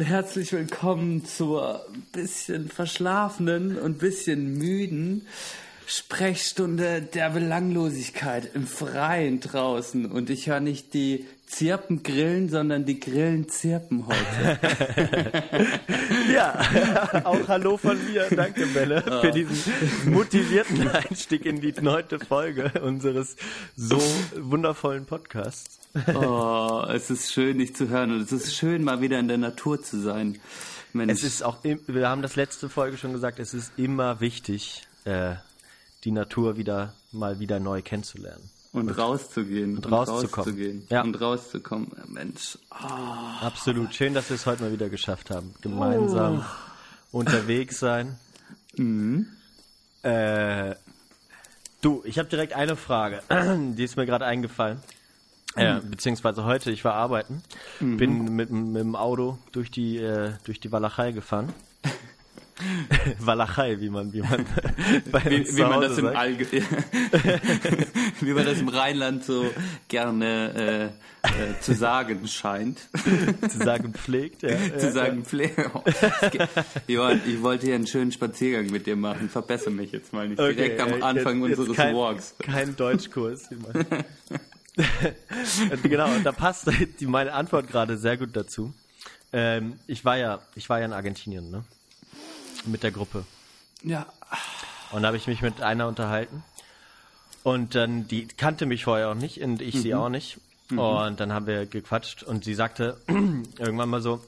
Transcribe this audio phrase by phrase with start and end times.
[0.00, 5.26] und herzlich willkommen zur bisschen verschlafenen und bisschen müden
[5.86, 10.06] Sprechstunde der Belanglosigkeit im Freien draußen.
[10.06, 14.58] Und ich höre nicht die Zirpen grillen, sondern die Grillen zirpen heute.
[16.32, 18.26] ja, auch Hallo von mir.
[18.30, 19.20] Danke, Belle, oh.
[19.20, 19.74] für diesen
[20.06, 23.36] motivierten Einstieg in die neunte Folge unseres
[23.76, 24.00] so
[24.34, 25.79] wundervollen Podcasts.
[26.14, 29.38] Oh, es ist schön, dich zu hören und es ist schön, mal wieder in der
[29.38, 30.38] Natur zu sein.
[30.92, 31.12] Mensch.
[31.12, 35.34] Es ist auch, wir haben das letzte Folge schon gesagt, es ist immer wichtig, äh,
[36.04, 38.50] die Natur wieder mal wieder neu kennenzulernen.
[38.72, 39.76] Und, und rauszugehen.
[39.76, 40.30] Und, und rauszukommen.
[40.32, 40.86] Rauszugehen.
[40.90, 41.02] Ja.
[41.02, 41.90] Und rauszukommen.
[42.06, 42.56] Mensch.
[42.70, 43.44] Oh.
[43.44, 43.92] Absolut.
[43.94, 45.54] Schön, dass wir es heute mal wieder geschafft haben.
[45.60, 46.44] Gemeinsam
[47.12, 47.18] oh.
[47.18, 48.16] unterwegs sein.
[48.76, 49.26] Mhm.
[50.02, 50.76] Äh,
[51.80, 53.22] du, ich habe direkt eine Frage.
[53.76, 54.80] Die ist mir gerade eingefallen.
[55.56, 57.42] Äh, beziehungsweise heute, ich war arbeiten,
[57.80, 57.96] mhm.
[57.96, 61.52] bin mit, mit dem Auto durch die, äh, durch die Walachei gefahren.
[63.18, 64.40] Walachei, wie man, wie man,
[65.24, 66.46] wie, wie man das im Allge
[68.20, 69.46] wie man das im Rheinland so
[69.88, 70.92] gerne
[71.24, 72.78] äh, äh, zu sagen scheint.
[73.50, 74.56] zu sagen pflegt, ja.
[74.78, 75.58] zu sagen pflegt.
[75.74, 75.82] Oh,
[76.86, 79.30] Johann, ich wollte hier einen schönen Spaziergang mit dir machen.
[79.30, 82.34] Verbessere mich jetzt mal nicht okay, direkt am Anfang jetzt, unseres kein, Walks.
[82.38, 83.48] Kein Deutschkurs.
[85.82, 88.72] genau, und da passt die, meine Antwort gerade sehr gut dazu.
[89.32, 91.64] Ähm, ich war ja, ich war ja in Argentinien, ne?
[92.66, 93.24] mit der Gruppe.
[93.82, 94.06] Ja.
[94.92, 96.42] Und da habe ich mich mit einer unterhalten.
[97.42, 99.80] Und dann, die kannte mich vorher auch nicht und ich mhm.
[99.80, 100.38] sie auch nicht.
[100.68, 100.78] Mhm.
[100.78, 104.22] Und dann haben wir gequatscht und sie sagte irgendwann mal so,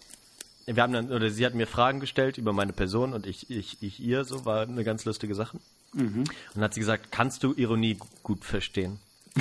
[0.66, 3.82] wir haben dann, oder sie hat mir Fragen gestellt über meine Person und ich, ich,
[3.82, 5.58] ich ihr, so war eine ganz lustige Sache.
[5.92, 6.20] Mhm.
[6.20, 8.98] Und dann hat sie gesagt, kannst du Ironie gut verstehen?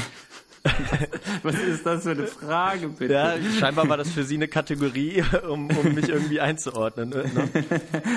[1.44, 3.14] Was ist das für eine Frage, bitte?
[3.14, 7.10] Ja, scheinbar war das für sie eine Kategorie, um, um mich irgendwie einzuordnen.
[7.10, 7.24] Ne?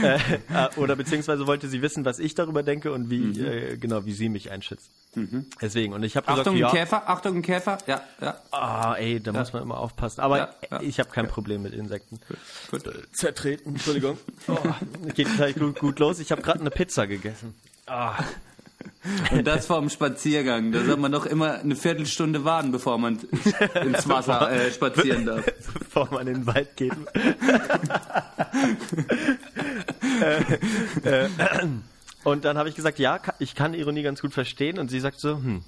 [0.03, 3.45] äh, äh oder beziehungsweise wollte sie wissen, was ich darüber denke und wie, mhm.
[3.45, 4.91] äh, genau, wie sie mich einschätzt.
[5.15, 5.47] Mhm.
[5.61, 8.37] Deswegen, und ich habe gesagt, Achtung, ja, Käfer, Achtung, Käfer, ja, ja.
[8.51, 9.39] Ah, ey, da ja.
[9.39, 10.21] muss man immer aufpassen.
[10.21, 10.81] Aber ja, ja.
[10.83, 12.21] ich habe kein Problem mit Insekten.
[12.71, 12.87] Gut.
[12.87, 14.19] Äh, zertreten, Entschuldigung.
[14.47, 14.59] Oh,
[15.15, 16.19] geht gleich gut, gut los.
[16.19, 17.55] Ich habe gerade eine Pizza gegessen.
[17.87, 18.23] Ah.
[19.33, 20.73] Und das vor dem Spaziergang.
[20.73, 23.21] Da soll man doch immer eine Viertelstunde warten, bevor man
[23.83, 25.45] ins Wasser äh, spazieren darf.
[25.79, 26.93] Bevor man in den Wald geht.
[31.05, 31.29] äh, äh,
[32.25, 34.79] und dann habe ich gesagt, ja, ich kann Ironie ganz gut verstehen.
[34.79, 35.63] Und sie sagt so, hm,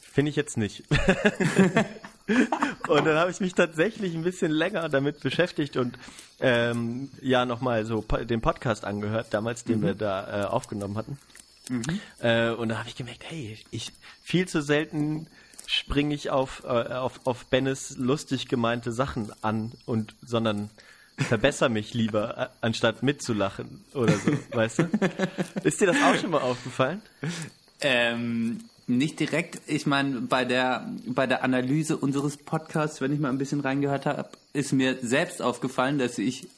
[0.00, 0.84] finde ich jetzt nicht.
[2.88, 5.98] und dann habe ich mich tatsächlich ein bisschen länger damit beschäftigt und
[6.40, 9.84] ähm, ja nochmal so den Podcast angehört, damals, den mhm.
[9.84, 11.18] wir da äh, aufgenommen hatten.
[11.70, 12.00] Mhm.
[12.18, 13.92] Äh, und da habe ich gemerkt, hey, ich
[14.22, 15.26] viel zu selten
[15.66, 20.68] springe ich auf, äh, auf, auf Bennes lustig gemeinte Sachen an und sondern
[21.16, 24.88] verbessere mich lieber, anstatt mitzulachen oder so, weißt du?
[25.62, 27.02] Ist dir das auch schon mal aufgefallen?
[27.80, 29.60] Ähm, nicht direkt.
[29.68, 34.06] Ich meine, bei der, bei der Analyse unseres Podcasts, wenn ich mal ein bisschen reingehört
[34.06, 36.48] habe, ist mir selbst aufgefallen, dass ich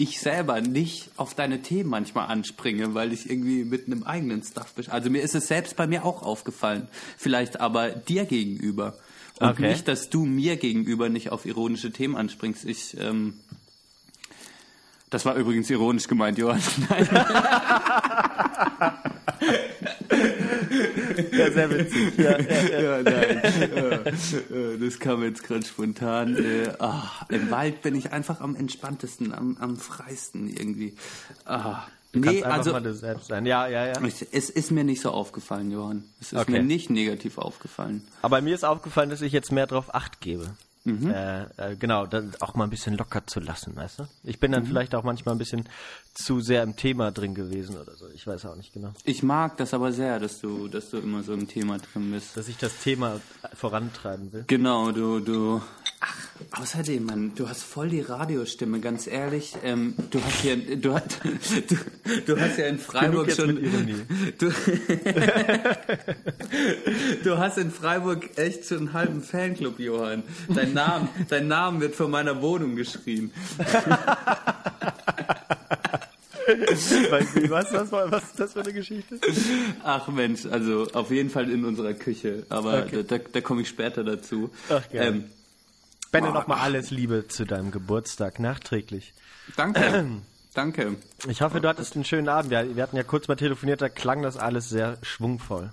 [0.00, 4.72] ich selber nicht auf deine Themen manchmal anspringe, weil ich irgendwie mit einem eigenen Stuff
[4.74, 4.88] bin.
[4.88, 6.86] Also mir ist es selbst bei mir auch aufgefallen.
[7.16, 8.96] Vielleicht aber dir gegenüber.
[9.40, 9.68] Und okay.
[9.68, 12.64] nicht, dass du mir gegenüber nicht auf ironische Themen anspringst.
[12.64, 13.40] Ich, ähm,
[15.10, 16.62] das war übrigens ironisch gemeint, Johann.
[16.88, 17.08] Nein.
[21.32, 22.12] Ja, sehr witzig.
[22.18, 23.02] Ja, ja, ja.
[23.02, 24.80] nein.
[24.80, 26.36] das kam jetzt gerade spontan.
[26.78, 30.94] Ach, Im Wald bin ich einfach am entspanntesten, am, am freisten irgendwie.
[31.44, 31.82] Ah.
[32.12, 33.44] Du nee, also, mal du selbst sein.
[33.44, 34.00] Ja, ja, ja.
[34.32, 36.04] Es ist mir nicht so aufgefallen, Johann.
[36.20, 36.52] Es ist okay.
[36.52, 38.02] mir nicht negativ aufgefallen.
[38.22, 40.54] Aber mir ist aufgefallen, dass ich jetzt mehr drauf Acht gebe.
[40.88, 41.10] Mhm.
[41.10, 41.42] Äh,
[41.72, 42.06] äh, genau,
[42.40, 44.08] auch mal ein bisschen locker zu lassen, weißt du?
[44.24, 44.68] Ich bin dann mhm.
[44.68, 45.68] vielleicht auch manchmal ein bisschen
[46.14, 48.06] zu sehr im Thema drin gewesen oder so.
[48.14, 48.92] Ich weiß auch nicht genau.
[49.04, 52.36] Ich mag das aber sehr, dass du, dass du immer so im Thema drin bist.
[52.36, 53.20] Dass ich das Thema
[53.54, 54.44] vorantreiben will.
[54.46, 55.60] Genau, du, du.
[56.00, 59.54] Ach, außerdem, Mann, du hast voll die Radiostimme, ganz ehrlich.
[59.64, 61.00] Ähm, du hast ja, du, du,
[62.24, 63.58] du hast ja in Freiburg schon.
[64.38, 64.52] Du,
[67.24, 70.22] du hast in Freiburg echt schon einen halben Fanclub, Johann.
[70.48, 73.32] Dein Name, dein Name wird von meiner Wohnung geschrien.
[77.48, 79.18] was, was, was ist das für eine Geschichte?
[79.82, 83.04] Ach Mensch, also auf jeden Fall in unserer Küche, aber okay.
[83.06, 84.50] da, da, da komme ich später dazu.
[84.68, 85.24] Ach, ähm,
[86.10, 89.14] Benne, nochmal alles Liebe zu deinem Geburtstag nachträglich.
[89.56, 90.06] Danke.
[90.54, 90.96] Danke.
[91.28, 92.50] Ich hoffe, du hattest einen schönen Abend.
[92.50, 95.72] Wir, wir hatten ja kurz mal telefoniert, da klang das alles sehr schwungvoll.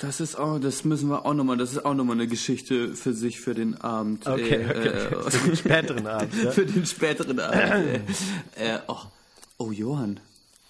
[0.00, 3.14] Das ist auch, das müssen wir auch nochmal, das ist auch nochmal eine Geschichte für
[3.14, 4.26] sich, für den Abend.
[4.26, 4.88] Okay, okay.
[4.88, 6.34] äh, Für den späteren Abend.
[6.44, 6.50] Ja?
[6.50, 8.00] für den späteren Abend.
[8.56, 9.00] äh, oh,
[9.58, 10.20] oh, Johann.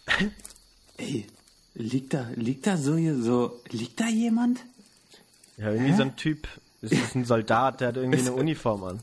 [0.99, 1.27] Ey,
[1.75, 4.61] liegt da, liegt da so so, liegt da jemand?
[5.57, 6.47] Ja, irgendwie so ein Typ.
[6.83, 9.01] Das ist ein Soldat, der hat irgendwie eine Uniform an.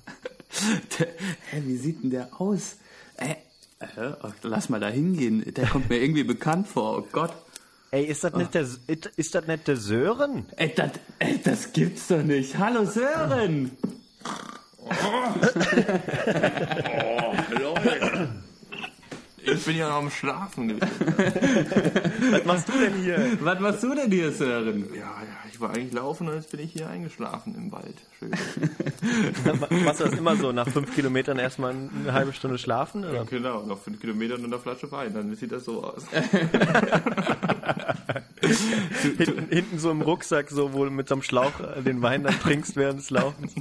[1.00, 1.08] Der,
[1.50, 2.78] hä, wie sieht denn der aus?
[3.18, 3.32] Äh,
[3.80, 5.44] äh, oh, lass mal da hingehen.
[5.54, 7.00] Der kommt mir irgendwie bekannt vor.
[7.00, 7.34] Oh Gott.
[7.90, 8.68] Ey, ist das nicht der,
[9.16, 10.46] ist das nicht der Sören?
[10.56, 12.58] Ey, das, ey, das gibt's doch nicht.
[12.58, 13.72] Hallo Sören.
[14.84, 16.02] Leute.
[19.46, 20.90] Ich bin ja noch am Schlafen gewesen.
[22.32, 23.38] Was machst du denn hier?
[23.42, 24.88] Was machst du denn hier, Sören?
[24.94, 27.96] Ja, ja, ich war eigentlich laufen und jetzt bin ich hier eingeschlafen im Wald.
[28.18, 28.32] Schön.
[29.84, 33.04] Machst du das immer so, nach fünf Kilometern erstmal eine halbe Stunde schlafen?
[33.06, 33.26] Oder?
[33.26, 36.06] Genau, noch fünf Kilometer und eine Flasche Wein, dann sieht das so aus.
[39.02, 42.24] Hinten, hinten so im Rucksack, so wo du mit so einem Schlauch äh, den Wein
[42.24, 43.54] dann trinkst während des Laufens.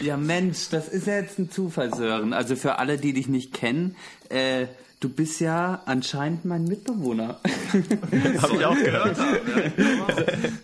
[0.00, 2.32] Ja, Mensch, das ist ja jetzt ein Zufall, Sören.
[2.32, 3.96] Also für alle, die dich nicht kennen,
[4.28, 4.66] äh,
[5.00, 7.38] du bist ja anscheinend mein Mitbewohner.
[8.42, 9.16] Hab ich auch gehört.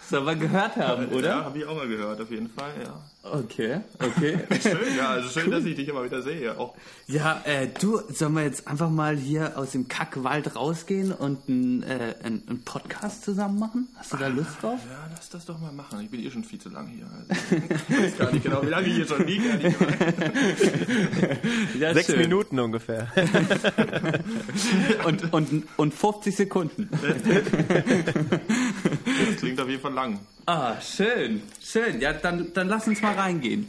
[0.08, 1.44] Soll man gehört haben, Ja, oder?
[1.44, 3.00] habe ich auch mal gehört, auf jeden Fall, ja.
[3.24, 4.36] Okay, okay.
[4.60, 6.58] Schön, ja, also schön, dass ich dich immer wieder sehe.
[6.58, 6.74] Auch
[7.06, 11.84] Ja, äh, du, sollen wir jetzt einfach mal hier aus dem Kackwald rausgehen und einen
[11.84, 13.86] äh, ein, Podcast zusammen machen?
[13.96, 14.80] Hast du da Lust drauf?
[14.90, 16.00] Ja, lass das doch mal machen.
[16.02, 17.06] Ich bin eh schon viel zu lang hier.
[17.06, 19.74] Also, ich weiß gar nicht genau, wie lange ich hier schon liege.
[21.78, 22.18] Ja, Sechs schön.
[22.18, 23.06] Minuten ungefähr.
[25.04, 26.88] Und, und, und 50 Sekunden.
[26.92, 27.22] Das
[29.38, 30.20] klingt auf jeden Fall lang.
[30.46, 32.00] Ah, schön, schön.
[32.00, 33.66] Ja, dann, dann lass uns mal reingehen.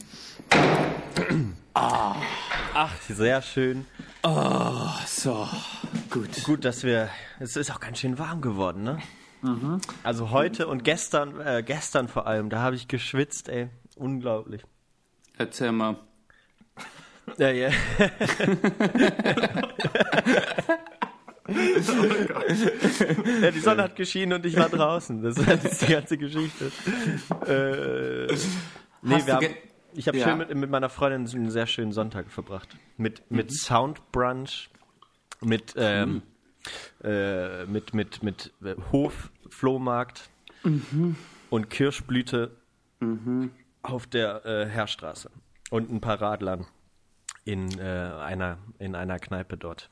[1.74, 3.86] Ach, sehr schön.
[4.24, 5.48] Oh, so,
[6.10, 6.44] gut.
[6.44, 7.10] Gut, dass wir.
[7.40, 9.00] Es ist auch ganz schön warm geworden, ne?
[10.04, 13.70] Also heute und gestern, äh, gestern vor allem, da habe ich geschwitzt, ey.
[13.96, 14.64] Unglaublich.
[15.38, 15.98] Erzähl mal.
[17.38, 17.70] Ja, ja.
[23.42, 25.22] ja, die Sonne hat geschienen und ich war draußen.
[25.22, 26.72] Das ist die ganze Geschichte.
[27.46, 28.34] Äh,
[29.02, 29.48] nee, Hast wir haben,
[29.94, 30.26] ich habe Ja.
[30.30, 32.70] schön mit, mit meiner Freundin einen sehr schönen Sonntag verbracht.
[32.98, 34.70] Mit, mit Soundbrunch,
[35.42, 36.22] mit, ähm,
[37.04, 40.30] äh, mit, mit, mit äh, Hof-Flohmarkt
[41.50, 42.52] und Kirschblüte
[43.82, 45.30] auf der äh, Heerstraße
[45.72, 46.66] und ein paar Radlern
[47.46, 49.90] in, äh, einer, in einer Kneipe dort.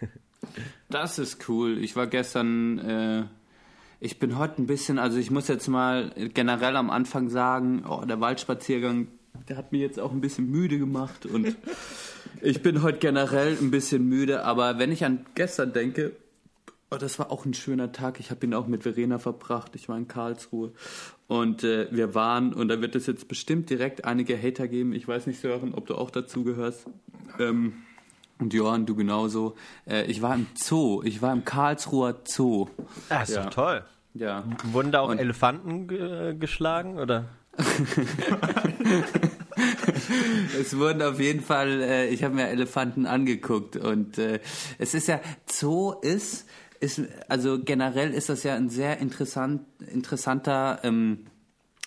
[0.88, 1.78] Das ist cool.
[1.78, 3.24] Ich war gestern, äh,
[4.00, 8.04] ich bin heute ein bisschen, also ich muss jetzt mal generell am Anfang sagen, oh,
[8.06, 9.08] der Waldspaziergang,
[9.48, 11.56] der hat mir jetzt auch ein bisschen müde gemacht und
[12.40, 16.16] ich bin heute generell ein bisschen müde, aber wenn ich an gestern denke,
[16.90, 18.18] oh, das war auch ein schöner Tag.
[18.18, 19.76] Ich habe ihn auch mit Verena verbracht.
[19.76, 20.72] Ich war in Karlsruhe
[21.30, 24.92] und äh, wir waren, und da wird es jetzt bestimmt direkt einige Hater geben.
[24.92, 26.86] Ich weiß nicht, Sören, ob du auch dazu gehörst.
[27.38, 27.74] Ähm,
[28.40, 29.54] und Johann, du genauso.
[29.88, 31.02] Äh, ich war im Zoo.
[31.04, 32.66] Ich war im Karlsruher Zoo.
[33.10, 33.44] Ah, ist Ja.
[33.44, 33.84] doch toll.
[34.14, 34.42] Ja.
[34.72, 37.26] Wurden da auch Und- Elefanten ge geschlagen, oder?
[40.60, 44.40] Es wurden auf jeden Fall, äh, ich habe mir Elefanten angeguckt und äh,
[44.78, 46.46] es ist ja, Zoo ist,
[46.80, 51.26] ist, also generell ist das ja ein sehr interessant, interessanter ähm,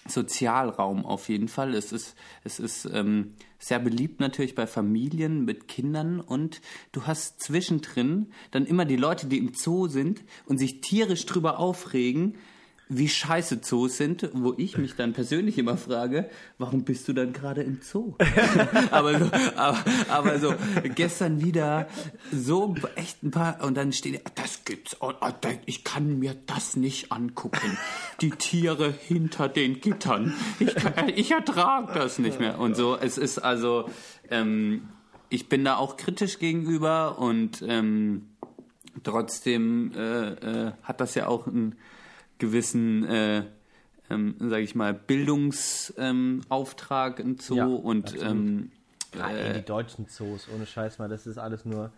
[0.08, 1.74] Sozialraum auf jeden Fall.
[1.74, 7.42] Es ist, es ist ähm, sehr beliebt natürlich bei Familien mit Kindern und du hast
[7.42, 12.36] zwischendrin dann immer die Leute, die im Zoo sind und sich tierisch drüber aufregen,
[12.90, 17.34] wie scheiße Zoos sind, wo ich mich dann persönlich immer frage, warum bist du dann
[17.34, 18.16] gerade im Zoo?
[18.92, 20.54] aber, so, aber, aber so
[20.96, 21.88] gestern wieder
[22.32, 25.32] so echt ein paar und dann steht das gibt's oh, oh,
[25.66, 27.78] ich kann mir das nicht angucken.
[28.22, 30.34] Die Tiere hinter den Gittern.
[30.60, 32.98] Ich, kann, ich ertrage das nicht mehr und so.
[32.98, 33.90] Es ist also
[34.30, 34.90] ähm,
[35.30, 38.28] ich bin da auch kritisch gegenüber und ähm,
[39.04, 40.28] trotzdem äh,
[40.68, 41.76] äh, hat das ja auch einen
[42.38, 43.44] gewissen, äh,
[44.10, 48.72] ähm, sage ich mal, Bildungsauftrag ähm, im Zoo Ja, und ähm,
[49.14, 51.92] ey, die deutschen Zoos, ohne Scheiß mal, das ist alles nur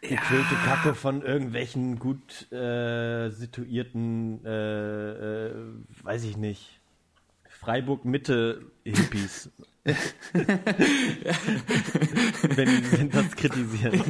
[0.00, 5.54] gequillte Kacke von irgendwelchen gut äh, situierten, äh, äh,
[6.02, 6.79] weiß ich nicht,
[7.60, 9.50] Freiburg-Mitte-Hippies.
[9.84, 9.96] Wenn
[12.68, 14.02] die das kritisieren.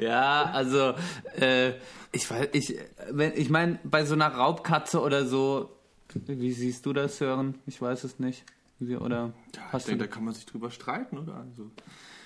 [0.00, 0.94] ja, also
[1.38, 1.72] äh,
[2.12, 2.76] ich weiß, ich,
[3.10, 5.70] wenn, ich meine, bei so einer Raubkatze oder so,
[6.26, 7.56] wie siehst du das, Sören?
[7.66, 8.44] Ich weiß es nicht.
[8.80, 11.36] Oder Ja, ich hast du denke, da kann man sich drüber streiten, oder?
[11.36, 11.70] Also,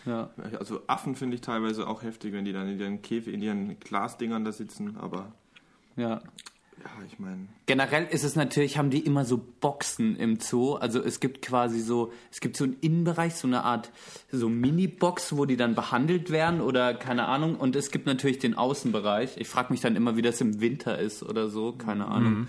[0.07, 0.31] ja.
[0.59, 3.81] also Affen finde ich teilweise auch heftig, wenn die dann in ihren Käfig, in ihren
[3.81, 5.33] Glasdingern da sitzen, aber
[5.97, 6.23] ja.
[6.83, 10.75] Ja, ich meine, Generell ist es natürlich, haben die immer so Boxen im Zoo.
[10.75, 13.91] Also es gibt quasi so, es gibt so einen Innenbereich, so eine Art
[14.31, 17.57] so Mini-Box, wo die dann behandelt werden oder keine Ahnung.
[17.57, 19.39] Und es gibt natürlich den Außenbereich.
[19.39, 22.49] Ich frage mich dann immer, wie das im Winter ist oder so, keine Ahnung.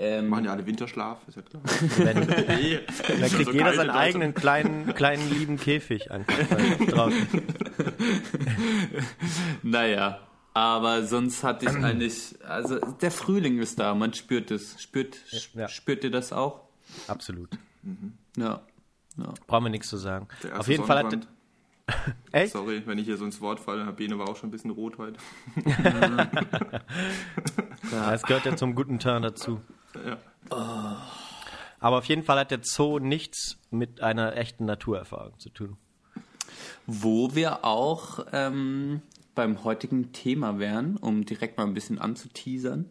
[0.00, 1.62] Ähm, machen ja alle Winterschlaf, ist ja klar.
[1.96, 2.18] Wenn,
[2.60, 2.78] Nee,
[3.20, 6.36] dann kriegt jeder seinen eigenen kleinen, kleinen lieben Käfig einfach
[6.86, 7.26] draußen.
[9.62, 10.20] Naja,
[10.54, 14.80] aber sonst hatte ich eigentlich, also der Frühling ist da, man spürt es.
[14.82, 15.16] Spürt,
[15.54, 15.68] Ja.
[15.68, 16.62] spürt ihr das auch?
[17.06, 17.50] Absolut.
[18.36, 18.60] Ja.
[19.16, 19.34] ja.
[19.46, 20.28] Brauchen wir nichts zu sagen.
[20.42, 21.28] Der erste Auf jeden Fall hat.
[22.32, 22.52] Echt?
[22.52, 24.70] Sorry, wenn ich hier so ins Wort falle, Herr Bene war auch schon ein bisschen
[24.70, 25.18] rot heute.
[27.92, 29.60] Ja, es gehört ja zum guten Turn dazu.
[30.04, 30.18] Ja.
[31.80, 35.76] Aber auf jeden Fall hat der Zoo nichts mit einer echten Naturerfahrung zu tun.
[36.86, 39.02] Wo wir auch ähm,
[39.38, 42.86] beim heutigen Thema wären, um direkt mal ein bisschen anzuteasern.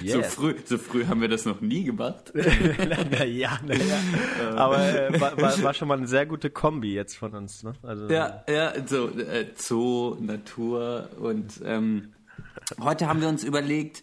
[0.00, 0.34] So, Yes.
[0.34, 2.32] früh, so früh haben wir das noch nie gemacht.
[3.10, 4.00] naja, naja.
[4.56, 7.62] Aber äh, war, war, war schon mal eine sehr gute Kombi jetzt von uns.
[7.62, 7.74] Ne?
[7.82, 12.14] Also, Ja, ja, so äh, Zoo, Natur und ähm,
[12.80, 14.02] heute haben wir uns überlegt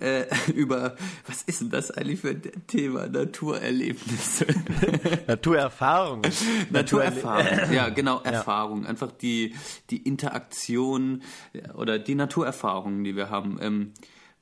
[0.00, 3.06] äh, über was ist denn das eigentlich für ein Thema?
[3.08, 4.46] Naturerlebnisse,
[5.26, 6.22] Naturerfahrung.
[6.70, 9.54] Naturerfahrung, ja genau Erfahrung, einfach die
[9.90, 13.58] die Interaktion ja, oder die Naturerfahrungen, die wir haben.
[13.60, 13.92] Ähm,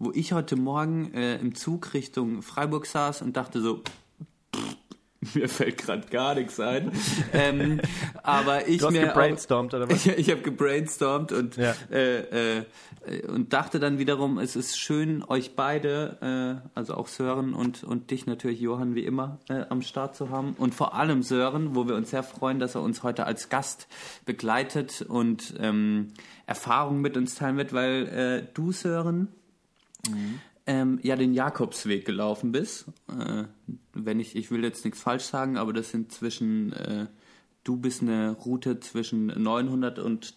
[0.01, 3.83] wo ich heute Morgen äh, im Zug Richtung Freiburg saß und dachte so
[5.35, 6.93] mir fällt gerade gar nichts ein.
[7.33, 7.81] ähm,
[8.23, 10.07] aber ich Du hast mir auch- gebrainstormt, oder was?
[10.07, 11.75] Ich, ich habe gebrainstormt und, Ja.
[11.91, 12.65] äh, äh,
[13.27, 18.11] und dachte dann wiederum, es ist schön, euch beide, äh, also auch Sören und, und
[18.11, 20.55] dich natürlich, Johann, wie immer, äh, am Start zu haben.
[20.59, 23.89] Und vor allem Sören, wo wir uns sehr freuen, dass er uns heute als Gast
[24.27, 26.09] begleitet und ähm,
[26.47, 29.29] Erfahrungen mit uns teilen wird, weil äh, du, Sören,
[30.69, 32.87] ähm, ja den Jakobsweg gelaufen bist.
[33.09, 33.45] Äh,
[33.95, 37.07] wenn ich, ich will jetzt nichts falsch sagen, aber das sind zwischen, äh,
[37.65, 40.35] du bist eine Route zwischen 900 und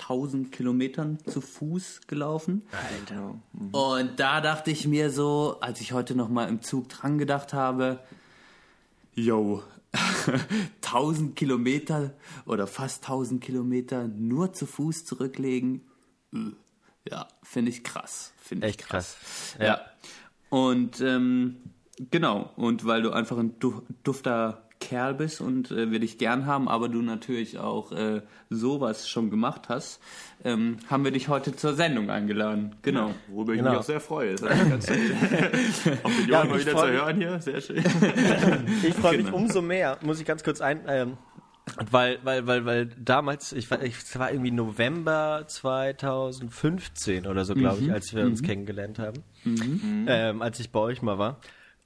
[0.00, 2.62] 1000 Kilometern zu Fuß gelaufen.
[2.72, 3.38] Alter.
[3.72, 8.00] Und da dachte ich mir so, als ich heute nochmal im Zug dran gedacht habe,
[9.14, 9.62] yo,
[10.82, 12.14] 1000 Kilometer
[12.46, 15.82] oder fast 1000 Kilometer nur zu Fuß zurücklegen,
[16.32, 16.38] äh,
[17.10, 18.32] ja, finde ich krass.
[18.40, 19.16] Finde ich Echt krass.
[19.60, 19.80] Ja.
[20.50, 21.56] Und ähm,
[22.10, 26.44] genau, und weil du einfach ein du dufter Kerl bist und äh, wir dich gern
[26.44, 28.20] haben, aber du natürlich auch äh,
[28.50, 29.98] sowas schon gemacht hast,
[30.44, 32.76] ähm, haben wir dich heute zur Sendung eingeladen.
[32.82, 33.14] Genau.
[33.28, 33.70] Worüber ich Genau.
[33.70, 34.32] mich auch sehr freue.
[34.32, 34.86] Ist ganz
[36.02, 36.92] Auch den Ja, Johann mal ich wieder zu mich.
[36.92, 37.82] hören hier, sehr schön.
[38.82, 39.36] Ich freue mich Genau.
[39.38, 41.16] umso mehr, muss ich ganz kurz ein, ähm,
[41.90, 47.54] weil, weil, weil, weil damals, ich war, ich, es war irgendwie November 2015 oder so,
[47.54, 49.22] glaube ich, als wir uns kennengelernt haben,
[50.08, 51.40] ähm, als ich bei euch mal war.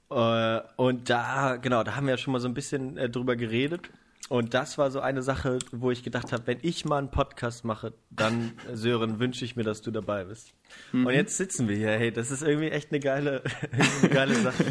[0.09, 3.35] Äh, und da, genau, da haben wir ja schon mal so ein bisschen äh, drüber
[3.35, 3.89] geredet.
[4.29, 7.65] Und das war so eine Sache, wo ich gedacht habe, wenn ich mal einen Podcast
[7.65, 10.53] mache, dann, äh, Sören, wünsche ich mir, dass du dabei bist.
[10.93, 11.89] Und jetzt sitzen wir hier.
[11.89, 13.41] Hey, das ist irgendwie echt eine geile,
[14.01, 14.65] eine geile Sache.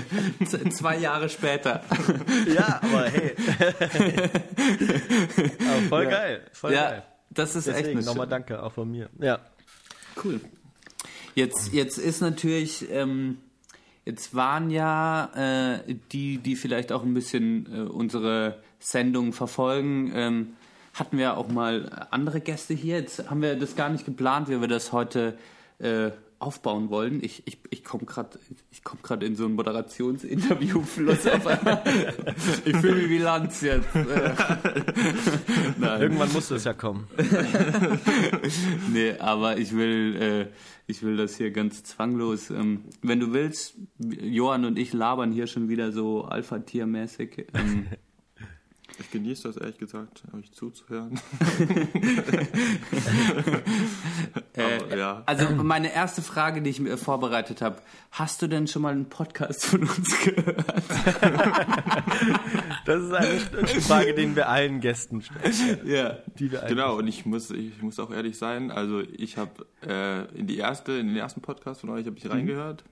[0.46, 1.82] Z zwei Jahre später.
[2.54, 3.34] Ja, aber hey.
[5.58, 6.42] aber voll geil.
[6.52, 7.02] Voll ja, geil.
[7.30, 9.10] das ist echt Deswegen eine nochmal danke auch von mir.
[9.18, 9.40] Ja.
[10.22, 10.40] Cool.
[11.34, 13.38] Jetzt, jetzt ist natürlich, ähm,
[14.04, 20.56] jetzt waren ja äh, die, die vielleicht auch ein bisschen äh, unsere Sendung verfolgen, ähm,
[20.94, 22.98] hatten wir auch mal andere Gäste hier.
[22.98, 25.38] Jetzt haben wir das gar nicht geplant, wie wir das heute
[25.78, 27.22] äh, aufbauen wollen.
[27.22, 28.38] Ich, ich, ich komme gerade
[28.84, 31.82] komm in so einen Moderationsinterviewfluss auf einmal.
[32.64, 33.88] Ich fühle mich wie Lanz jetzt.
[35.80, 37.08] Irgendwann muss es ja kommen.
[38.92, 40.46] Nee, aber ich will, äh,
[40.86, 42.50] ich will das hier ganz zwanglos.
[42.50, 47.46] Ähm, wenn du willst, Johann und ich labern hier schon wieder so Alpha-Tier-mäßig.
[47.54, 47.88] Ähm,
[49.00, 51.20] Ich genieße das ehrlich gesagt, euch zuzuhören.
[54.56, 55.22] Aber, äh, ja.
[55.26, 57.76] Also meine erste Frage, die ich mir vorbereitet habe,
[58.10, 60.64] hast du denn schon mal einen Podcast von uns gehört?
[62.84, 65.80] Das ist eine Frage, die wir allen Gästen stellen.
[65.86, 66.16] Ja.
[66.38, 69.66] Die wir eigentlich- Genau, und ich muss, ich muss auch ehrlich sein, also ich habe
[69.86, 72.84] äh, in die erste, in den ersten Podcast von euch habe ich reingehört.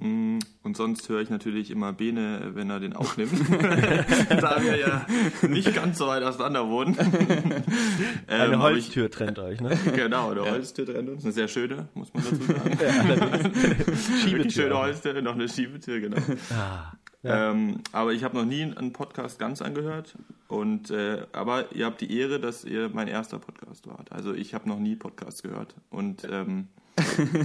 [0.00, 3.32] Mm, Und sonst höre ich natürlich immer Bene, wenn er den aufnimmt.
[4.30, 5.06] da wir ja
[5.46, 6.96] nicht ganz so weit auseinander wohnen.
[6.98, 7.62] ähm,
[8.26, 9.74] Eine hab Holztür trennt euch, ne?
[9.74, 11.24] Ich, genau, der Holztür trennt uns.
[11.24, 12.78] Eine sehr schöne, muss man dazu sagen.
[12.80, 14.78] Wirklich schöne Schiebetür.
[14.78, 16.16] Holztür, noch eine Schiebetür, genau.
[16.50, 17.50] Ja.
[17.50, 20.16] Ähm, aber ich habe noch nie einen Podcast ganz angehört.
[20.48, 24.10] Und äh, aber ihr habt die Ehre, dass ihr mein erster Podcast wart.
[24.12, 25.74] Also ich habe noch nie Podcasts gehört.
[25.90, 26.68] Und ähm,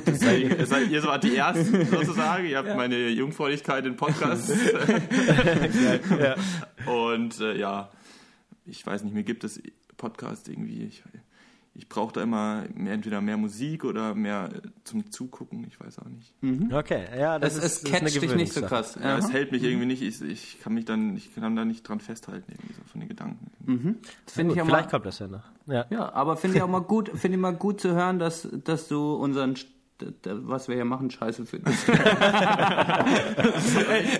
[0.06, 2.46] deswegen, ihr seid, ihr wart die ersten sozusagen.
[2.46, 4.54] Ihr habt meine Jungfräulichkeit in Podcasts.
[6.20, 6.36] ja.
[6.92, 7.90] Und äh, ja,
[8.66, 9.62] ich weiß nicht, mir gibt es
[9.98, 10.84] Podcast irgendwie.
[10.84, 11.04] Ich,
[11.78, 15.66] ich brauche da immer mehr, entweder mehr Musik oder mehr äh, zum Zugucken.
[15.68, 16.34] Ich weiß auch nicht.
[16.72, 18.98] Okay, ja, das Es, ist, es das ist eine catcht dich nicht so krass.
[19.02, 20.02] Ja, es hält mich irgendwie nicht.
[20.02, 23.10] Ich, ich kann mich dann, ich kann da nicht dran festhalten irgendwie so von den
[23.10, 24.00] Gedanken.
[24.26, 25.44] Das finde ich auch vielleicht mal, kommt das ja noch.
[25.68, 25.86] Ja.
[25.90, 28.88] ja, aber finde ich auch mal gut, finde ich mal gut zu hören, dass, dass
[28.88, 29.56] du unseren
[30.24, 31.88] was wir hier machen, scheiße findest.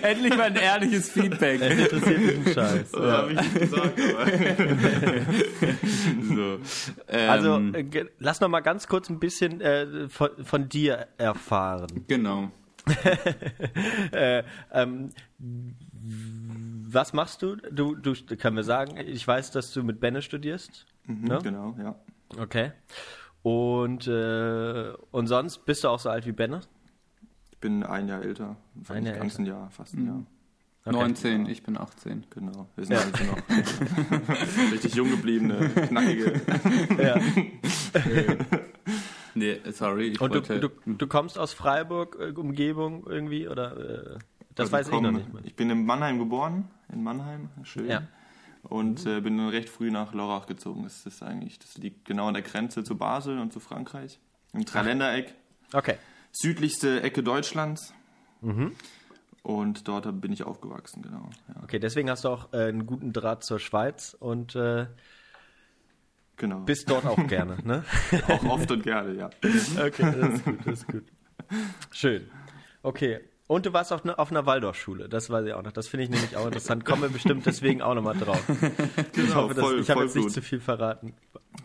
[0.02, 1.60] Endlich mal ein ehrliches Feedback.
[1.60, 2.90] Interessiert mich ein Scheiß.
[2.92, 4.26] Das habe ich nicht gesagt, aber.
[6.34, 6.58] so.
[7.08, 12.04] Ähm, Also, äh, lass noch mal ganz kurz ein bisschen äh, von, von dir erfahren.
[12.08, 12.50] genau.
[14.12, 15.10] Äh, ähm,
[16.88, 17.56] was machst du?
[17.56, 20.86] Du, du kann mir sagen, ich weiß, dass du mit Benne studierst.
[21.06, 21.40] Ne?
[21.42, 21.96] Genau, ja.
[22.38, 22.72] Okay.
[23.46, 26.62] Und, äh, und sonst bist du auch so alt wie Benne?
[27.52, 28.56] Ich bin ein Jahr älter.
[28.88, 30.24] Ein Jahr ganzen Jahr, fast ein Jahr.
[30.84, 30.96] Okay.
[30.96, 32.26] 19, ich bin 18.
[32.30, 32.66] Genau.
[32.74, 33.38] Wir sind also noch
[34.72, 36.40] richtig jung gebliebene, knackige.
[37.00, 37.20] Ja.
[39.36, 40.58] Nee, sorry, ich Und wollte...
[40.58, 43.46] du, du, du kommst aus Freiburg, äh, Umgebung irgendwie?
[43.46, 44.18] Oder äh,
[44.56, 45.32] das Also weiß ich komm, noch nicht.
[45.32, 45.44] Mehr.
[45.44, 47.86] Ich bin in Mannheim geboren, in Mannheim, schön.
[47.86, 48.02] Ja.
[48.68, 50.82] Und äh, bin dann recht früh nach Lorach gezogen.
[50.82, 54.18] Das ist eigentlich, das liegt genau an der Grenze zu Basel und zu Frankreich.
[54.52, 55.34] Im Dreiländereck.
[55.72, 55.96] Okay.
[56.32, 57.94] Südlichste Ecke Deutschlands.
[58.40, 58.72] Mhm.
[59.42, 61.30] Und dort bin ich aufgewachsen, genau.
[61.48, 64.86] Ja, Okay, deswegen hast du auch äh, einen guten Draht zur Schweiz und äh,
[66.36, 66.60] genau.
[66.60, 67.84] bist dort auch gerne, ne?
[68.28, 69.30] auch oft und gerne, ja.
[69.78, 71.04] Okay, das ist gut, das ist gut.
[71.92, 72.28] Schön.
[72.82, 73.20] Okay.
[73.48, 75.70] Und du warst auf, ne, auf einer Waldorfschule, das weiß ich auch noch.
[75.70, 76.84] Das finde ich nämlich auch interessant.
[76.84, 78.42] Kommen wir bestimmt deswegen auch nochmal drauf.
[78.48, 80.32] ich Genau, hoffe, dass, voll- ich habe jetzt nicht Vollblut.
[80.32, 81.14] zu viel verraten.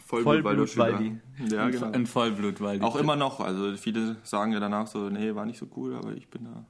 [0.06, 1.18] Vollblut, Vollblut-Waldi.
[1.52, 1.92] Ja, genau.
[1.92, 2.84] Ein Vollblutwald.
[2.84, 3.40] Auch immer noch.
[3.40, 6.66] Also viele sagen ja danach so, nee, war nicht so cool, aber ich bin da.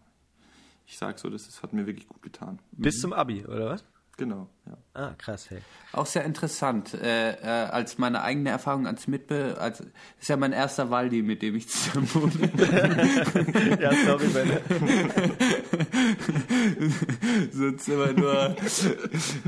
[0.88, 2.60] Ich sag so, das, das hat mir wirklich gut getan.
[2.71, 3.84] Bis zum Abi, oder was?
[4.21, 4.77] Genau, ja.
[4.93, 5.57] Ah, krass, hey.
[5.93, 6.93] Auch sehr interessant.
[6.93, 9.57] Äh, äh, als meine eigene Erfahrung als Mitbe...
[9.60, 9.88] Als, das
[10.19, 12.31] ist ja mein erster Waldi, mit dem ich zusammen wohne.
[13.81, 14.62] Ja, sorry, Benne.
[17.51, 18.55] Sonst immer nur...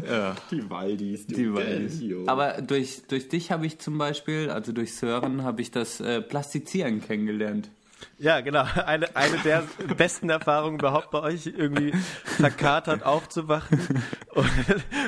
[0.09, 0.35] ja.
[0.49, 1.27] Die Waldis.
[1.27, 2.27] Die Waldis.
[2.27, 6.19] Aber durch, durch dich habe ich zum Beispiel, also durch Sören, habe ich das äh,
[6.19, 7.69] Plastizieren kennengelernt.
[8.17, 8.65] Ja, genau.
[8.85, 9.63] Eine, eine der
[9.97, 14.03] besten Erfahrungen überhaupt bei euch, irgendwie verkatert aufzuwachen.
[14.33, 14.49] Und,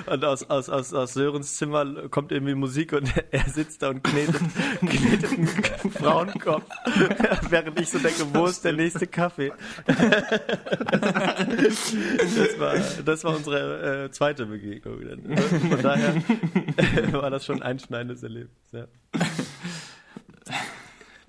[0.05, 4.03] und aus, aus, aus, aus Sörens Zimmer kommt irgendwie Musik und er sitzt da und
[4.03, 4.41] knetet,
[4.81, 5.47] knetet einen
[5.91, 6.65] Frauenkopf.
[7.49, 9.51] Während ich so denke, wo ist der nächste Kaffee?
[9.85, 9.97] Das
[12.59, 15.05] war, das war unsere äh, zweite Begegnung.
[15.05, 15.37] Dann.
[15.37, 16.15] Von daher
[17.13, 18.71] war das schon ein einschneidendes Erlebnis.
[18.71, 18.87] Ja.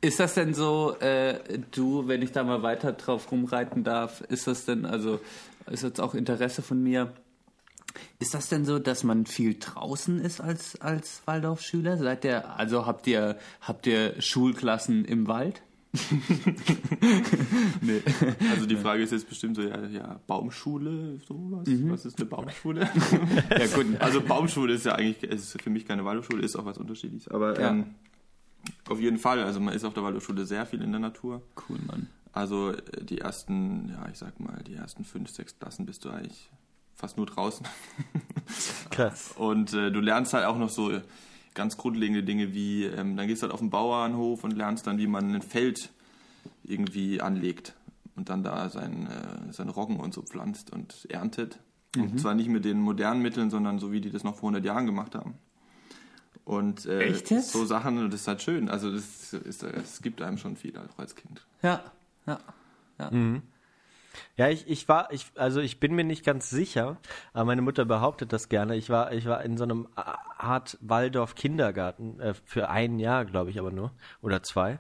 [0.01, 4.47] Ist das denn so, äh, du, wenn ich da mal weiter drauf rumreiten darf, ist
[4.47, 5.21] das denn, also
[5.71, 7.13] ist jetzt auch Interesse von mir,
[8.19, 11.97] ist das denn so, dass man viel draußen ist als, als Waldorfschüler?
[11.97, 15.63] Seid ihr, also habt ihr, habt ihr Schulklassen im Wald?
[17.81, 18.03] nee.
[18.51, 21.67] Also die Frage ist jetzt bestimmt so, ja, ja Baumschule, sowas?
[21.89, 22.89] Was ist eine Baumschule?
[23.59, 26.79] Ja gut, also Baumschule ist ja eigentlich, ist für mich keine Waldorfschule, ist auch was
[26.79, 27.29] unterschiedliches.
[27.29, 27.71] Aber Ja.
[27.71, 27.87] ähm,
[28.89, 31.43] auf jeden Fall, also man ist auf der Waldorfschule sehr viel in der Natur.
[31.69, 32.09] cool, Mann.
[32.33, 36.11] Also äh, die ersten, ja, ich sag mal, die ersten fünf, sechs Klassen bist du
[36.11, 36.51] eigentlich
[36.95, 37.67] fast nur draußen.
[38.91, 39.35] Krass.
[39.37, 40.93] Und äh, du lernst halt auch noch so
[41.55, 44.99] ganz grundlegende Dinge wie, ähm, dann gehst du halt auf den Bauernhof und lernst dann,
[44.99, 45.91] wie man ein Feld
[46.63, 47.75] irgendwie anlegt
[48.15, 51.59] und dann da sein, äh, seine Roggen und so pflanzt und erntet.
[51.97, 54.65] Und zwar nicht mit den modernen Mitteln, sondern so, wie die das noch vor 100
[54.65, 55.39] Jahren gemacht haben.
[56.47, 57.51] Und äh, Echt jetzt?
[57.51, 58.69] so Sachen, und das ist halt schön.
[58.71, 61.45] Also das, ist, das gibt einem schon viel auch als Kind.
[61.61, 61.83] Ja,
[62.25, 62.39] ja.
[64.37, 66.99] Ja, ich, ich war, ich, also ich bin mir nicht ganz sicher,
[67.33, 68.77] aber meine Mutter behauptet das gerne.
[68.77, 73.59] Ich war, ich war in so einem Art Waldorf-Kindergarten äh, für ein Jahr, glaube ich,
[73.59, 73.91] aber nur.
[74.23, 74.79] Oder zwei.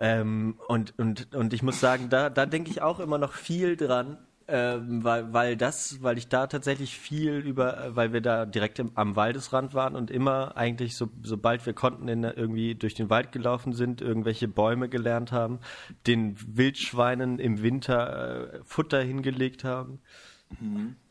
[0.00, 3.76] Ähm, und, und, und ich muss sagen, da, da denke ich auch immer noch viel
[3.76, 4.16] dran,
[4.52, 8.80] ähm, weil, weil das, weil ich da tatsächlich viel über, äh, weil wir da direkt
[8.80, 13.10] im, am Waldesrand waren und immer eigentlich so, sobald wir konnten, in, irgendwie durch den
[13.10, 15.60] Wald gelaufen sind, irgendwelche Bäume gelernt haben,
[16.08, 20.00] den Wildschweinen im Winter äh, Futter hingelegt haben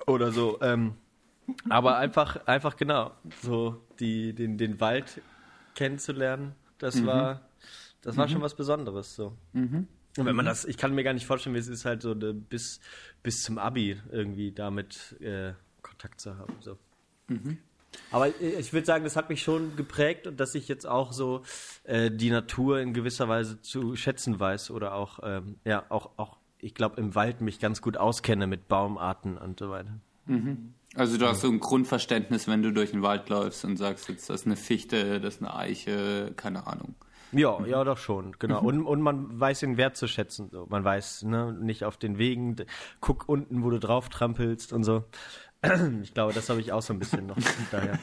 [0.06, 0.60] oder so.
[0.62, 0.96] Ähm,
[1.70, 5.22] aber einfach, einfach genau, so die, den, den Wald
[5.76, 7.42] kennenzulernen, das war,
[8.02, 9.16] das war schon was Besonderes.
[9.16, 9.34] So.
[10.20, 12.12] Und wenn man das, ich kann mir gar nicht vorstellen, wie es ist, halt so
[12.12, 12.80] eine, bis,
[13.24, 16.54] bis zum Abi irgendwie damit äh, Kontakt zu haben.
[16.60, 16.78] So.
[18.12, 21.12] Aber äh, ich würde sagen, das hat mich schon geprägt und dass ich jetzt auch
[21.14, 21.44] so
[21.84, 26.38] äh, die Natur in gewisser Weise zu schätzen weiß oder auch, ähm, ja, auch, auch
[26.60, 30.00] ich glaube, im Wald mich ganz gut auskenne mit Baumarten und so weiter.
[30.96, 34.30] Also du hast so ein Grundverständnis, wenn du durch den Wald läufst und sagst, jetzt
[34.30, 36.96] das ist eine Fichte, das ist eine Eiche, keine Ahnung.
[37.32, 38.62] Ja, ja, doch schon, genau.
[38.62, 40.50] Und, und man weiß den Wert zu schätzen.
[40.52, 40.66] So.
[40.70, 42.56] Man weiß, ne, nicht auf den Wegen,
[43.02, 45.04] guck unten, wo du drauf trampelst und so.
[46.04, 47.36] Ich glaube, das habe ich auch so ein bisschen noch.
[47.70, 48.00] Daher.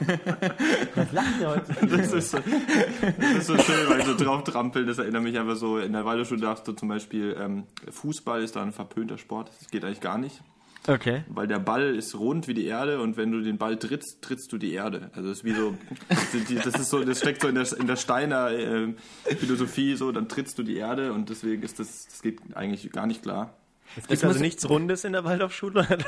[0.96, 1.86] Was lacht ihr heute?
[1.86, 5.56] Das ist, so, das ist so schön, weil so drauf trampeln, das erinnert mich einfach
[5.56, 9.50] so, in der Waldorfschule darfst du zum Beispiel, ähm, Fußball ist da ein verpönter Sport,
[9.60, 10.42] das geht eigentlich gar nicht.
[10.86, 11.24] Okay.
[11.28, 14.50] Weil der Ball ist rund wie die Erde und wenn du den Ball trittst, trittst
[14.52, 15.10] du die Erde.
[15.14, 15.76] Also das ist wie so,
[16.08, 18.94] das ist so, das steckt so in der, in der Steiner äh,
[19.36, 23.06] Philosophie so, dann trittst du die Erde und deswegen ist das, das geht eigentlich gar
[23.06, 23.54] nicht klar.
[23.96, 25.86] Es gibt also nichts Rundes in der Waldorfschule?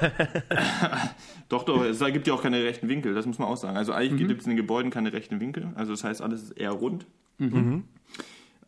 [1.48, 3.76] Doch, doch, es gibt ja auch keine rechten Winkel, das muss man auch sagen.
[3.76, 6.50] Also eigentlich gibt es in den Gebäuden keine rechten Winkel, also das heißt, alles ist
[6.52, 7.06] eher rund.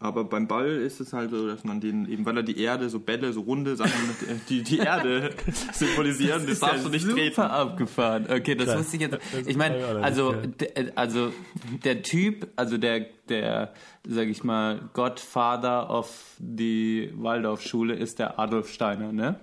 [0.05, 2.90] Aber beim Ball ist es halt so, dass man den, eben weil er die Erde,
[2.90, 3.90] so Bälle, so runde Sachen,
[4.29, 5.31] äh, die die Erde
[5.73, 7.40] symbolisieren, das darfst du nicht super treten.
[7.40, 8.27] abgefahren.
[8.29, 8.79] Okay, das Klar.
[8.81, 9.14] wusste ich jetzt.
[9.14, 11.33] Das Ich meine, ja also, der, also
[11.85, 13.73] der Typ, also der, der,
[14.07, 19.40] sag ich mal, Godfather of die Waldorfschule ist der Adolf Steiner, ne?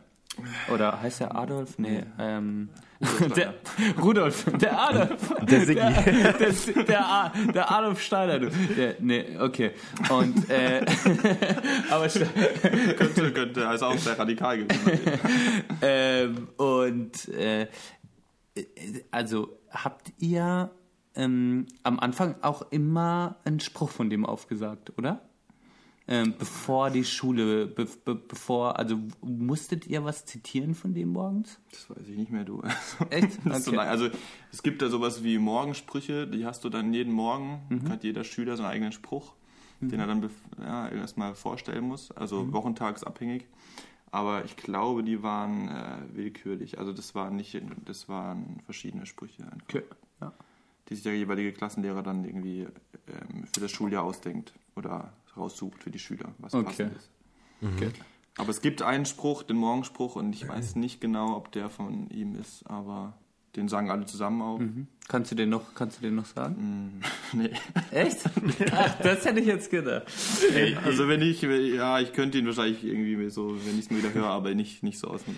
[0.74, 1.78] Oder heißt der Adolf?
[1.78, 2.70] Nee, ähm,
[3.36, 3.56] der,
[4.02, 5.34] Rudolf, der Adolf.
[5.42, 5.80] Der Siggi.
[5.80, 8.50] Der, der, der, A- der Adolf Steiner, du.
[8.50, 9.72] Der, nee, okay.
[10.10, 10.86] Und, äh,
[11.90, 15.00] aber könnte, könnte also auch sehr radikal gewesen
[15.82, 17.68] ähm, und äh,
[19.10, 20.70] also habt ihr
[21.16, 25.22] ähm, am Anfang auch immer einen Spruch von dem aufgesagt, oder?
[26.14, 31.58] Ähm, bevor die Schule, be be bevor, also musstet ihr was zitieren von dem morgens?
[31.72, 32.60] Das weiß ich nicht mehr, du.
[32.60, 33.32] Also, Echt?
[33.64, 33.76] so Okay.
[33.78, 33.88] lang.
[33.88, 34.10] Also
[34.52, 37.90] es gibt da sowas wie Morgensprüche, die hast du dann jeden Morgen, Mhm.
[37.90, 39.34] hat jeder Schüler seinen eigenen Spruch,
[39.80, 42.52] den er dann ja, erstmal vorstellen muss, also Mhm.
[42.54, 43.46] wochentagsabhängig.
[44.12, 46.78] Aber ich glaube, die waren äh, willkürlich.
[46.78, 49.62] Also das waren nicht, das waren verschiedene Sprüche einfach.
[49.70, 49.84] Okay.
[50.20, 50.34] Ja.
[50.90, 52.64] Die sich der jeweilige Klassenlehrer dann irgendwie
[53.08, 56.66] ähm, für das Schuljahr ausdenkt oder raussucht für die Schüler, was Okay.
[56.66, 57.10] passend ist.
[57.62, 57.90] Okay.
[58.38, 62.10] Aber es gibt einen Spruch, den Morgenspruch, und ich weiß nicht genau, ob der von
[62.10, 63.14] ihm ist, aber
[63.58, 64.60] den sagen alle zusammen auf.
[64.62, 64.88] Mhm.
[65.10, 67.02] Kannst du den noch, kannst du den noch sagen?
[67.34, 67.50] Nee.
[67.92, 68.20] Echt?
[68.72, 70.04] Ach, das hätte ich jetzt gedacht.
[70.86, 74.14] Also wenn ich, ja, ich könnte ihn wahrscheinlich irgendwie so, wenn ich es mir wieder
[74.14, 75.36] höre, aber nicht, nicht so aus dem.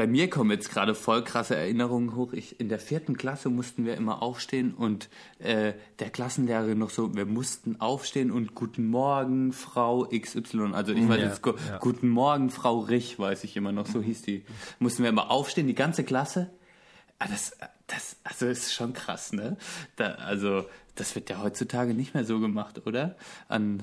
[0.00, 2.32] Bei mir kommen jetzt gerade voll krasse Erinnerungen hoch.
[2.32, 5.10] Ich, in der vierten Klasse mussten wir immer aufstehen und
[5.40, 10.72] äh, der Klassenlehrer noch so, wir mussten aufstehen und Guten Morgen, Frau XY.
[10.72, 11.76] Also ich weiß Ja, jetzt, ja.
[11.80, 14.42] Guten Morgen, Frau Rich, weiß ich immer noch, so hieß die.
[14.78, 16.48] Mussten wir immer aufstehen, die ganze Klasse.
[17.18, 17.52] Ah, das,
[17.86, 19.58] das, also das ist schon krass, ne?
[19.96, 23.16] Da, also das wird ja heutzutage nicht mehr so gemacht, oder?
[23.48, 23.82] An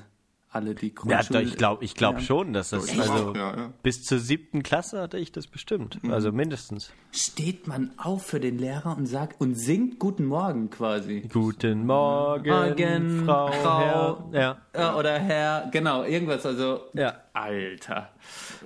[0.50, 1.42] alle, die Ja, Grundschule...
[1.44, 2.20] doch, ich glaube ich glaub Ja.
[2.20, 3.72] schon, dass das, also ja, ja.
[3.82, 5.98] bis zur siebten Klasse hatte ich das bestimmt.
[6.10, 6.90] Also mindestens.
[7.12, 11.28] steht man auf für den Lehrer und sagt und singt Guten Morgen quasi.
[11.32, 14.28] Guten Morgen, Morgen, Frau, Frau.
[14.32, 14.58] Herr.
[14.72, 14.92] Ja.
[14.92, 16.80] Äh, oder Herr, genau, irgendwas, also.
[16.94, 17.14] Ja.
[17.34, 18.10] Alter.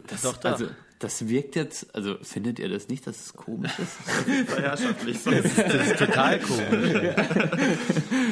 [0.06, 0.52] Das, Doch, doch.
[0.52, 0.66] Also,
[0.98, 3.98] das wirkt jetzt, also findet ihr das nicht, dass es komisch ist?
[4.56, 5.18] Herrschaftlich.
[5.24, 7.16] Das ist total komisch.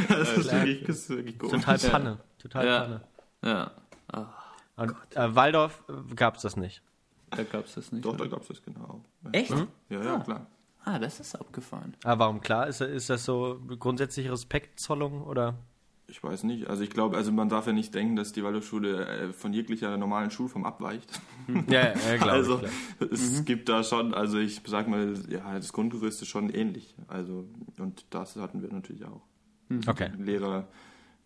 [0.09, 1.65] Das ist wirklich, das ist wirklich komisch.
[1.65, 2.19] Total Panne.
[2.39, 2.81] Total ja.
[2.83, 3.01] Panne.
[3.43, 3.71] Ja.
[4.13, 4.27] Ah,
[4.77, 5.83] Und äh, Waldorf
[6.15, 6.83] gab es das nicht.
[7.31, 8.05] da gab's das nicht.
[8.05, 9.01] Doch, da gab es das genau.
[9.33, 9.51] Echt?
[9.89, 10.47] Ja, ja, klar.
[10.85, 11.95] Ah, das ist abgefahren.
[12.05, 12.67] Aber warum klar?
[12.67, 15.55] Ist, ist das so grundsätzlich Respektzollung oder?
[16.07, 16.69] Ich weiß nicht.
[16.69, 19.97] Also ich glaube, also man darf ja nicht denken, dass die Waldorfschule äh, von jeglicher
[19.97, 21.21] normalen Schulform abweicht.
[21.69, 22.33] Ja, ja, ja klar.
[22.33, 22.71] also klar.
[23.13, 26.97] es gibt da schon, also ich sag mal, ja, das Grundgerüst ist schon ähnlich.
[27.07, 27.45] Also
[27.79, 29.23] und das hatten wir natürlich auch.
[29.87, 30.11] Okay.
[30.19, 30.67] Lehrer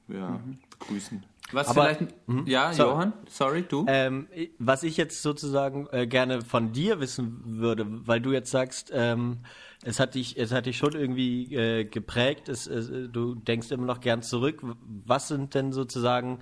[0.09, 0.38] ja,
[0.79, 1.24] begrüßen.
[1.52, 2.14] Was Aber- vielleicht.
[2.46, 2.90] Ja, Sorry.
[2.90, 3.85] Johann, sorry, du?
[3.88, 4.28] Ähm,
[4.59, 9.38] was ich jetzt sozusagen äh, gerne von dir wissen würde, weil du jetzt sagst, ähm,
[9.85, 12.48] es hat dich, es hat dich schon irgendwie äh, geprägt.
[12.48, 14.62] Es, äh, du denkst immer noch gern zurück.
[15.07, 16.38] Was sind denn sozusagen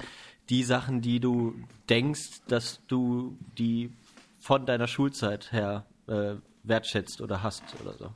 [0.48, 1.54] die Sachen, die du
[1.88, 3.90] denkst, dass du die
[4.38, 8.10] von deiner Schulzeit her äh, wertschätzt oder hast oder so?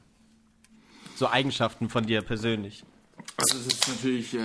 [1.17, 2.85] So Eigenschaften von dir persönlich.
[3.37, 4.41] Also es ist natürlich äh,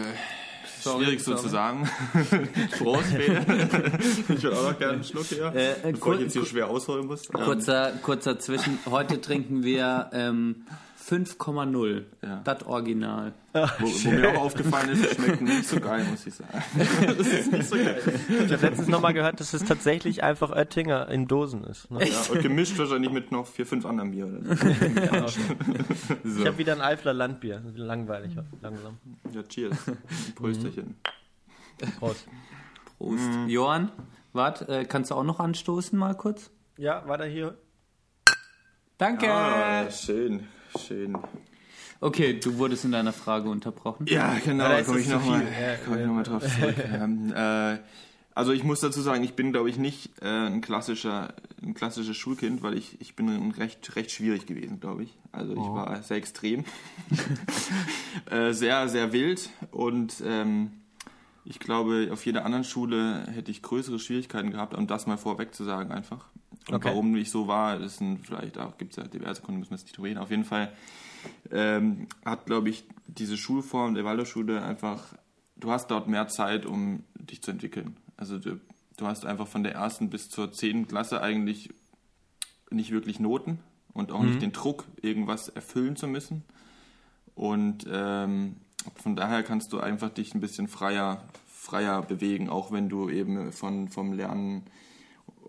[0.82, 1.90] schwierig so zu sagen.
[2.78, 3.42] Prost, Bea.
[4.30, 6.70] Ich will auch noch gerne einen Schluck hier, Äh, äh, bevor ich jetzt hier schwer
[6.70, 7.28] ausholen muss.
[7.28, 8.80] Kurzer, kurzer Zwischen.
[8.90, 10.66] Heute trinken wir ähm,
[11.02, 12.04] 5,0.
[12.22, 12.42] Ja.
[12.44, 13.34] Das Original.
[13.54, 16.64] Wo, wo mir auch aufgefallen ist, es schmeckt nicht so geil, muss ich sagen.
[17.18, 18.02] das ist nicht so geil.
[18.46, 21.90] Ich habe letztens nochmal gehört, dass es tatsächlich einfach Oettinger in Dosen ist.
[21.92, 22.08] Ne?
[22.08, 24.28] Ja, und gemischt wahrscheinlich mit noch vier, fünf anderen Bier.
[24.28, 25.42] Oder so.
[26.42, 27.62] Ich habe wieder ein Eifler Landbier.
[27.76, 28.98] Langweilig, langsam.
[29.34, 29.88] Ja, cheers.
[29.88, 29.98] Ein
[30.36, 30.96] Prösterchen.
[32.00, 32.28] Prost.
[32.98, 33.30] Prost.
[33.48, 33.92] Johann,
[34.34, 36.52] wart, äh, kannst du auch noch anstoßen mal kurz?
[36.78, 37.58] Ja, war da hier?
[38.98, 39.32] Danke.
[39.32, 40.48] Ah, schön,
[40.80, 41.18] schön.
[42.00, 44.08] Okay, du wurdest in deiner Frage unterbrochen.
[44.08, 45.42] Ja, genau, da komme ich nochmal.
[45.42, 46.76] Ja, komm ich noch mal drauf zurück.
[46.92, 47.78] ähm, äh,
[48.34, 52.16] also ich muss dazu sagen, ich bin, glaube ich, nicht äh, ein, klassischer, ein klassisches
[52.18, 55.18] Schulkind, weil ich, ich bin recht, recht schwierig gewesen, glaube ich.
[55.32, 56.64] Also ich war sehr extrem,
[58.32, 60.72] äh, sehr, sehr wild und ähm,
[61.44, 65.54] ich glaube, auf jeder anderen Schule hätte ich größere Schwierigkeiten gehabt, um das mal vorweg
[65.54, 66.26] zu sagen einfach.
[66.68, 66.90] Und Okay.
[66.90, 69.78] warum ich so war, das sind vielleicht auch, gibt es ja diverse Gründe, müssen wir
[69.78, 70.20] jetzt nicht drüber reden.
[70.20, 70.72] Auf jeden Fall
[71.52, 75.16] ähm, hat, glaube ich, diese Schulform der Waldorfschule einfach,
[75.56, 77.98] du hast dort mehr Zeit, um dich zu entwickeln.
[78.18, 78.60] Also du,
[78.98, 81.70] du hast einfach von der ersten bis zur zehnten Klasse eigentlich
[82.70, 83.60] nicht wirklich Noten
[83.94, 86.44] und auch nicht den Druck, irgendwas erfüllen zu müssen.
[87.36, 88.56] Und ähm,
[88.96, 93.52] von daher kannst du einfach dich ein bisschen freier, freier bewegen, auch wenn du eben
[93.52, 94.64] von, vom Lernen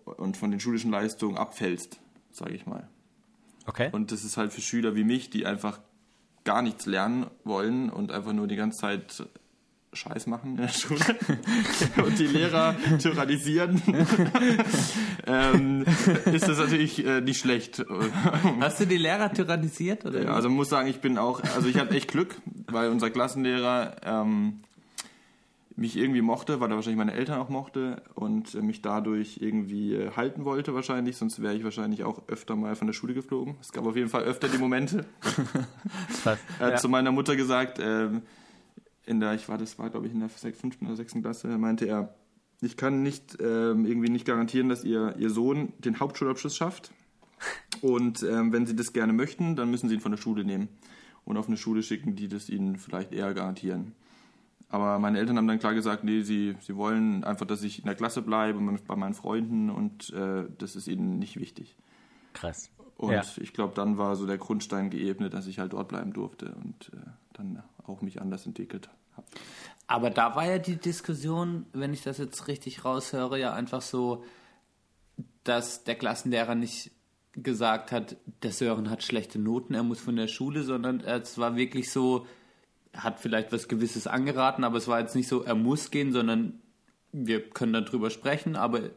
[0.05, 2.89] und von den schulischen Leistungen abfällst, sage ich mal.
[3.67, 3.91] Okay.
[3.93, 5.81] Und das ist halt für Schüler wie mich, die einfach
[6.45, 9.25] gar nichts lernen wollen und einfach nur die ganze Zeit
[9.95, 11.01] Scheiß machen in der Schule
[12.05, 13.83] und die Lehrer tyrannisieren,
[15.27, 15.85] ähm,
[16.25, 17.85] ist das natürlich äh, nicht schlecht.
[18.61, 20.07] Hast du die Lehrer tyrannisiert?
[20.07, 20.23] Oder?
[20.25, 23.97] Ja, also muss sagen, ich bin auch, also ich hatte echt Glück, weil unser Klassenlehrer
[24.03, 24.63] ähm,
[25.77, 29.95] mich irgendwie mochte, weil er wahrscheinlich meine Eltern auch mochte und äh, mich dadurch irgendwie
[29.95, 33.57] äh, halten wollte wahrscheinlich, sonst wäre ich wahrscheinlich auch öfter mal von der Schule geflogen.
[33.61, 35.07] Es gab auf jeden Fall öfter die Momente.
[36.25, 36.33] Er
[36.67, 36.77] hat Ja.
[36.77, 38.23] zu meiner Mutter gesagt, ähm,
[39.07, 41.49] in der, ich war, das war glaube ich in der sech- fünften oder sechsten Klasse,
[41.59, 42.15] meinte er,
[42.61, 46.93] ich kann nicht ähm, irgendwie nicht garantieren, dass ihr, ihr Sohn den Hauptschulabschluss schafft.
[47.81, 50.69] Und ähm, wenn sie das gerne möchten, dann müssen sie ihn von der Schule nehmen
[51.25, 53.93] und auf eine Schule schicken, die das ihnen vielleicht eher garantieren.
[54.73, 57.85] Aber meine Eltern haben dann klar gesagt, nee, sie, sie wollen einfach, dass ich in
[57.85, 61.77] der Klasse bleibe und bei meinen Freunden und äh, das ist ihnen nicht wichtig.
[62.33, 62.71] Krass.
[62.97, 63.23] Und Ja.
[63.37, 66.91] ich glaube, dann war so der Grundstein geebnet, dass ich halt dort bleiben durfte und
[66.95, 69.27] äh, dann auch mich anders entwickelt habe.
[69.89, 74.25] Aber da war ja die Diskussion, wenn ich das jetzt richtig raushöre, ja einfach so,
[75.45, 76.93] dass der Klassenlehrer nicht
[77.33, 81.57] gesagt hat, der Sören hat schlechte Noten, er muss von der Schule, sondern es war
[81.57, 82.27] wirklich so,
[82.95, 86.61] hat vielleicht was Gewisses angeraten, aber es war jetzt nicht so, er muss gehen, sondern
[87.13, 88.91] wir können darüber sprechen, aber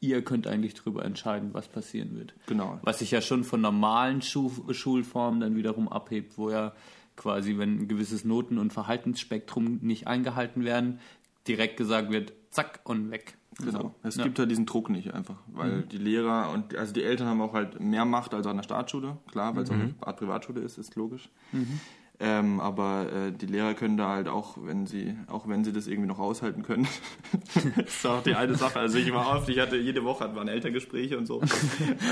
[0.00, 2.34] ihr könnt eigentlich darüber entscheiden, was passieren wird.
[2.46, 2.78] Genau.
[2.82, 6.72] Was sich ja schon von normalen Schu Schulformen dann wiederum abhebt, wo ja
[7.16, 11.00] quasi, wenn ein gewisses Noten- und Verhaltensspektrum nicht eingehalten werden,
[11.46, 13.36] direkt gesagt wird, zack und weg.
[13.58, 13.80] Genau.
[13.80, 13.94] So.
[14.02, 14.24] Es ja.
[14.24, 17.54] gibt halt diesen Druck nicht einfach, weil die Lehrer und also die Eltern haben auch
[17.54, 20.76] halt mehr Macht als an der Staatsschule, klar, weil es auch eine Art Privatschule ist,
[20.76, 21.28] ist logisch.
[22.20, 25.88] Ähm, aber äh, die Lehrer können da halt auch, wenn sie, auch wenn sie das
[25.88, 26.86] irgendwie noch aushalten können,
[27.54, 28.78] das ist auch die eine Sache.
[28.78, 31.40] Also ich war oft, ich hatte jede Woche hatten wir Elterngespräche und so.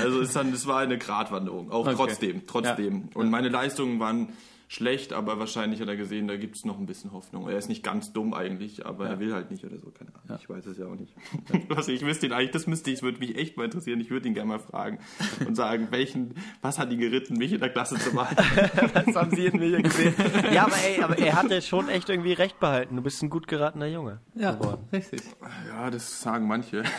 [0.01, 1.93] Also es, dann, es war eine Gratwanderung, auch Okay.
[1.95, 3.09] trotzdem, trotzdem.
[3.13, 4.29] Und meine Leistungen waren
[4.73, 7.47] schlecht, aber wahrscheinlich hat er gesehen, da gibt es noch ein bisschen Hoffnung.
[7.47, 10.39] Er ist nicht ganz dumm eigentlich, aber er will halt nicht oder so, keine Ahnung.
[10.41, 11.13] Ich weiß es ja auch nicht.
[11.75, 13.99] Also ich wüsste ihn eigentlich, das müsste ich, das würde mich echt mal interessieren.
[13.99, 14.99] Ich würde ihn gerne mal fragen
[15.45, 18.35] und sagen, welchen, was hat ihn geritten, mich in der Klasse zu machen?
[18.93, 20.13] Das haben sie in mir gesehen.
[20.51, 22.95] Ja, aber ey, aber er hatte schon echt irgendwie recht behalten.
[22.95, 24.19] Du bist ein gut geratener Junge.
[24.35, 24.87] Ja, geworden.
[24.91, 25.21] richtig.
[25.67, 26.83] Ja, das sagen manche.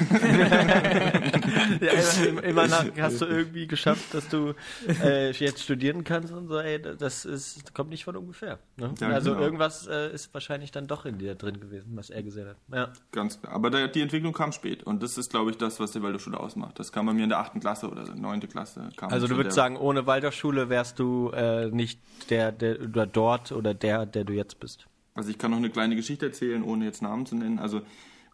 [1.80, 1.92] Ja,
[2.26, 4.54] immer, immer nach, hast du irgendwie geschafft, dass du
[5.02, 8.58] äh, jetzt studieren kannst und so, ey, das ist, kommt nicht von ungefähr.
[8.76, 8.92] Ne?
[9.00, 9.44] Ja, also genau.
[9.44, 12.56] irgendwas äh, ist wahrscheinlich dann doch in dir drin gewesen, was er gesehen hat.
[12.72, 12.92] Ja.
[13.12, 13.52] Ganz klar.
[13.52, 14.82] Aber der, die Entwicklung kam spät.
[14.82, 16.78] Und das ist, glaube ich, das, was die Waldorfschule ausmacht.
[16.78, 18.90] Das kam bei mir in der achten Klasse oder neunte Klasse.
[18.96, 22.00] Kam Also du würdest sagen, ohne Waldorfschule wärst du äh, nicht
[22.30, 24.86] der, der oder dort oder der, der du jetzt bist.
[25.14, 27.58] Also ich kann noch eine kleine Geschichte erzählen, ohne jetzt Namen zu nennen.
[27.58, 27.82] Also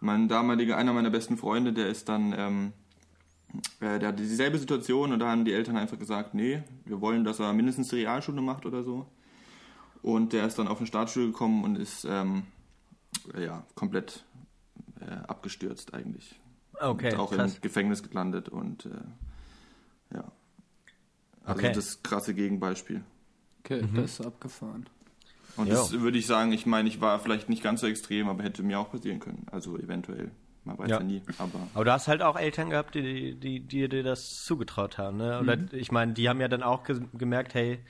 [0.01, 2.73] mein damaliger, einer meiner besten Freunde, der ist dann, ähm,
[3.81, 7.23] äh, der hatte dieselbe Situation und da haben die Eltern einfach gesagt, nee, wir wollen,
[7.25, 9.07] dass er mindestens die Realschule macht oder so.
[10.03, 12.45] Und der ist dann auf eine Staatsschule gekommen und ist ähm,
[13.39, 14.25] ja komplett
[15.01, 16.41] äh, abgestürzt eigentlich.
[16.79, 17.57] Okay, und auch krass.
[17.57, 20.33] im Gefängnis gelandet und äh, ja.
[21.45, 21.73] Also Okay.
[21.73, 23.03] das krasse Gegenbeispiel.
[23.65, 24.87] Okay, das ist abgefahren.
[25.57, 25.75] Und Jo.
[25.75, 28.63] das würde ich sagen, ich meine, ich war vielleicht nicht ganz so extrem, aber hätte
[28.63, 29.47] mir auch passieren können.
[29.51, 30.31] Also eventuell.
[30.65, 31.23] Man weiß ja, ja nie.
[31.39, 35.17] Aber, aber du hast halt auch Eltern gehabt, die, die, die dir das zugetraut haben.
[35.17, 35.41] Ne?
[35.41, 35.69] Oder mhm.
[35.73, 37.81] ich meine, die haben ja dann auch ge gemerkt, hey,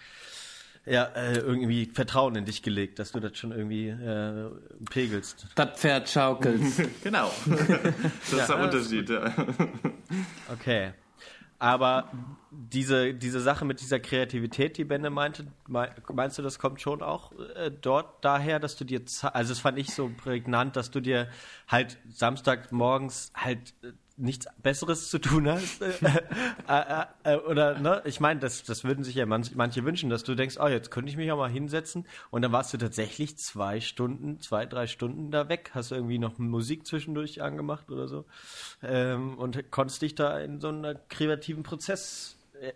[0.87, 4.51] ja, äh, irgendwie Vertrauen in dich gelegt, dass du das schon irgendwie äh,
[4.91, 5.47] pegelst.
[5.55, 6.61] Das Pferd schaukelt.
[7.03, 7.31] genau.
[7.47, 9.33] das ist der Unterschied, ja.
[10.53, 10.93] Okay.
[11.59, 12.11] Aber
[12.51, 17.33] diese, diese Sache mit dieser Kreativität, die Benne meinte, meinst du, das kommt schon auch
[17.55, 19.03] äh, dort daher, dass du dir,
[19.35, 21.29] also es fand ich so prägnant, dass du dir
[21.69, 25.83] halt Samstagmorgens halt äh, nichts Besseres zu tun hast.
[25.83, 25.93] Äh,
[26.69, 28.03] äh, äh, oder, ne?
[28.05, 30.91] Ich meine, das, das würden sich ja manche, manche wünschen, dass du denkst, oh, jetzt
[30.91, 32.07] könnte ich mich auch mal hinsetzen.
[32.31, 35.71] Und dann warst du tatsächlich zwei Stunden, zwei, drei Stunden da weg.
[35.75, 38.25] Hast du irgendwie noch Musik zwischendurch angemacht oder so.
[38.83, 42.73] Ähm, und konntest dich da in so einen kreativen Prozess äh,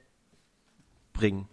[1.13, 1.49] bringen.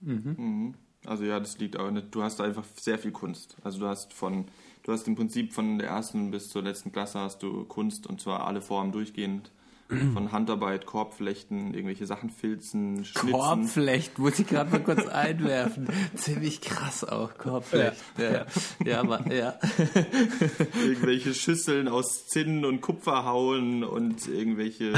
[0.00, 0.34] Mhm.
[0.36, 0.74] Mhm.
[1.04, 2.14] Also ja, das liegt auch nicht.
[2.14, 3.56] Du hast einfach sehr viel Kunst.
[3.64, 4.46] Also du hast von
[4.82, 8.20] du hast im Prinzip von der ersten bis zur letzten Klasse hast du Kunst und
[8.20, 9.50] zwar alle Formen durchgehend.
[10.14, 13.32] Von Handarbeit, Korbflechten, irgendwelche Sachen filzen, schnitzen.
[13.32, 15.88] Korbflechten, muss ich gerade mal kurz einwerfen.
[16.14, 18.22] Ziemlich krass auch, Korbflechten.
[18.22, 18.46] Ja, ja.
[18.84, 19.54] ja, aber, ja.
[20.84, 24.92] irgendwelche Schüsseln aus Zinn und Kupfer hauen und irgendwelche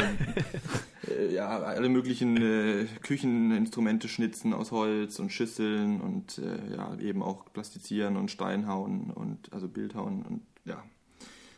[1.09, 7.23] äh, ja, alle möglichen äh, Kücheninstrumente schnitzen aus Holz und Schüsseln und äh, ja, eben
[7.23, 10.83] auch plastizieren und Stein hauen und also Bild hauen und ja.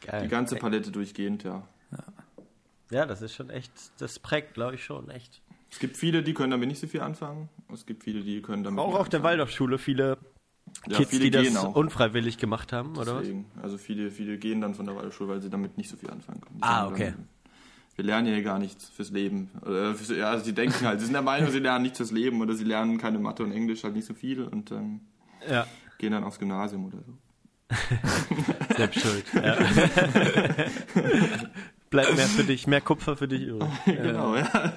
[0.07, 0.23] Geil.
[0.23, 1.67] Die ganze Palette durchgehend, ja.
[2.91, 3.07] Ja.
[3.07, 5.43] Das ist schon echt, das prägt, glaube ich, schon echt.
[5.71, 7.49] Es gibt viele, die können damit nicht so viel anfangen.
[7.73, 8.81] Es gibt viele, die können damit.
[8.81, 10.19] Auch auf der Waldorfschule viele
[10.89, 11.75] ja, Kids, viele die das auch.
[11.75, 13.11] unfreiwillig gemacht haben, Deswegen.
[13.11, 13.65] oder was?
[13.65, 16.41] Also viele, viele gehen dann von der Waldorfschule, weil sie damit nicht so viel anfangen
[16.41, 16.59] können.
[16.59, 17.15] Die ah, okay.
[17.17, 17.29] Dann,
[17.97, 19.51] wir lernen hier gar nichts fürs Leben.
[19.63, 22.41] Fürs, ja, also sie denken halt, sie sind der Meinung, sie lernen nichts fürs Leben
[22.41, 25.01] oder sie lernen keine Mathe und Englisch halt nicht so viel und ähm,
[25.49, 25.67] ja.
[25.99, 27.13] gehen dann aufs Gymnasium oder so.
[28.77, 29.25] Selbst schuld.
[29.35, 29.57] Ja.
[31.97, 33.71] Bleibt mehr für dich, mehr Kupfer für dich übrig.
[33.87, 34.73] genau, ja.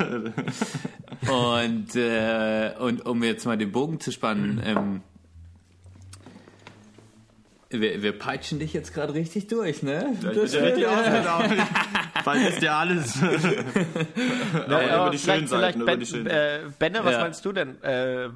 [1.28, 5.02] und, äh, und um jetzt mal den Bogen zu spannen, ähm,
[7.72, 10.16] wir, wir, peitschen dich jetzt gerade richtig durch, ne?
[10.24, 11.62] Ja, ich bin richtig aufgenommen.
[12.24, 13.22] Bald ist ja alles.
[13.22, 15.84] ja, ja, über die schönen Seiten.
[15.84, 17.84] Ben, die Äh, Benne, was meinst du denn?
[17.84, 18.30] Äh,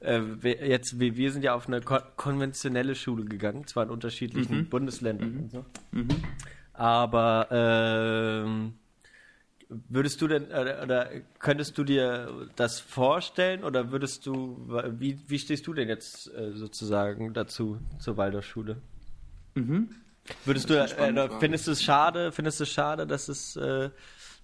[0.00, 0.22] äh,
[0.66, 4.68] jetzt, wir, wir sind ja auf eine ko konventionelle Schule gegangen, zwar in unterschiedlichen mhm.
[4.68, 5.40] Bundesländern mhm.
[5.40, 5.64] und so.
[5.90, 6.08] Mhm.
[6.74, 8.74] Aber ähm,
[9.88, 11.08] Würdest du denn oder
[11.38, 14.58] könntest du dir das vorstellen oder würdest du
[14.98, 18.76] wie, wie stehst du denn jetzt äh, sozusagen dazu zur Waldorfschule?
[19.54, 19.88] Mhm.
[20.44, 23.90] Würdest du äh, findest du es schade, findest du es schade, dass es äh,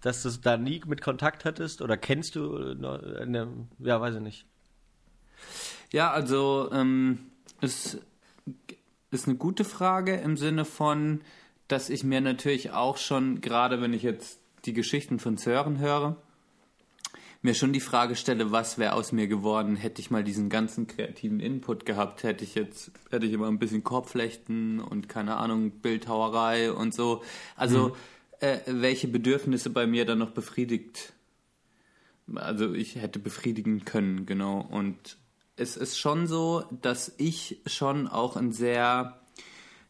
[0.00, 3.48] dass du da nie mit Kontakt hattest oder kennst du eine,
[3.80, 4.46] ja, weiß ich nicht.
[5.92, 7.18] Ja, also ähm,
[7.60, 7.98] es
[9.10, 11.20] ist eine gute Frage im Sinne von,
[11.68, 16.16] dass ich mir natürlich auch schon, gerade wenn ich jetzt die Geschichten von Sören höre,
[17.40, 20.86] mir schon die Frage stelle, was wäre aus mir geworden, hätte ich mal diesen ganzen
[20.86, 25.70] kreativen Input gehabt, hätte ich jetzt, hätte ich immer ein bisschen Korbflechten und keine Ahnung,
[25.70, 27.22] Bildhauerei und so.
[27.54, 27.94] Also, mhm.
[28.40, 31.12] äh, welche Bedürfnisse bei mir dann noch befriedigt,
[32.34, 34.60] also ich hätte befriedigen können, genau.
[34.60, 35.16] Und
[35.56, 39.20] es ist schon so, dass ich schon auch ein sehr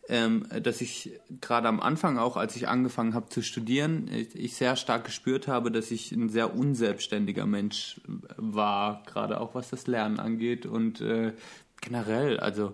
[0.08, 4.56] ähm, dass ich gerade am Anfang auch, als ich angefangen habe zu studieren, ich, ich,
[4.56, 8.00] sehr stark gespürt habe, dass ich ein sehr unselbstständiger Mensch
[8.36, 11.34] war, gerade auch was das Lernen angeht und äh,
[11.82, 12.72] generell, also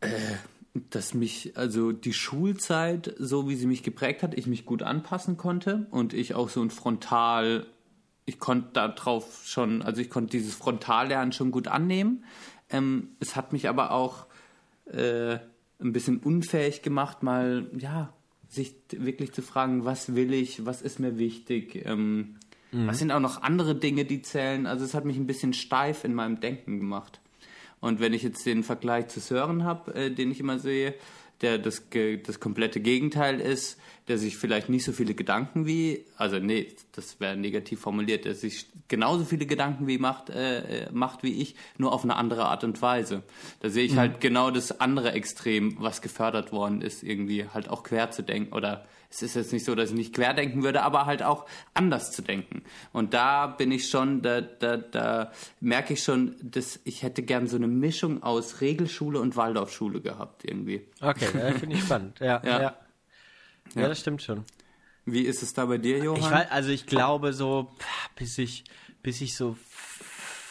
[0.00, 0.08] äh,
[0.90, 5.36] dass mich, also die Schulzeit, so wie sie mich geprägt hat, ich mich gut anpassen
[5.36, 7.66] konnte und ich auch so ein Frontal,
[8.24, 12.24] ich konnte darauf schon, also ich konnte dieses Frontallernen schon gut annehmen.
[12.70, 14.26] Ähm, es hat mich aber auch
[14.86, 15.38] äh,
[15.80, 18.12] ein bisschen unfähig gemacht, mal, ja,
[18.48, 22.36] sich wirklich zu fragen, was will ich, was ist mir wichtig, ähm,
[22.72, 22.86] mhm.
[22.86, 24.66] was sind auch noch andere Dinge, die zählen.
[24.66, 27.20] Also es hat mich ein bisschen steif in meinem Denken gemacht.
[27.80, 30.94] Und wenn ich jetzt den Vergleich zu Sören habe, äh, den ich immer sehe,
[31.44, 31.82] der das,
[32.26, 33.78] das komplette Gegenteil ist,
[34.08, 38.34] der sich vielleicht nicht so viele Gedanken wie, also nee, das wäre negativ formuliert, der
[38.34, 42.64] sich genauso viele Gedanken wie macht, äh, macht wie ich, nur auf eine andere Art
[42.64, 43.22] und Weise.
[43.60, 43.98] Da sehe ich mhm.
[43.98, 48.54] halt genau das andere Extrem, was gefördert worden ist, irgendwie halt auch quer zu denken
[48.54, 48.84] oder
[49.14, 52.22] es ist jetzt nicht so, dass ich nicht querdenken würde, aber halt auch anders zu
[52.22, 52.62] denken.
[52.92, 57.46] Und da bin ich schon, da, da, da merke ich schon, dass ich hätte gern
[57.46, 60.88] so eine Mischung aus Regelschule und Waldorfschule gehabt irgendwie.
[61.00, 61.26] Okay,
[61.58, 62.18] finde ich spannend.
[62.24, 62.62] Ja, ja.
[62.62, 62.76] ja.
[63.74, 63.88] ja.
[63.88, 64.44] das stimmt schon.
[65.04, 66.20] Wie ist es da bei dir, Johann?
[66.20, 67.70] Ich weiß, also ich glaube so,
[68.16, 68.64] bis ich,
[69.02, 69.56] bis ich so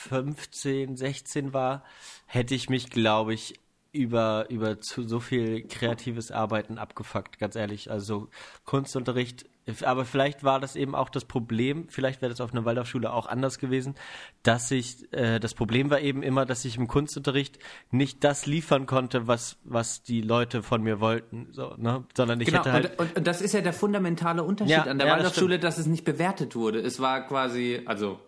[0.09, 1.83] 15, 16 war,
[2.27, 3.59] hätte ich mich, glaube ich,
[3.93, 7.91] über, über zu so viel kreatives Arbeiten abgefuckt, ganz ehrlich.
[7.91, 8.27] Also
[8.65, 9.45] Kunstunterricht,
[9.83, 13.27] aber vielleicht war das eben auch das Problem, vielleicht wäre das auf einer Waldorfschule auch
[13.27, 13.93] anders gewesen,
[14.41, 17.59] dass ich, äh, das Problem war eben immer, dass ich im Kunstunterricht
[17.91, 22.03] nicht das liefern konnte, was, was die Leute von mir wollten, so, ne?
[22.17, 22.99] sondern ich genau, hätte halt...
[22.99, 25.77] und, und das ist ja der fundamentale Unterschied Ja, an der ja, das Waldorfschule, dass
[25.77, 26.79] es nicht bewertet wurde.
[26.79, 28.19] Es war quasi, also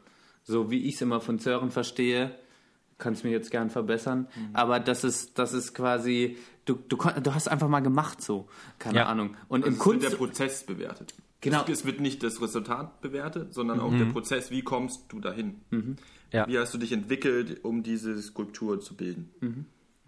[0.44, 2.36] so wie ich es immer von Sören verstehe,
[2.98, 4.50] kannst mir jetzt gern verbessern, Mhm.
[4.56, 8.48] aber das ist, das ist quasi, du, du, du hast einfach mal gemacht so,
[8.80, 9.06] keine Ja.
[9.08, 9.36] Ahnung.
[9.48, 11.14] Und Also im es wird Kunst, der Prozess bewertet.
[11.42, 11.64] Genau.
[11.68, 14.00] Es, wird nicht das Resultat bewertet, sondern auch Mhm.
[14.00, 15.62] der Prozess, wie kommst du dahin?
[16.32, 16.48] Ja.
[16.48, 19.30] Wie hast du dich entwickelt, um diese Skulptur zu bilden?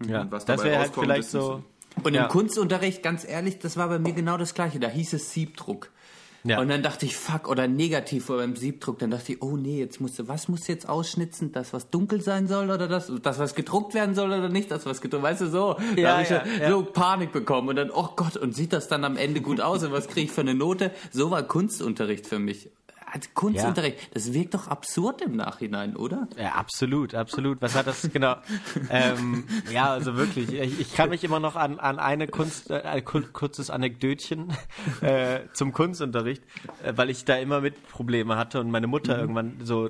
[0.04, 1.62] ja, Und was das dabei wäre halt rauskommt, vielleicht ist nicht so...
[2.02, 2.24] und ja.
[2.24, 4.80] im Kunstunterricht, ganz ehrlich, das war bei mir genau das Gleiche.
[4.80, 5.90] Da hieß es Siebdruck.
[6.44, 6.60] Ja.
[6.60, 8.98] Und dann dachte ich, fuck, oder negativ beim Siebdruck.
[8.98, 11.52] Dann dachte ich, oh nee, jetzt musst du, was musst du jetzt ausschnitzen?
[11.52, 14.70] Das, was dunkel sein soll oder das, das, was gedruckt werden soll oder nicht?
[14.70, 15.76] Das, was gedruckt, weißt du, so.
[15.96, 16.70] Da Ja, habe ich ja, ja, ja.
[16.70, 17.68] so Panik bekommen.
[17.68, 19.82] Und dann, oh Gott, und sieht das dann am Ende gut aus?
[19.82, 20.92] Und was kriege ich für eine Note?
[21.10, 22.70] So war Kunstunterricht für mich.
[23.12, 26.28] Also Kunstunterricht, das wirkt doch absurd im Nachhinein, oder?
[26.36, 27.62] Ja, absolut, absolut.
[27.62, 28.36] Was hat das genau?
[28.90, 30.52] ähm, ja, also wirklich.
[30.52, 34.52] Ich, ich kann mich immer noch an, an eine Kunst, äh, ein kur- kurzes Anekdötchen
[35.00, 36.42] äh, zum Kunstunterricht,
[36.82, 39.88] äh, weil ich da immer mit Probleme hatte und meine Mutter irgendwann so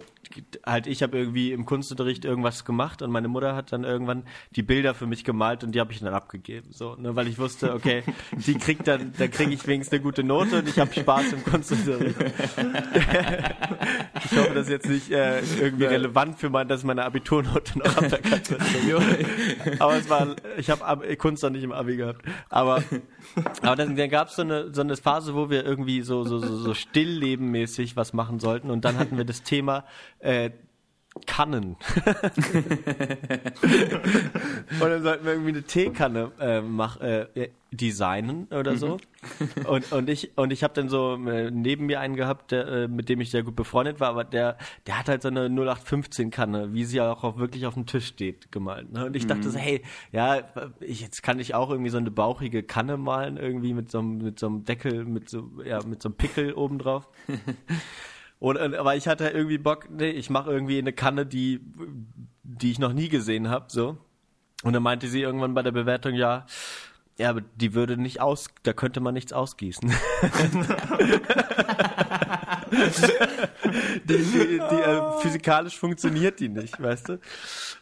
[0.66, 4.24] halt ich habe irgendwie im Kunstunterricht irgendwas gemacht und meine Mutter hat dann irgendwann
[4.56, 7.38] die Bilder für mich gemalt und die habe ich dann abgegeben, so, ne, weil ich
[7.38, 8.02] wusste, okay,
[8.32, 11.44] die kriegt dann, dann kriege ich wenigstens eine gute Note und ich habe Spaß im
[11.44, 12.16] Kunstunterricht.
[14.30, 17.96] Ich hoffe, das ist jetzt nicht äh, irgendwie relevant für mein, dass meine Abiturnote noch
[17.96, 18.60] aberkannt wird.
[19.80, 22.22] aber es war, ich habe Kunst noch nicht im Abi gehabt.
[22.48, 22.82] Aber,
[23.62, 26.38] aber dann, dann gab es so eine, so eine Phase, wo wir irgendwie so, so,
[26.38, 28.70] so, so stilllebenmäßig was machen sollten.
[28.70, 29.84] Und dann hatten wir das Thema
[30.18, 30.50] äh,
[31.26, 31.76] Kannen.
[32.04, 32.16] und
[34.80, 38.96] dann sollten wir irgendwie eine Teekanne äh, mach, äh, designen oder so.
[39.66, 42.88] Und, und ich, und ich habe dann so äh, neben mir einen gehabt, der, äh,
[42.88, 44.56] mit dem ich sehr gut befreundet war, aber der,
[44.86, 48.52] der hat halt so eine 0815-Kanne, wie sie auch, auch wirklich auf dem Tisch steht,
[48.52, 48.92] gemalt.
[48.92, 49.06] Ne?
[49.06, 50.42] Und ich dachte so, hey, ja,
[50.78, 54.18] ich, jetzt kann ich auch irgendwie so eine bauchige Kanne malen, irgendwie mit so einem,
[54.18, 57.08] mit so einem Deckel, mit so, ja, mit so einem Pickel oben drauf.
[58.40, 61.60] Und, und, aber ich hatte irgendwie Bock, nee, ich mache irgendwie eine Kanne, die,
[62.44, 63.98] die ich noch nie gesehen habe, so.
[64.62, 66.46] Und dann meinte sie irgendwann bei der Bewertung, ja,
[67.18, 69.90] ja, aber die würde nicht aus, da könnte man nichts ausgießen.
[74.04, 77.18] die, die, die, äh, physikalisch funktioniert die nicht, weißt du?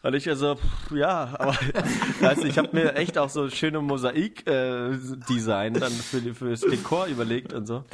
[0.02, 1.52] Und ich also, pff, ja, aber
[2.20, 6.60] weißt du, ich habe mir echt auch so schöne Mosaik-Design dann für, die- für das
[6.60, 7.84] Dekor überlegt und so.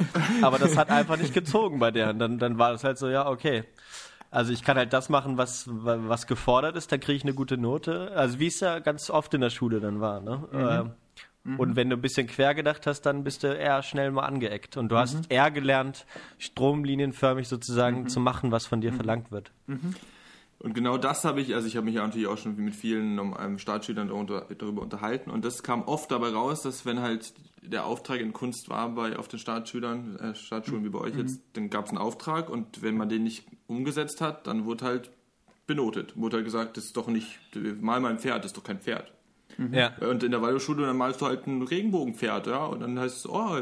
[0.41, 2.09] Aber das hat einfach nicht gezogen bei der.
[2.11, 3.63] Und dann, dann war das halt so, ja, okay.
[4.31, 7.55] Also ich kann halt das machen, was, was gefordert ist, dann kriege ich eine gute
[7.57, 8.11] Note.
[8.15, 10.47] Also wie es ja ganz oft in der Schule dann war, ne?
[10.53, 10.91] Ähm,
[11.45, 14.77] Und wenn du ein bisschen quer gedacht hast, dann bist du eher schnell mal angeeckt.
[14.77, 16.05] Und du hast eher gelernt,
[16.37, 19.51] stromlinienförmig sozusagen zu machen, was von dir verlangt wird.
[20.59, 23.19] Und genau das habe ich, also ich habe mich ja natürlich auch schon mit vielen
[23.19, 25.29] ähm, Startschülern darunter, darüber unterhalten.
[25.29, 29.17] Und das kam oft dabei raus, dass wenn halt der Auftrag in Kunst war bei
[29.17, 32.49] auf den Startschülern, äh, Startschulen wie bei euch jetzt, dann gab es einen Auftrag.
[32.49, 35.11] Und wenn man den nicht umgesetzt hat, dann wurde halt
[35.67, 36.15] benotet.
[36.15, 37.39] Wurde halt gesagt, das ist doch nicht,
[37.81, 39.12] mal mal ein Pferd, das ist doch kein Pferd.
[39.71, 39.91] Ja.
[39.99, 42.65] Und in der Waldorfschule, dann malst du halt ein Regenbogenpferd, ja.
[42.65, 43.57] Und dann heißt es, oh,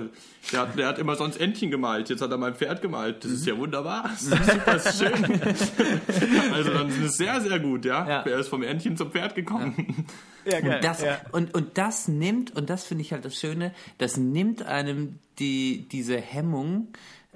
[0.51, 3.23] der hat, der hat immer sonst Entchen gemalt, jetzt hat er mal ein Pferd gemalt.
[3.23, 4.03] Das ist ja wunderbar.
[4.03, 5.41] Das ist super schön.
[6.53, 8.07] also dann ist es sehr, sehr gut, ja.
[8.07, 8.21] Ja.
[8.21, 10.05] Er ist vom Entchen zum Pferd gekommen.
[10.45, 14.17] Ja, Und das, und, und das nimmt, und das finde ich halt das Schöne, das
[14.17, 16.87] nimmt einem die, diese Hemmung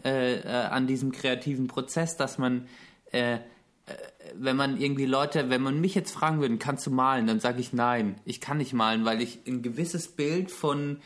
[0.03, 2.67] äh, äh, an diesem kreativen Prozess, dass man,
[3.11, 3.39] äh,
[4.35, 7.59] wenn man irgendwie Leute, wenn man mich jetzt fragen würde, kannst du malen, dann sage
[7.59, 10.97] ich nein, ich kann nicht malen, weil ich ein gewisses Bild von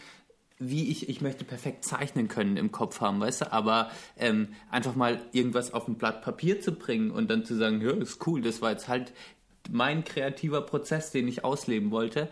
[0.61, 4.93] wie ich, ich möchte perfekt zeichnen können im Kopf haben, weißt du, aber ähm, einfach
[4.93, 8.41] mal irgendwas auf ein Blatt Papier zu bringen und dann zu sagen, ja, ist cool,
[8.41, 9.13] das war jetzt halt
[9.71, 12.27] mein kreativer Prozess, den ich ausleben wollte,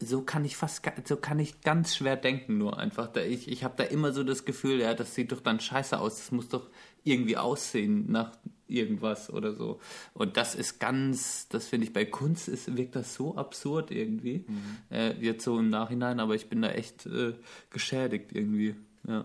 [0.00, 3.14] so kann ich fast, so kann ich ganz schwer denken nur einfach.
[3.16, 6.16] Ich ich habe da immer so das Gefühl, ja, das sieht doch dann scheiße aus,
[6.16, 6.70] das muss doch
[7.04, 8.32] irgendwie aussehen nach
[8.68, 9.80] irgendwas oder so.
[10.14, 14.44] Und das ist ganz, das finde ich bei Kunst ist, wirkt das so absurd irgendwie,
[14.92, 17.34] äh, jetzt so im Nachhinein, aber ich bin da echt äh,
[17.70, 18.76] geschädigt irgendwie.
[19.08, 19.24] Ja.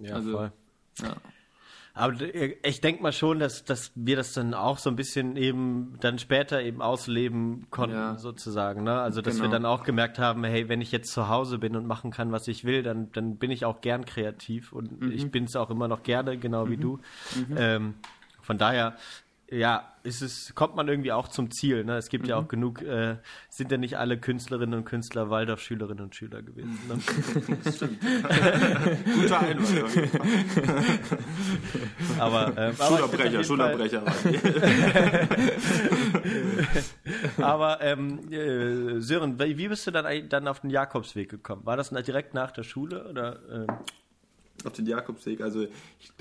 [0.00, 0.52] Ja, Also- voll.
[1.02, 1.16] ja.
[1.96, 2.12] Aber
[2.64, 6.18] ich denke mal schon, dass, dass wir das dann auch so ein bisschen eben dann
[6.18, 8.18] später eben ausleben konnten, Ja.
[8.18, 8.82] sozusagen.
[8.82, 9.00] Ne?
[9.00, 9.52] Also, dass wir Genau.
[9.52, 12.48] dann auch gemerkt haben, hey, wenn ich jetzt zu Hause bin und machen kann, was
[12.48, 15.12] ich will, dann, dann bin ich auch gern kreativ und Mhm.
[15.12, 16.98] ich bin es auch immer noch gerne, genau wie du.
[17.56, 17.94] Ähm,
[18.42, 18.96] von daher
[19.50, 21.84] ja, ist es, kommt man irgendwie auch zum Ziel.
[21.84, 21.96] Ne?
[21.96, 23.16] Es gibt ja auch genug, äh,
[23.48, 26.78] sind ja nicht alle Künstlerinnen und Künstler Waldorf-Schülerinnen und Schüler gewesen.
[26.88, 26.98] Ne?
[29.14, 30.10] Guter Einwand.
[32.18, 34.02] Aber, ähm, aber Schulabbrecher, Fall- Schulabbrecher.
[37.38, 41.64] Aber ähm, äh, Sören, wie bist du dann, dann auf den Jakobsweg gekommen?
[41.64, 43.40] War das direkt nach der Schule oder?
[43.50, 43.66] Ähm,
[44.64, 45.40] auf den Jakobsweg.
[45.40, 45.66] Also
[46.00, 46.12] ich,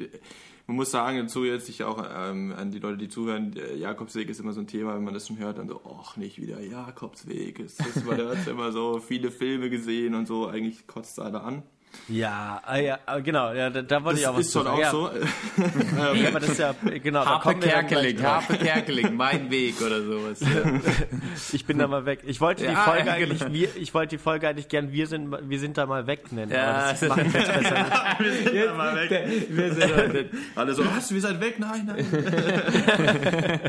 [0.67, 4.29] man muss sagen, dazu jetzt ich auch ähm, an die Leute, die zuhören, der Jakobsweg
[4.29, 6.61] ist immer so ein Thema, wenn man das schon hört, dann so, ach nicht wieder
[6.61, 7.59] Jakobsweg.
[7.59, 11.41] Es ist, man hört immer so viele Filme gesehen und so, eigentlich kotzt es alle
[11.41, 11.63] an.
[12.09, 14.69] Ja, ah, ja, ah, genau, ja, da, da wollte ich auch was ist schon zu
[14.69, 14.91] auch sagen.
[14.91, 15.61] so.
[15.97, 18.21] Ja, aber das ist ja, genau, da Harpe wir Kerkeling.
[18.23, 20.39] Harpe Kerkeling, mein Weg oder sowas.
[20.41, 20.47] Ja.
[21.53, 22.19] Ich bin da mal weg.
[22.25, 23.53] Ich wollte die Ja, Folge ja, eigentlich, genau.
[23.53, 26.51] wir, ich wollte die Folge eigentlich gern, wir sind, wir sind da mal weg nennen.
[26.51, 29.49] Ja, aber das das- mache ich jetzt besser nicht.
[29.49, 31.59] Wir sind heute- Alle so, was, wir seid weg?
[31.59, 32.05] Nein, nein.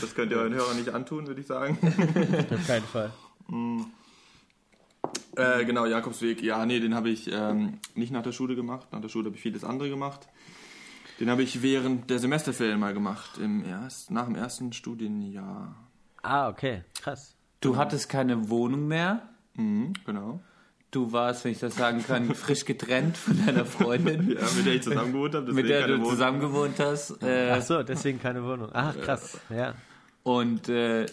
[0.00, 1.78] das könnt ihr euren Hörern nicht antun, würde ich sagen.
[2.50, 3.10] Auf keinen Fall.
[5.36, 6.42] Äh, genau, Jakobsweg.
[6.42, 8.88] Ja, nee, den habe ich ähm, nicht nach der Schule gemacht.
[8.92, 10.28] Nach der Schule habe ich vieles andere gemacht.
[11.20, 15.74] Den habe ich während der Semesterferien mal gemacht, im erst, nach dem ersten Studienjahr.
[16.22, 17.36] Ah, okay, krass.
[17.60, 19.28] Du hattest keine Wohnung mehr.
[19.54, 20.40] Mhm, genau.
[20.90, 24.74] Du warst, wenn ich das sagen kann, frisch getrennt von deiner Freundin, Ja, mit der
[24.74, 25.52] ich zusammen gewohnt habe.
[25.52, 27.22] mit der du zusammen gewohnt hast.
[27.22, 28.68] Äh, Ach so, deswegen keine Wohnung.
[28.72, 29.38] Ach, krass.
[29.48, 29.74] Ja.
[30.22, 31.06] Und äh,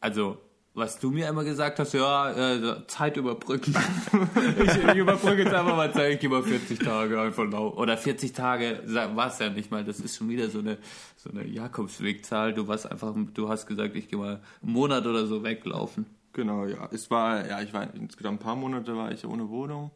[0.00, 0.38] also,
[0.78, 3.74] was du mir immer gesagt hast, ja, äh, Zeit überbrücken.
[4.62, 7.74] ich, ich überbrücke jetzt einfach mal Zeit, ich gehe mal 40 Tage einfach lau.
[7.74, 10.78] Oder 40 Tage war es ja nicht mal, das ist schon wieder so eine,
[11.16, 12.54] so eine Jakobswegzahl.
[12.54, 16.06] Du warst einfach, du hast gesagt, ich gehe mal einen Monat oder so weglaufen.
[16.32, 16.88] Genau, ja.
[16.92, 19.90] Es war, ja, ich war insgesamt ein paar Monate war ich ohne Wohnung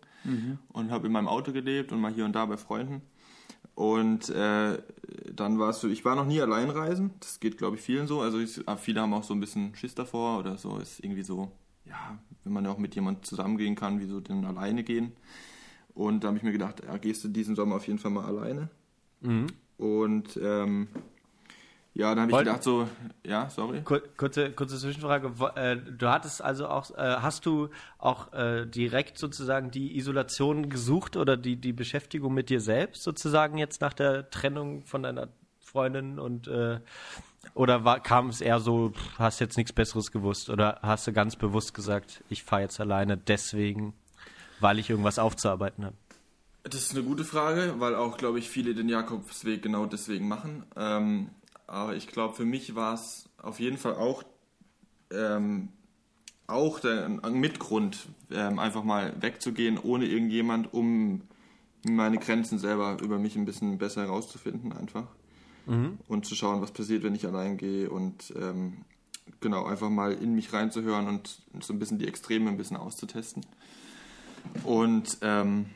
[0.72, 3.02] und habe in meinem Auto gelebt und mal hier und da bei Freunden.
[3.74, 4.82] Und äh,
[5.34, 7.12] dann war es so, ich war noch nie allein reisen.
[7.20, 8.20] Das geht, glaube ich, vielen so.
[8.20, 10.78] Also ich, aber viele haben auch so ein bisschen Schiss davor oder so.
[10.78, 11.50] Ist irgendwie so,
[11.84, 15.12] ja, wenn man ja auch mit jemand zusammengehen kann, wieso denn alleine gehen?
[15.94, 18.24] Und da habe ich mir gedacht, ja, gehst du diesen Sommer auf jeden Fall mal
[18.24, 18.70] alleine.
[19.78, 20.88] Und ähm,
[21.94, 22.88] ja, dann habe ich gedacht so,
[23.24, 23.82] ja, sorry.
[23.82, 25.32] Kur- Kurze, kurze Zwischenfrage.
[25.56, 27.68] Äh, Du hattest also auch, äh, hast du
[27.98, 33.58] auch äh, direkt sozusagen die Isolation gesucht oder die, die Beschäftigung mit dir selbst sozusagen
[33.58, 35.28] jetzt nach der Trennung von deiner
[35.60, 36.48] Freundin und
[37.54, 41.34] oder war, kam es eher so, hast jetzt nichts Besseres gewusst oder hast du ganz
[41.36, 43.94] bewusst gesagt, ich fahre jetzt alleine deswegen,
[44.60, 45.96] weil ich irgendwas aufzuarbeiten habe?
[46.62, 50.64] Das ist eine gute Frage, weil auch, glaube ich, viele den Jakobsweg genau deswegen machen.
[50.76, 51.30] Ähm,
[51.72, 54.22] aber ich glaube, für mich war es auf jeden Fall auch,
[55.10, 55.68] ähm,
[56.46, 61.22] auch der ein Mitgrund, ähm, einfach mal wegzugehen ohne irgendjemand, um
[61.88, 65.06] meine Grenzen selber über mich ein bisschen besser herauszufinden einfach.
[66.08, 68.84] Und zu schauen, was passiert, wenn ich allein gehe und ähm,
[69.40, 73.46] genau, einfach mal in mich reinzuhören und so ein bisschen die Extreme ein bisschen auszutesten.
[74.64, 75.66] Und ähm,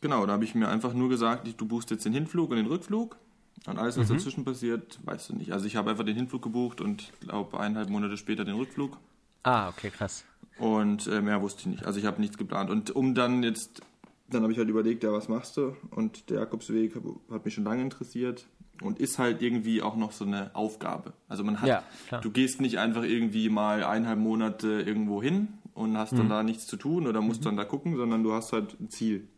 [0.00, 2.66] Genau, da habe ich mir einfach nur gesagt, du buchst jetzt den Hinflug und den
[2.66, 3.18] Rückflug.
[3.66, 5.52] Und alles, was dazwischen passiert, weißt du nicht.
[5.52, 8.96] Also ich habe einfach den Hinflug gebucht und glaube eineinhalb Monate später den Rückflug.
[9.42, 10.24] Ah, okay, krass.
[10.58, 11.84] Und äh, mehr wusste ich nicht.
[11.86, 12.70] Also ich habe nichts geplant.
[12.70, 13.82] Und um dann jetzt,
[14.28, 15.76] dann habe ich halt überlegt, ja, was machst du?
[15.90, 16.94] Und der Jakobsweg
[17.30, 18.46] hat mich schon lange interessiert
[18.82, 21.12] und ist halt irgendwie auch noch so eine Aufgabe.
[21.28, 25.96] Also man hat, Ja, du gehst nicht einfach irgendwie mal eineinhalb Monate irgendwo hin und
[25.98, 28.78] hast dann da nichts zu tun oder musst dann da gucken, sondern du hast halt
[28.80, 29.28] ein Ziel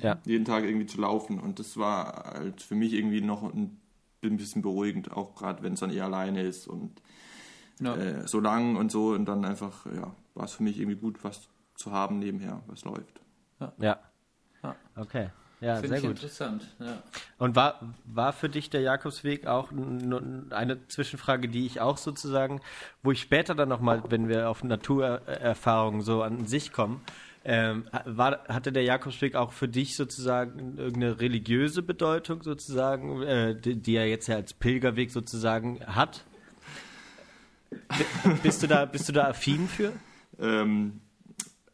[0.00, 0.18] Ja.
[0.24, 1.38] jeden Tag irgendwie zu laufen.
[1.38, 3.78] Und das war halt für mich irgendwie noch ein
[4.20, 7.02] bisschen beruhigend, auch gerade wenn es dann eher alleine ist und
[7.80, 7.96] Ja.
[7.96, 9.08] äh, so lang und so.
[9.08, 12.84] Und dann einfach, ja, war es für mich irgendwie gut, was zu haben nebenher, was
[12.84, 13.20] läuft.
[13.60, 13.72] Ja.
[13.80, 13.98] Ja.
[14.96, 15.30] Okay.
[15.60, 16.10] Ja, Finde sehr ich gut.
[16.12, 16.66] interessant.
[16.80, 17.02] Ja.
[17.38, 22.60] Und war, war für dich der Jakobsweg auch eine Zwischenfrage, die ich auch sozusagen,
[23.04, 27.00] wo ich später dann nochmal, wenn wir auf Naturerfahrungen so an sich kommen,
[27.44, 33.76] ähm, war, hatte der Jakobsweg auch für dich sozusagen irgendeine religiöse Bedeutung sozusagen, äh, die,
[33.76, 36.24] die er jetzt ja als Pilgerweg sozusagen hat?
[38.42, 39.92] Bist du da, bist du da affin für?
[40.38, 41.00] Ähm,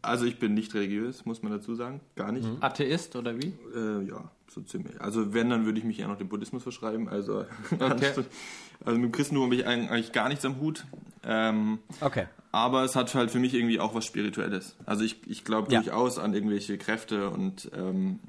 [0.03, 2.47] also ich bin nicht religiös, muss man dazu sagen, gar nicht.
[2.61, 3.53] Atheist oder wie?
[3.75, 5.01] Äh, ja, so ziemlich.
[5.01, 7.09] Also wenn, dann würde ich mich eher noch dem Buddhismus verschreiben.
[7.09, 8.13] Also, Okay.
[8.85, 10.85] also mit dem Christentum habe ich eigentlich gar nichts am Hut.
[11.25, 12.27] Ähm, Okay.
[12.51, 14.75] Aber es hat halt für mich irgendwie auch was Spirituelles.
[14.87, 15.83] Also ich, ich glaube Ja.
[15.83, 18.21] durchaus an irgendwelche Kräfte und ähm,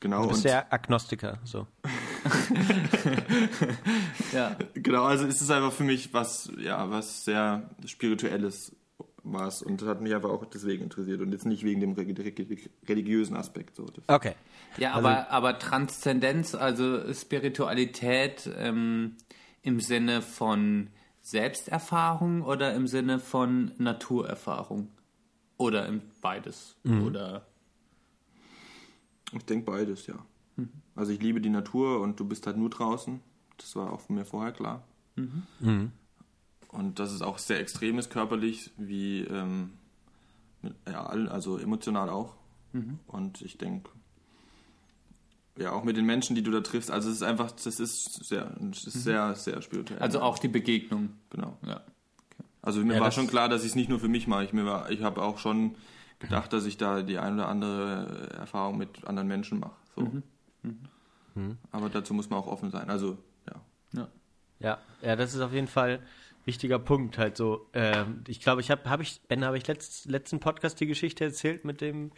[0.00, 0.22] genau.
[0.24, 1.66] Du bist und, der Agnostiker, so.
[4.32, 4.56] Ja.
[4.74, 8.74] genau, also es ist einfach für mich was, ja, was sehr Spirituelles.
[9.32, 11.92] Was und das hat mich einfach auch deswegen interessiert und jetzt nicht wegen dem
[12.88, 13.76] religiösen Aspekt.
[13.76, 13.86] So.
[14.06, 14.34] Okay.
[14.78, 19.16] Ja, also, aber, aber Transzendenz, also Spiritualität ähm,
[19.62, 20.88] im Sinne von
[21.22, 24.90] Selbsterfahrung oder im Sinne von Naturerfahrung?
[25.58, 26.76] Oder im beides?
[26.84, 27.02] Mhm.
[27.02, 27.46] Oder
[29.32, 30.14] ich denke beides, ja.
[30.56, 30.70] Mhm.
[30.94, 33.20] Also ich liebe die Natur und du bist halt nur draußen.
[33.56, 34.84] Das war auch von mir vorher klar.
[35.16, 35.90] Mhm.
[36.72, 36.78] Mhm.
[36.78, 39.72] Und das ist auch sehr extrem ist körperlich, wie ähm,
[40.88, 42.34] ja, also emotional auch.
[42.72, 42.98] Mhm.
[43.06, 43.90] Und ich denke,
[45.58, 48.24] ja, auch mit den Menschen, die du da triffst, also es ist einfach, das ist
[48.26, 49.00] sehr, das ist mhm.
[49.00, 50.00] sehr, sehr spirituell.
[50.00, 51.10] Also auch die Begegnung.
[51.30, 51.56] Genau.
[51.66, 51.76] Ja.
[51.76, 52.48] Okay.
[52.62, 54.44] Also mir ja, war schon klar, dass ich es nicht nur für mich mache.
[54.44, 54.52] Ich,
[54.90, 55.76] ich habe auch schon
[56.18, 59.76] gedacht, dass ich da die ein oder andere Erfahrung mit anderen Menschen mache.
[59.94, 60.02] So.
[60.02, 60.22] Mhm.
[61.34, 61.58] Mhm.
[61.70, 62.90] Aber dazu muss man auch offen sein.
[62.90, 63.60] Also, ja.
[63.92, 64.08] Ja,
[64.58, 66.00] ja, ja das ist auf jeden Fall
[66.46, 67.68] wichtiger Punkt halt so.
[67.72, 71.24] Äh, ich glaube, ich habe, habe ich, Ben, habe ich letzt, letzten Podcast die Geschichte
[71.24, 72.12] erzählt mit dem,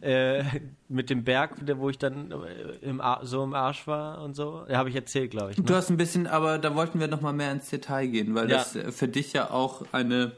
[0.00, 0.44] äh,
[0.88, 4.64] mit dem Berg, wo ich dann äh, im so im Arsch war und so.
[4.68, 5.58] Ja, habe ich erzählt, glaube ich.
[5.58, 5.64] Ne?
[5.64, 8.48] Du hast ein bisschen, aber da wollten wir noch mal mehr ins Detail gehen, weil
[8.48, 8.58] ja.
[8.58, 10.32] das äh, für dich ja auch eine,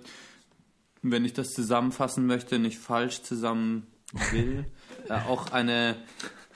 [1.02, 3.86] wenn ich das zusammenfassen möchte, nicht falsch zusammen
[4.32, 4.64] will,
[5.08, 5.96] äh, auch eine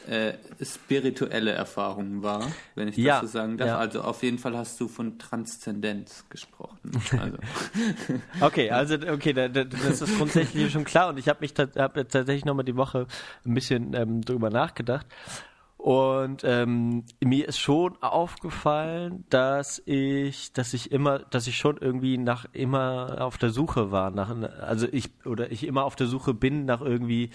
[0.09, 3.68] äh, spirituelle Erfahrung war, wenn ich das ja, so sagen darf.
[3.68, 3.78] Ja.
[3.78, 6.78] Also auf jeden Fall hast du von Transzendenz gesprochen.
[7.18, 7.36] Also.
[8.40, 12.64] okay, also okay, das ist grundsätzlich schon klar und ich habe mich hab tatsächlich nochmal
[12.64, 13.06] die Woche
[13.44, 15.06] ein bisschen ähm, drüber nachgedacht
[15.79, 22.18] und ähm, mir ist schon aufgefallen, dass ich, dass ich immer, dass ich schon irgendwie
[22.18, 26.35] nach immer auf der Suche war, nach, also ich oder ich immer auf der Suche
[26.35, 27.31] bin nach irgendwie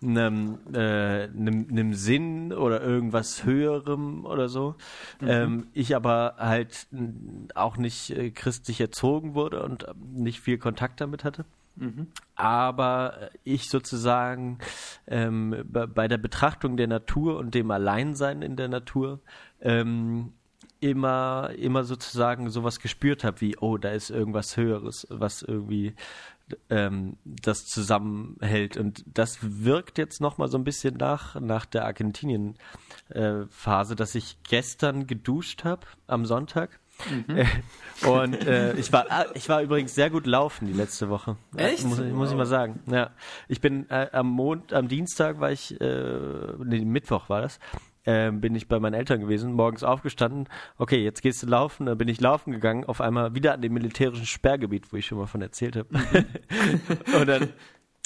[0.00, 4.76] einem, äh, einem, einem Sinn oder irgendwas Höherem oder so.
[5.20, 5.28] Mhm.
[5.28, 6.86] Ähm, ich aber halt
[7.56, 11.44] auch nicht äh, christlich erzogen wurde und nicht viel Kontakt damit hatte.
[12.34, 14.58] Aber ich sozusagen
[15.06, 19.20] ähm, bei der Betrachtung der Natur und dem Alleinsein in der Natur
[19.60, 20.32] ähm,
[20.80, 25.94] immer, immer sozusagen sowas gespürt habe wie, oh, da ist irgendwas Höheres, was irgendwie
[26.70, 28.76] ähm, das zusammenhält.
[28.76, 34.38] Und das wirkt jetzt nochmal so ein bisschen nach, nach der Argentinien-Phase, äh, dass ich
[34.44, 36.80] gestern geduscht habe am Sonntag
[37.10, 37.46] Mhm.
[38.08, 41.36] Und äh, ich war ich war übrigens sehr gut laufen die letzte Woche.
[41.56, 41.84] Echt?
[41.84, 42.80] Muss, muss ich mal sagen.
[42.86, 43.10] Ja,
[43.48, 46.18] ich bin äh, am Mond, am Dienstag war ich, äh,
[46.64, 47.58] nee, Mittwoch war das,
[48.04, 50.48] äh, bin ich bei meinen Eltern gewesen, morgens aufgestanden.
[50.76, 51.86] Okay, jetzt gehst du laufen.
[51.86, 55.18] Dann bin ich laufen gegangen, auf einmal wieder an dem militärischen Sperrgebiet, wo ich schon
[55.18, 55.88] mal von erzählt habe.
[57.20, 57.48] und dann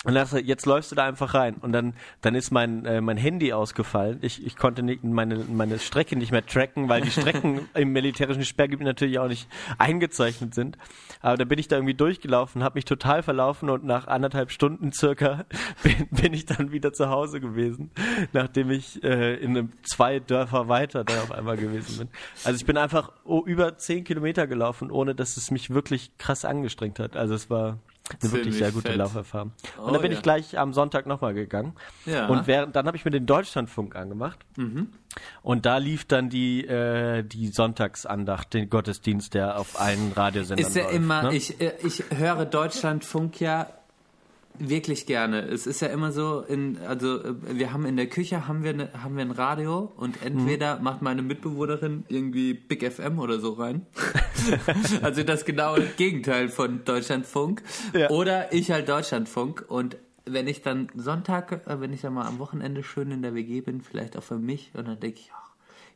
[0.05, 1.55] und dann, jetzt läufst du da einfach rein.
[1.61, 4.18] Und dann, dann ist mein, äh, mein Handy ausgefallen.
[4.22, 8.44] Ich, ich konnte nicht, meine, meine Strecke nicht mehr tracken, weil die Strecken im militärischen
[8.44, 9.46] Sperrgebiet natürlich auch nicht
[9.78, 10.76] eingezeichnet sind.
[11.20, 14.92] Aber da bin ich da irgendwie durchgelaufen, habe mich total verlaufen und nach anderthalb Stunden
[14.92, 15.44] circa
[15.84, 17.92] bin, bin ich dann wieder zu Hause gewesen,
[18.32, 22.09] nachdem ich äh, in einem zwei Dörfer weiter dann auf einmal gewesen bin.
[22.42, 26.44] Also ich bin einfach oh, über zehn Kilometer gelaufen, ohne dass es mich wirklich krass
[26.44, 27.16] angestrengt hat.
[27.16, 27.78] Also es war
[28.20, 28.98] eine wirklich sehr gute fett.
[28.98, 29.52] Lauferfahrung.
[29.78, 30.18] Und oh, dann bin ja.
[30.18, 31.74] ich gleich am Sonntag nochmal gegangen.
[32.06, 32.26] Ja.
[32.26, 34.38] Und während, dann habe ich mir den Deutschlandfunk angemacht.
[34.56, 34.88] Mhm.
[35.42, 40.76] Und da lief dann die, äh, die Sonntagsandacht, den Gottesdienst, der auf allen Radiosendern Ist
[40.76, 41.34] ja läuft, immer, ne?
[41.34, 43.68] ich, äh, ich höre Deutschlandfunk ja
[44.59, 45.42] wirklich gerne.
[45.42, 48.74] Es ist ja immer so, in, also äh, wir haben in der Küche haben wir,
[48.74, 50.84] ne, haben wir ein Radio und entweder mhm.
[50.84, 53.86] macht meine Mitbewohnerin irgendwie Big FM oder so rein.
[55.03, 57.62] also das genaue Gegenteil von Deutschlandfunk.
[57.94, 58.11] Ja.
[58.11, 62.38] Oder ich halt Deutschlandfunk und wenn ich dann Sonntag, äh, wenn ich dann mal am
[62.38, 65.51] Wochenende schön in der WG bin, vielleicht auch für mich und dann denke ich, ach,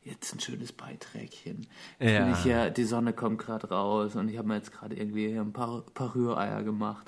[0.07, 1.67] jetzt ein schönes Beiträgchen.
[1.99, 2.31] Ja.
[2.33, 5.53] Ich ja, die Sonne kommt gerade raus und ich habe mir jetzt gerade irgendwie ein
[5.53, 7.07] paar, paar Rühreier gemacht.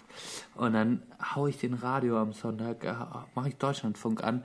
[0.57, 1.03] Und dann
[1.37, 2.93] haue ich den Radio am Sonntag, äh,
[3.37, 4.45] mache ich Deutschlandfunk an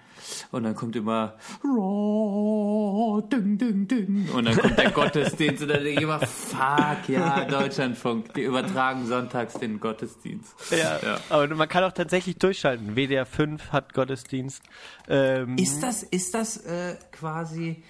[0.52, 1.36] und dann kommt immer
[3.32, 4.30] ding, ding, ding.
[4.30, 9.08] Und dann kommt der Gottesdienst und dann denke ich immer, fuck, ja, Deutschlandfunk, die übertragen
[9.08, 10.54] sonntags den Gottesdienst.
[10.70, 11.20] Ja, ja.
[11.30, 12.96] aber man kann auch tatsächlich durchschalten.
[12.96, 14.62] WDR 5 hat Gottesdienst.
[15.08, 17.84] Ähm, ist das, ist das äh, quasi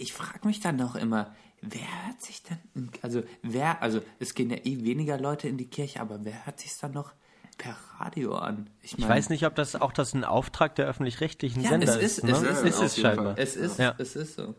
[0.00, 4.50] ich frage mich dann doch immer, wer hört sich dann, also wer, also es gehen
[4.50, 7.12] ja eh weniger Leute in die Kirche, aber wer hört sich dann noch
[7.58, 8.70] per Radio an?
[8.82, 11.88] Ich, mein, ich weiß nicht, ob das auch das ein Auftrag der öffentlich-rechtlichen ja, Sender
[11.88, 12.18] es ist.
[12.18, 12.30] ist ne?
[12.32, 13.34] Es ist, es ist scheinbar.
[13.36, 13.94] Es ist, ja.
[13.98, 14.54] es ist so.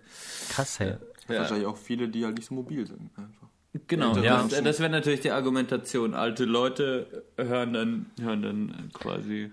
[0.49, 0.97] Krass, hey.
[1.27, 1.39] Ja.
[1.39, 3.09] Wahrscheinlich auch viele, die halt nicht so mobil sind.
[3.17, 3.47] Einfach.
[3.87, 4.43] Genau, ja.
[4.43, 6.13] das, das wäre natürlich die Argumentation.
[6.13, 9.51] Alte Leute hören dann, hören dann quasi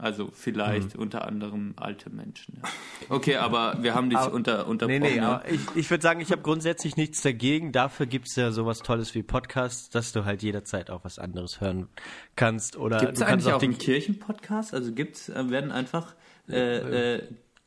[0.00, 1.02] Also vielleicht mhm.
[1.02, 2.56] unter anderem alte Menschen.
[2.56, 2.68] Ja.
[3.10, 5.02] Okay, aber wir haben dich aber, unter, unterbrochen.
[5.02, 7.70] Nee, nee, aber ich, ich würde sagen, ich habe grundsätzlich nichts dagegen.
[7.70, 11.60] Dafür gibt es ja sowas Tolles wie Podcasts, dass du halt jederzeit auch was anderes
[11.60, 11.88] hören
[12.34, 12.78] kannst.
[12.78, 14.72] Gibt es eigentlich auch, auch einen Kirchenpodcast?
[14.72, 16.14] Also gibt's, äh, werden einfach
[16.48, 17.22] äh, äh,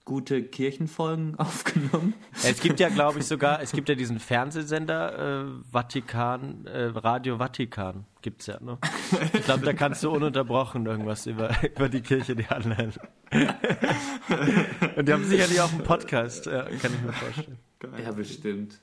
[0.06, 2.14] gute Kirchenfolgen aufgenommen.
[2.44, 7.38] Es gibt ja, glaube ich, sogar, es gibt ja diesen Fernsehsender äh, Vatikan, äh, Radio
[7.38, 8.78] Vatikan gibt's ja, ne?
[9.34, 12.94] Ich glaube, da kannst du ununterbrochen irgendwas über, über die Kirche dir anhören.
[14.96, 17.58] Und die haben sicherlich auch einen Podcast, ja, kann ich mir vorstellen.
[18.02, 18.80] Ja, bestimmt.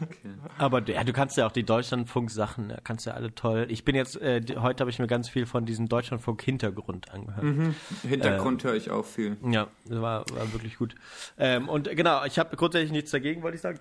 [0.00, 0.34] Okay.
[0.56, 3.66] Aber ja, du kannst ja auch die Deutschlandfunk-Sachen, kannst ja alle toll.
[3.68, 7.42] Ich bin jetzt, äh, heute habe ich mir ganz viel von diesem Deutschlandfunk-Hintergrund angehört.
[7.42, 7.74] Mhm.
[8.02, 9.36] Hintergrund äh, höre ich auch viel.
[9.50, 10.94] Ja, das war, war wirklich gut.
[11.36, 13.80] Ähm, und genau, ich habe grundsätzlich nichts dagegen, wollte ich sagen.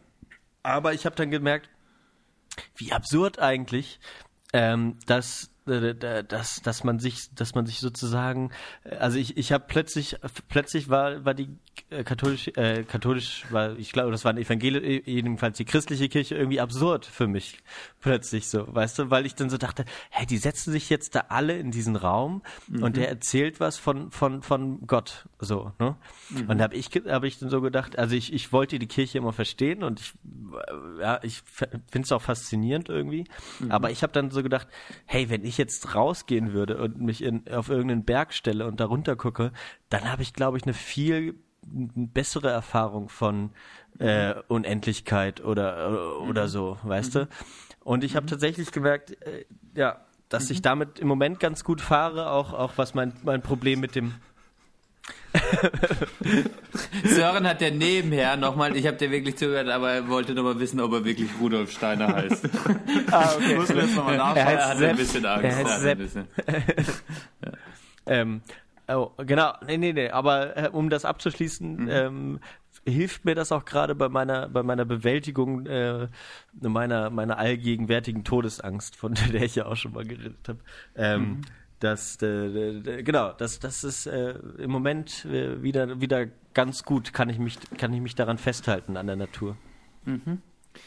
[0.63, 1.69] Aber ich habe dann gemerkt,
[2.75, 3.99] wie absurd eigentlich,
[4.53, 8.51] ähm, dass dass, dass man sich, dass man sich sozusagen,
[8.83, 10.17] äh, also ich, ich habe plötzlich,
[10.49, 11.49] plötzlich war, war die
[11.89, 16.35] äh, katholisch, äh, katholisch, war, ich glaube, das war eine Evangelisch, jedenfalls die christliche Kirche
[16.35, 17.59] irgendwie absurd für mich.
[18.01, 21.25] Plötzlich so, weißt du, weil ich dann so dachte, hey, die setzen sich jetzt da
[21.29, 22.83] alle in diesen Raum mhm.
[22.83, 25.95] und der erzählt was von, von, von Gott, so, ne?
[26.29, 26.49] Mhm.
[26.49, 29.17] Und da habe ich, hab ich dann so gedacht, also ich, ich wollte die Kirche
[29.17, 30.13] immer verstehen und ich,
[30.99, 33.25] ja, ich finde es auch faszinierend irgendwie,
[33.59, 33.71] mhm.
[33.71, 34.67] aber ich habe dann so gedacht,
[35.05, 39.15] hey, wenn ich jetzt rausgehen würde und mich in, auf irgendeinen Berg stelle und darunter
[39.15, 39.51] gucke,
[39.89, 41.35] dann habe ich, glaube ich, eine viel
[41.69, 43.51] bessere Erfahrung von
[43.99, 46.47] äh, Unendlichkeit oder oder mhm.
[46.49, 47.19] so, weißt mhm.
[47.19, 47.27] du?
[47.83, 48.29] Und ich habe mhm.
[48.29, 49.45] tatsächlich gemerkt, äh,
[49.75, 50.51] ja, dass mhm.
[50.53, 54.13] ich damit im Moment ganz gut fahre, auch auch was mein mein Problem mit dem
[57.03, 60.79] Sören hat ja nebenher nochmal, ich habe dir wirklich zugehört, aber er wollte nochmal wissen,
[60.79, 62.49] ob er wirklich Rudolf Steiner heißt.
[63.11, 63.55] ah, okay.
[63.55, 64.37] Muss mir jetzt nochmal nachschauen.
[64.37, 65.43] Er, er hat ein bisschen Angst.
[65.45, 65.97] Er heißt Sepp.
[65.97, 66.27] Bisschen.
[67.45, 67.51] ja.
[68.07, 68.41] ähm,
[68.87, 71.89] oh, genau, nee, nee, nee, aber äh, um das abzuschließen, mhm.
[71.89, 72.39] ähm,
[72.85, 76.07] hilft mir das auch gerade bei meiner bei meiner Bewältigung äh,
[76.61, 80.59] meiner meiner allgegenwärtigen Todesangst, von der ich ja auch schon mal geredet habe.
[80.95, 81.41] Ähm, mhm
[81.79, 87.29] das äh, genau das das ist äh, im Moment äh, wieder wieder ganz gut kann
[87.29, 89.57] ich mich kann ich mich daran festhalten an der Natur.
[90.05, 90.41] Mhm.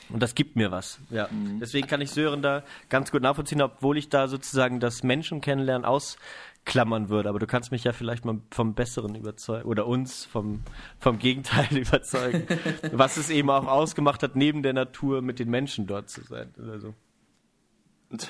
[0.09, 1.29] und das gibt mir was ja.
[1.31, 1.61] Mhm.
[1.61, 5.85] deswegen kann ich Sören da ganz gut nachvollziehen obwohl ich da sozusagen das Menschen kennenlernen
[5.85, 7.29] ausklammern würde.
[7.29, 10.63] Aber du kannst mich ja vielleicht mal vom Besseren überzeugen oder uns vom
[10.99, 12.47] vom Gegenteil überzeugen
[12.93, 16.53] was es eben auch ausgemacht hat neben der Natur mit den Menschen dort zu sein.
[16.59, 16.95] Also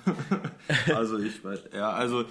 [0.94, 2.24] also ich weiß, ja, also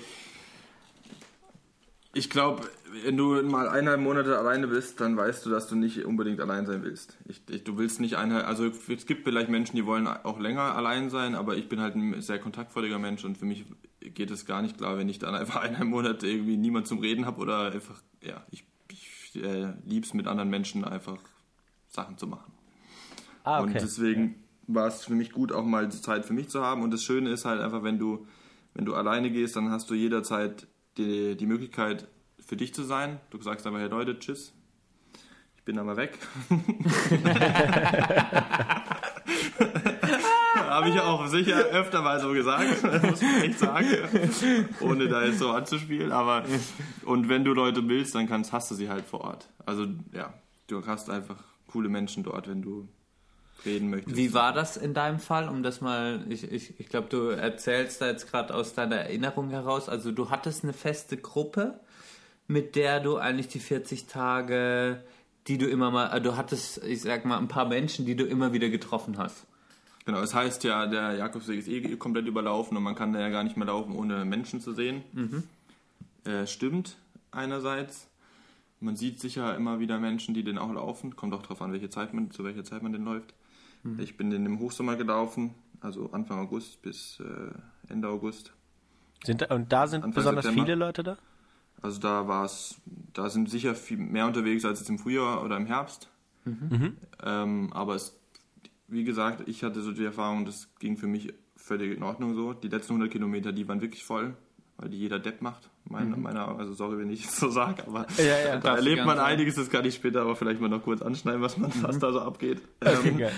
[2.13, 2.69] ich glaube,
[3.03, 6.65] wenn du mal eineinhalb Monate alleine bist, dann weißt du, dass du nicht unbedingt allein
[6.65, 7.17] sein willst.
[7.25, 10.75] Ich, ich, du willst nicht eineinhalb, also es gibt vielleicht Menschen, die wollen auch länger
[10.75, 13.65] allein sein, aber ich bin halt ein sehr kontaktfreudiger Mensch und für mich
[14.01, 17.25] geht es gar nicht klar, wenn ich dann einfach eineinhalb Monate irgendwie niemand zum Reden
[17.25, 21.19] habe oder einfach, ja, ich, ich äh, lieb's mit anderen Menschen einfach
[21.87, 22.51] Sachen zu machen.
[23.43, 23.67] Ah, okay.
[23.67, 26.83] Und deswegen war es für mich gut, auch mal Zeit für mich zu haben.
[26.83, 28.27] Und das Schöne ist halt einfach, wenn du,
[28.73, 32.07] wenn du alleine gehst, dann hast du jederzeit die, die Möglichkeit,
[32.45, 33.19] für dich zu sein.
[33.29, 34.53] Du sagst einfach, hey Leute, tschüss.
[35.55, 36.17] Ich bin aber weg.
[40.55, 43.87] Habe ich auch sicher öfter mal so gesagt, muss man echt sagen,
[44.79, 46.11] ohne da jetzt so anzuspielen.
[46.11, 46.43] Aber
[47.05, 49.49] und wenn du Leute willst, dann kannst, hast du sie halt vor Ort.
[49.65, 50.33] Also ja,
[50.67, 51.37] du hast einfach
[51.67, 52.87] coole Menschen dort, wenn du
[53.65, 54.15] reden möchtest.
[54.15, 58.01] Wie war das in deinem Fall, um das mal, ich, ich, ich glaube, du erzählst
[58.01, 61.79] da jetzt gerade aus deiner Erinnerung heraus, also du hattest eine feste Gruppe,
[62.47, 65.03] mit der du eigentlich die 40 Tage,
[65.47, 68.25] die du immer mal, also du hattest, ich sag mal, ein paar Menschen, die du
[68.25, 69.45] immer wieder getroffen hast.
[70.05, 73.29] Genau, das heißt ja, der Jakobsweg ist eh komplett überlaufen und man kann da ja
[73.29, 75.03] gar nicht mehr laufen, ohne Menschen zu sehen.
[75.13, 75.43] Mhm.
[76.25, 76.97] Äh, stimmt
[77.31, 78.07] einerseits.
[78.79, 81.15] Man sieht sicher immer wieder Menschen, die den auch laufen.
[81.15, 83.33] Kommt auch darauf an, welche Zeit man, zu welcher Zeit man den läuft.
[83.83, 83.99] Mhm.
[83.99, 88.53] Ich bin in dem Hochsommer gelaufen, also Anfang August bis äh, Ende August.
[89.23, 90.65] Sind da, und da sind Anfang besonders September.
[90.65, 91.17] viele Leute da?
[91.81, 92.79] Also da war es,
[93.13, 96.09] da sind sicher viel mehr unterwegs als jetzt im Frühjahr oder im Herbst.
[96.45, 96.57] Mhm.
[96.69, 96.97] mhm.
[97.23, 98.19] Ähm, aber es,
[98.87, 102.53] wie gesagt, ich hatte so die Erfahrung, das ging für mich völlig in Ordnung so.
[102.53, 104.35] Die letzten 100 Kilometer, die waren wirklich voll
[104.81, 105.69] weil die jeder Depp macht.
[105.85, 106.23] Meine, mhm.
[106.23, 109.55] meiner, also sorry, wenn ich es so sage, aber ja, ja, da erlebt man einiges,
[109.55, 111.99] das kann ich später aber vielleicht mal noch kurz anschneiden, was, man, was mhm.
[111.99, 112.61] da so abgeht.
[112.83, 113.29] Ähm, ja,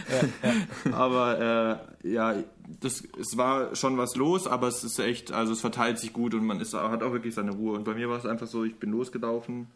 [0.94, 2.36] aber äh, ja,
[2.80, 6.34] das, es war schon was los, aber es ist echt, also es verteilt sich gut
[6.34, 7.76] und man ist, hat auch wirklich seine Ruhe.
[7.76, 9.68] Und bei mir war es einfach so, ich bin losgelaufen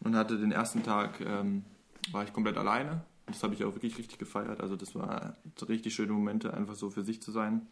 [0.00, 1.64] und hatte den ersten Tag, ähm,
[2.10, 3.02] war ich komplett alleine.
[3.26, 4.60] Das habe ich auch wirklich richtig gefeiert.
[4.60, 7.66] Also das war so richtig schöne Momente, einfach so für sich zu sein.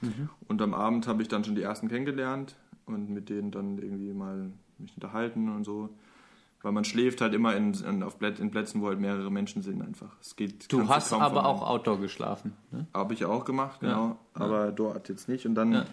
[0.00, 0.30] Mhm.
[0.48, 2.56] Und am Abend habe ich dann schon die ersten kennengelernt
[2.86, 5.88] und mit denen dann irgendwie mal mich unterhalten und so.
[6.62, 9.62] Weil man schläft halt immer in, in, auf Plätz, in Plätzen, wo halt mehrere Menschen
[9.62, 10.14] sind einfach.
[10.20, 12.52] Es geht, Du hast aber auch Outdoor geschlafen.
[12.70, 12.86] Ne?
[12.92, 14.08] Habe ich auch gemacht, genau.
[14.08, 14.16] Ja.
[14.34, 15.46] Aber dort jetzt nicht.
[15.46, 15.86] Und dann Ja.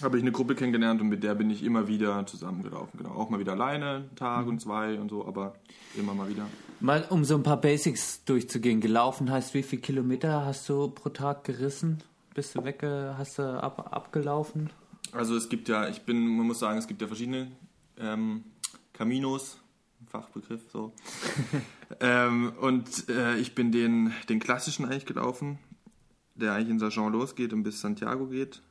[0.00, 2.96] habe ich eine Gruppe kennengelernt und mit der bin ich immer wieder zusammengelaufen.
[2.98, 3.10] Genau.
[3.10, 4.50] Auch mal wieder alleine, einen Tag Mhm.
[4.50, 5.54] und zwei und so, aber
[5.96, 6.46] immer mal wieder.
[6.78, 8.80] Mal um so ein paar Basics durchzugehen.
[8.80, 12.04] Gelaufen heißt, wie viel Kilometer hast du pro Tag gerissen?
[12.34, 14.70] Bist du wegge, hast du ab, abgelaufen?
[15.12, 17.50] Also es gibt ja, ich bin, man muss sagen, es gibt ja verschiedene
[17.98, 18.44] ähm,
[18.92, 19.58] Caminos,
[20.06, 20.92] Fachbegriff so.
[22.00, 25.58] ähm, und äh, ich bin den, den klassischen eigentlich gelaufen,
[26.34, 28.62] der eigentlich in Saint-Jean losgeht und bis Santiago geht.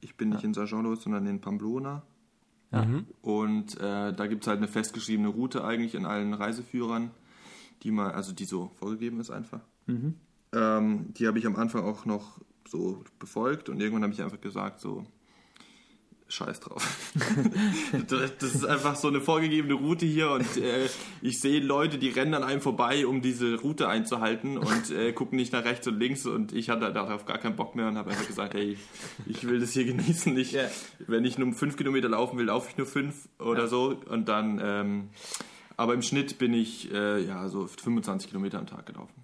[0.00, 2.02] Ich bin nicht in Saint-Jean los, sondern in Pamplona.
[3.20, 7.10] Und äh, da gibt es halt eine festgeschriebene Route eigentlich in allen Reiseführern,
[7.82, 9.60] die mal, also die so vorgegeben ist einfach.
[10.54, 14.40] Ähm, die habe ich am Anfang auch noch so befolgt und irgendwann habe ich einfach
[14.40, 15.04] gesagt, so,
[16.32, 17.12] scheiß drauf.
[18.08, 20.88] das ist einfach so eine vorgegebene Route hier und äh,
[21.20, 25.36] ich sehe Leute, die rennen an einem vorbei, um diese Route einzuhalten und äh, gucken
[25.36, 28.10] nicht nach rechts und links und ich hatte darauf gar keinen Bock mehr und habe
[28.10, 28.78] einfach gesagt, hey,
[29.26, 30.36] ich will das hier genießen.
[30.38, 30.68] Ich, Ja.
[31.06, 34.60] Wenn ich nur fünf Kilometer laufen will, laufe ich nur fünf oder so und dann,
[34.62, 35.10] ähm,
[35.76, 39.14] aber im Schnitt bin ich äh, ja so 25 Kilometer am Tag gelaufen.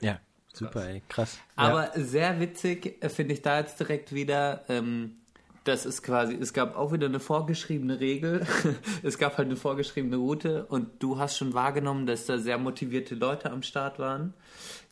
[0.00, 0.18] Ja,
[0.52, 1.38] super, ey, krass.
[1.54, 5.19] Aber sehr witzig äh, finde ich da jetzt direkt wieder, ähm,
[5.64, 8.46] das ist quasi, es gab auch wieder eine vorgeschriebene Regel.
[9.02, 13.14] es gab halt eine vorgeschriebene Route und du hast schon wahrgenommen, dass da sehr motivierte
[13.14, 14.34] Leute am Start waren,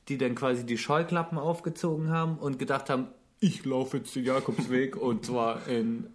[0.09, 3.09] die dann quasi die Scheuklappen aufgezogen haben und gedacht haben,
[3.41, 6.09] ich laufe jetzt den Jakobsweg und zwar in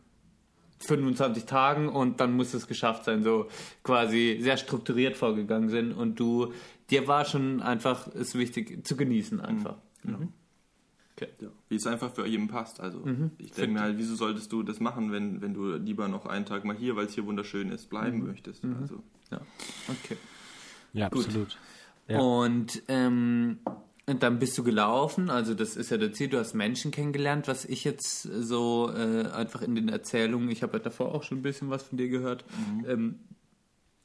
[0.80, 3.48] 25 Tagen und dann muss es geschafft sein, so
[3.84, 6.54] quasi sehr strukturiert vorgegangen sind und du,
[6.90, 9.78] dir war schon einfach, ist wichtig zu genießen einfach.
[10.04, 10.28] Genau.
[11.16, 11.30] Okay.
[11.42, 12.80] Ja, wie es einfach für jeden passt.
[12.80, 13.32] Also Mhm.
[13.38, 16.46] ich denke mir halt, wieso solltest du das machen, wenn, wenn du lieber noch einen
[16.46, 18.28] Tag mal hier, weil es hier wunderschön ist, bleiben Mhm.
[18.28, 18.64] möchtest.
[18.82, 19.42] Also Ja,
[19.88, 20.18] okay.
[20.94, 21.58] Ja, absolut.
[22.08, 22.20] Ja.
[22.20, 23.60] Und, ähm,
[24.06, 27.48] und dann bist du gelaufen, also das ist ja das Ziel, du hast Menschen kennengelernt,
[27.48, 31.40] was ich jetzt so äh, einfach in den Erzählungen, ich habe ja davor auch schon
[31.40, 32.44] ein bisschen was von dir gehört,
[32.88, 33.20] ähm,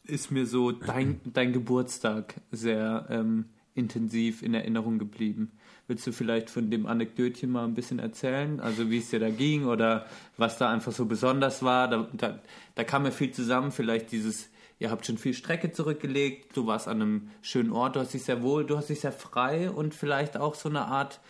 [0.05, 5.51] ist mir so dein, dein Geburtstag sehr ähm, intensiv in Erinnerung geblieben.
[5.89, 8.61] Willst du vielleicht von dem Anekdötchen mal ein bisschen erzählen?
[8.61, 10.05] Also wie es dir da ging oder
[10.37, 11.89] was da einfach so besonders war?
[11.89, 12.39] Da, da,
[12.75, 16.89] da kam ja viel zusammen, vielleicht dieses, ihr habt schon viel Strecke zurückgelegt, du warst
[16.89, 19.95] an einem schönen Ort, du hast dich sehr wohl, du hast dich sehr frei und
[19.95, 21.21] vielleicht auch so eine Art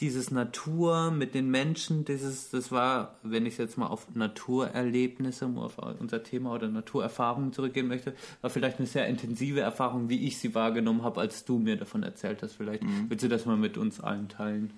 [0.00, 5.78] dieses Natur mit den Menschen, dieses, das war, wenn ich jetzt mal auf Naturerlebnisse, auf
[5.98, 10.54] unser Thema oder Naturerfahrungen zurückgehen möchte, war vielleicht eine sehr intensive Erfahrung, wie ich sie
[10.54, 12.54] wahrgenommen habe, als du mir davon erzählt hast.
[12.54, 14.70] Vielleicht willst du das mal mit uns allen teilen.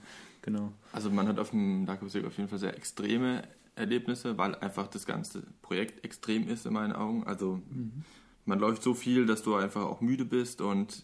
[0.42, 0.72] Genau.
[0.92, 3.42] Also man hat auf dem Jakobsweg auf jeden Fall sehr extreme
[3.76, 7.24] Erlebnisse, weil einfach das ganze Projekt extrem ist in meinen Augen.
[7.24, 7.62] Also
[8.44, 11.02] man läuft so viel, dass du einfach auch müde bist und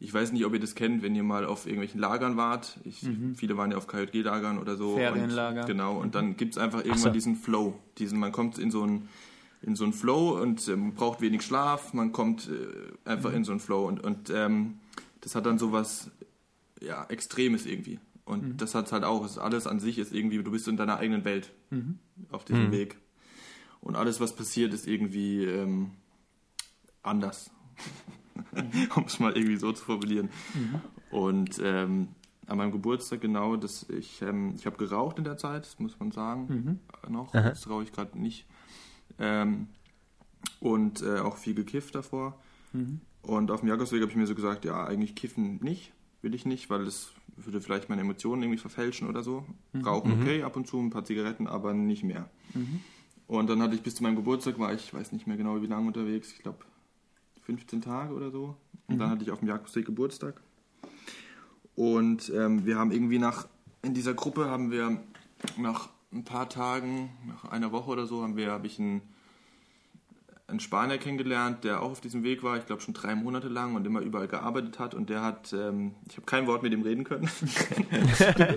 [0.00, 2.80] ich weiß nicht, ob ihr das kennt, wenn ihr mal auf irgendwelchen Lagern wart.
[2.84, 4.96] Ich, Viele waren ja auf KJG-Lagern oder so.
[4.96, 5.60] Ferienlager.
[5.60, 7.10] Und, genau, und dann gibt es einfach irgendwann so.
[7.10, 7.78] diesen Flow.
[7.98, 9.08] Diesen, man kommt in so einen
[9.62, 13.52] in so einen Flow und ähm, braucht wenig Schlaf, man kommt äh, einfach in so
[13.52, 14.78] einen Flow und, und ähm,
[15.20, 16.10] das hat dann so was
[16.80, 17.98] ja, Extremes irgendwie.
[18.24, 20.76] Und das hat halt auch, es ist alles an sich ist irgendwie, du bist in
[20.76, 21.52] deiner eigenen Welt
[22.30, 22.96] auf diesem Weg.
[23.80, 25.90] Und alles, was passiert, ist irgendwie ähm,
[27.02, 27.50] anders.
[28.96, 30.30] um es mal irgendwie so zu formulieren.
[31.10, 32.08] Und ähm,
[32.46, 35.98] an meinem Geburtstag genau, das, ich, ähm, ich habe geraucht in der Zeit, das muss
[36.00, 37.32] man sagen, äh, noch.
[37.50, 38.46] Das rauche ich gerade nicht.
[39.18, 39.68] Ähm,
[40.58, 42.38] und äh, auch viel gekifft davor.
[43.22, 46.46] Und auf dem Jakobsweg habe ich mir so gesagt, ja, eigentlich kiffen nicht, will ich
[46.46, 49.44] nicht, weil es würde vielleicht meine Emotionen irgendwie verfälschen oder so.
[49.84, 52.28] Rauchen okay, ab und zu ein paar Zigaretten, aber nicht mehr.
[53.26, 55.66] Und dann hatte ich bis zu meinem Geburtstag, war ich, weiß nicht mehr genau wie
[55.66, 56.58] lange unterwegs, ich glaube
[57.42, 58.56] 15 Tage oder so.
[58.86, 60.40] Und dann hatte ich auf dem Jakobsweg Geburtstag.
[61.76, 63.46] Und ähm, wir haben irgendwie nach,
[63.82, 65.00] in dieser Gruppe haben wir
[65.56, 69.02] nach ein paar Tagen, nach einer Woche oder so, haben wir, habe ich einen,
[70.50, 73.74] einen Spanier kennengelernt, der auch auf diesem Weg war, ich glaube schon drei Monate lang
[73.74, 74.94] und immer überall gearbeitet hat.
[74.94, 77.28] Und der hat, ähm, ich habe kein Wort mit ihm reden können.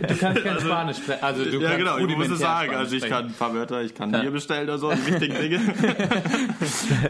[0.08, 1.24] Du kannst kein Spanisch sprechen.
[1.24, 2.70] Also du ja, kannst genau, ich muss es sagen.
[2.70, 3.16] Spanisch Also ich sprechen.
[3.16, 5.60] kann ein paar Wörter, ich kann Bier bestellen oder so, die wichtigen Dinge.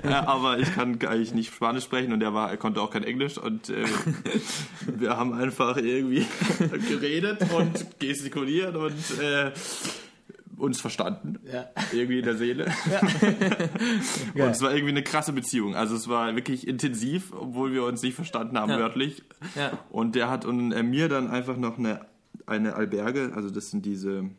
[0.09, 3.03] ja, aber ich kann eigentlich nicht Spanisch sprechen und er, war, er konnte auch kein
[3.03, 3.85] Englisch und äh,
[4.85, 6.25] wir haben einfach irgendwie
[6.89, 9.51] geredet und gestikuliert und äh,
[10.63, 11.39] uns verstanden.
[11.51, 11.65] Ja.
[11.91, 12.65] Irgendwie in der Seele.
[14.35, 15.75] und es war irgendwie eine krasse Beziehung.
[15.75, 18.79] Also es war wirklich intensiv, obwohl wir uns nicht verstanden haben, Ja.
[18.79, 19.23] wörtlich.
[19.55, 19.77] Ja.
[19.89, 22.05] Und der hat und, äh, mir dann einfach noch eine,
[22.45, 24.29] eine Alberge, also das sind diese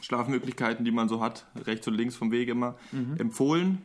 [0.00, 2.76] Schlafmöglichkeiten, die man so hat, rechts und links vom Weg immer,
[3.18, 3.78] empfohlen.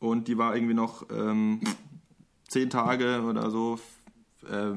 [0.00, 1.60] Und die war irgendwie noch ähm,
[2.48, 3.78] zehn Tage oder so,
[4.48, 4.72] äh,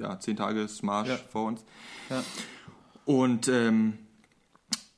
[0.00, 1.16] ja, zehn Tage Marsch Ja.
[1.30, 1.64] vor uns.
[2.10, 2.22] Ja.
[3.06, 3.94] Und ähm,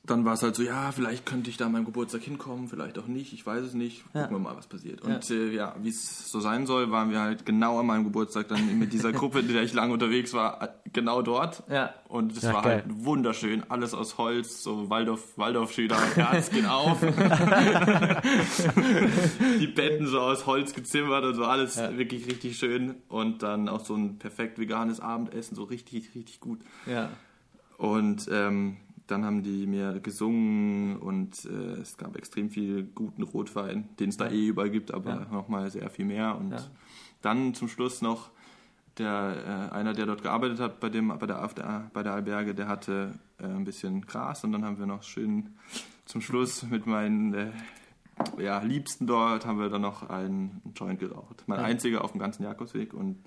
[0.07, 2.97] dann war es halt so, ja, vielleicht könnte ich da an meinem Geburtstag hinkommen, vielleicht
[2.97, 4.03] auch nicht, ich weiß es nicht.
[4.05, 4.29] Gucken Ja.
[4.31, 5.01] wir mal, was passiert.
[5.01, 8.47] Und äh, ja, wie es so sein soll, waren wir halt genau an meinem Geburtstag
[8.47, 11.63] dann mit dieser Gruppe, in der ich lange unterwegs war, äh, genau dort.
[11.69, 11.93] Ja.
[12.07, 12.83] Und es Ja, war geil.
[12.83, 16.99] halt wunderschön, alles aus Holz, so Waldorf, Waldorf-Schüler, Herz geht auf.
[19.59, 22.95] Die Betten so aus Holz gezimmert und so alles wirklich richtig schön.
[23.09, 26.59] Und dann auch so ein perfekt veganes Abendessen, so richtig, richtig gut.
[26.85, 27.09] Ja.
[27.77, 28.77] Und ähm,
[29.07, 34.17] dann haben die mir gesungen und äh, es gab extrem viel guten Rotwein, den es
[34.17, 35.27] da eh überall gibt, aber Ja.
[35.31, 36.37] nochmal sehr viel mehr.
[36.37, 36.57] Und Ja.
[37.21, 38.29] dann zum Schluss noch
[38.97, 42.67] der, äh, einer, der dort gearbeitet hat bei, dem, bei, der, bei der Alberge, der
[42.67, 45.55] hatte äh, ein bisschen Gras und dann haben wir noch schön
[46.05, 47.51] zum Schluss mit meinen äh,
[48.39, 51.43] ja, Liebsten dort haben wir dann noch einen Joint geraucht.
[51.45, 53.17] Mein einziger auf dem ganzen Jakobsweg und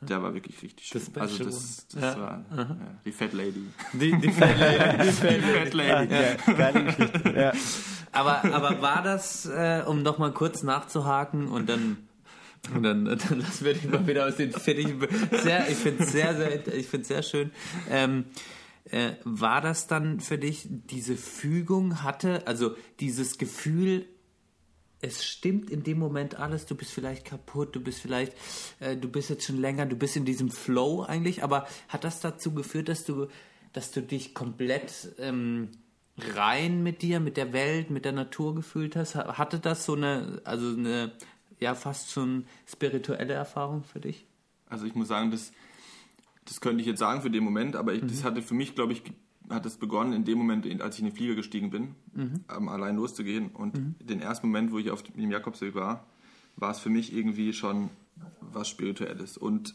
[0.00, 1.00] der war wirklich richtig schön.
[1.14, 2.20] Das also das, das Ja.
[2.20, 3.64] war ja, die Fat Lady.
[3.94, 5.04] Die, die Fat Lady.
[5.04, 5.42] Die Fat Lady.
[5.42, 6.14] Fat Lady.
[6.14, 7.34] Ja, geile Geschichte.
[7.36, 7.52] Ja.
[8.12, 11.96] Aber, aber war das, äh, um nochmal kurz nachzuhaken und dann,
[12.74, 15.00] und dann, dann lassen wir dich mal wieder aus den Fittichen.
[15.42, 17.50] Sehr, ich finde es sehr, sehr, ich find's sehr schön.
[17.90, 18.26] Ähm,
[18.90, 24.06] äh, war das dann für dich diese Fügung hatte, also dieses Gefühl,
[25.02, 28.32] es stimmt in dem Moment alles, du bist vielleicht kaputt, du bist vielleicht,
[28.80, 32.20] äh, du bist jetzt schon länger, du bist in diesem Flow eigentlich, aber hat das
[32.20, 33.26] dazu geführt, dass du,
[33.72, 35.68] dass du dich komplett ähm,
[36.34, 39.14] rein mit dir, mit der Welt, mit der Natur gefühlt hast?
[39.16, 41.12] Ha- Hatte das so eine, also eine,
[41.58, 44.26] ja, fast schon spirituelle Erfahrung für dich?
[44.68, 45.52] Also ich muss sagen, das,
[46.44, 48.92] das könnte ich jetzt sagen für den Moment, aber ich, das hatte für mich, glaube
[48.92, 49.02] ich,
[49.50, 51.94] hat es begonnen in dem Moment, als ich in den Flieger gestiegen bin,
[52.54, 53.50] ähm, allein loszugehen.
[53.50, 56.06] Und den ersten Moment, wo ich auf dem Jakobsweg war,
[56.56, 57.90] war es für mich irgendwie schon
[58.40, 59.36] was Spirituelles.
[59.36, 59.74] Und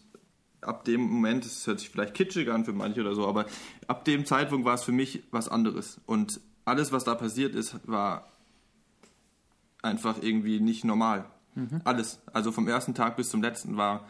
[0.61, 3.45] ab dem Moment, das hört sich vielleicht kitschig an für manche oder so, aber
[3.87, 5.99] ab dem Zeitpunkt war es für mich was anderes.
[6.05, 8.31] Und alles, was da passiert ist, war
[9.81, 11.25] einfach irgendwie nicht normal.
[11.85, 12.19] Alles.
[12.33, 14.07] Also vom ersten Tag bis zum letzten war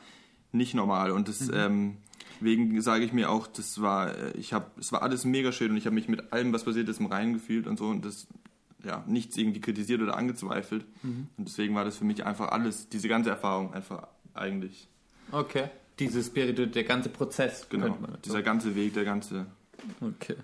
[0.52, 1.12] nicht normal.
[1.12, 1.98] Und das, ähm,
[2.42, 5.72] wegen sage ich mir auch, das war, äh, ich habe, es war alles mega schön
[5.72, 8.06] und ich habe mich mit allem, was passiert ist, im Reinen gefühlt und so und
[8.06, 8.28] das,
[8.84, 10.86] ja, nichts irgendwie kritisiert oder angezweifelt.
[11.04, 14.88] Und deswegen war das für mich einfach alles, diese ganze Erfahrung einfach eigentlich,
[15.32, 15.70] Okay.
[16.00, 19.48] Dieses Spiritu, der ganze Prozess, genau, dieser ganze Weg, der ganze,
[20.00, 20.36] Okay.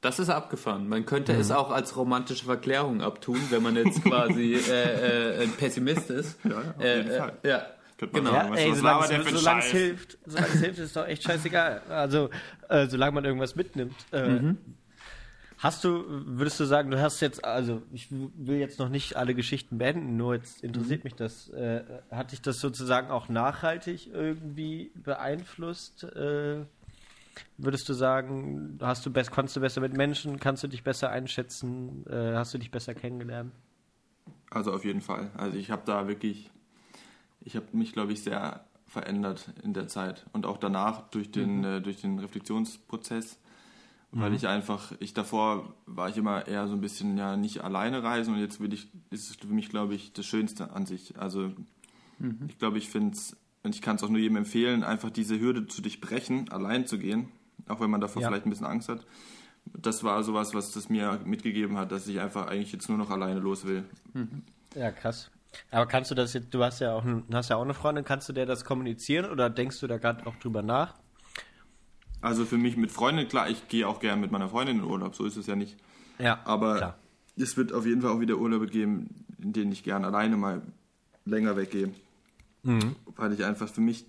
[0.00, 0.88] Das ist abgefahren.
[0.88, 1.40] Man könnte Mhm.
[1.40, 6.38] es auch als romantische Verklärung abtun, wenn man jetzt quasi äh, äh, ein Pessimist ist.
[6.44, 7.32] Ja, ja, auf äh, jeden äh, Fall.
[7.44, 7.66] Ja,
[8.10, 8.36] Könnte man genau.
[8.44, 8.54] sagen.
[8.56, 11.82] Ey, solange es, solange es hilft, solange es hilft, ist doch echt scheißegal.
[11.88, 12.30] Also,
[12.68, 13.94] äh, solange man irgendwas mitnimmt.
[14.10, 14.56] Äh, Mhm.
[15.58, 19.32] Hast du, würdest du sagen, du hast jetzt, also ich will jetzt noch nicht alle
[19.32, 21.04] Geschichten beenden, nur jetzt interessiert Mhm.
[21.04, 21.50] mich das.
[21.50, 26.02] Äh, hat dich das sozusagen auch nachhaltig irgendwie beeinflusst?
[26.02, 26.64] Äh,
[27.58, 31.10] würdest du sagen, hast du best, kannst du besser mit Menschen, kannst du dich besser
[31.10, 33.52] einschätzen, äh, hast du dich besser kennengelernt?
[34.50, 35.30] Also auf jeden Fall.
[35.36, 36.50] Also ich habe da wirklich,
[37.44, 41.64] ich habe mich, glaube ich, sehr verändert in der Zeit und auch danach durch den,
[41.64, 43.38] äh, durch den Reflexionsprozess,
[44.14, 48.02] weil ich einfach, ich davor war ich immer eher so ein bisschen ja nicht alleine
[48.02, 51.18] reisen und jetzt will ich, ist es für mich, glaube ich, das Schönste an sich.
[51.18, 51.50] Also
[52.48, 55.40] ich glaube, ich finde es, und ich kann es auch nur jedem empfehlen, einfach diese
[55.40, 57.28] Hürde zu durchbrechen, allein zu gehen,
[57.68, 58.28] auch wenn man davor Ja.
[58.28, 59.06] vielleicht ein bisschen Angst hat.
[59.64, 63.08] Das war sowas, was das mir mitgegeben hat, dass ich einfach eigentlich jetzt nur noch
[63.10, 63.84] alleine los will.
[64.74, 65.30] Ja, krass.
[65.70, 68.28] Aber kannst du das jetzt, du hast ja auch, hast ja auch eine Freundin, kannst
[68.28, 70.94] du der das kommunizieren oder denkst du da gerade auch drüber nach?
[72.20, 75.14] Also für mich mit Freunden, klar, ich gehe auch gerne mit meiner Freundin in Urlaub,
[75.14, 75.76] so ist es ja nicht.
[76.18, 76.98] Ja, Aber klar.
[77.36, 80.62] es wird auf jeden Fall auch wieder Urlaube geben, in denen ich gerne alleine mal
[81.24, 81.92] länger weggehe.
[82.62, 82.94] Mhm.
[83.16, 84.06] Weil ich einfach für mich,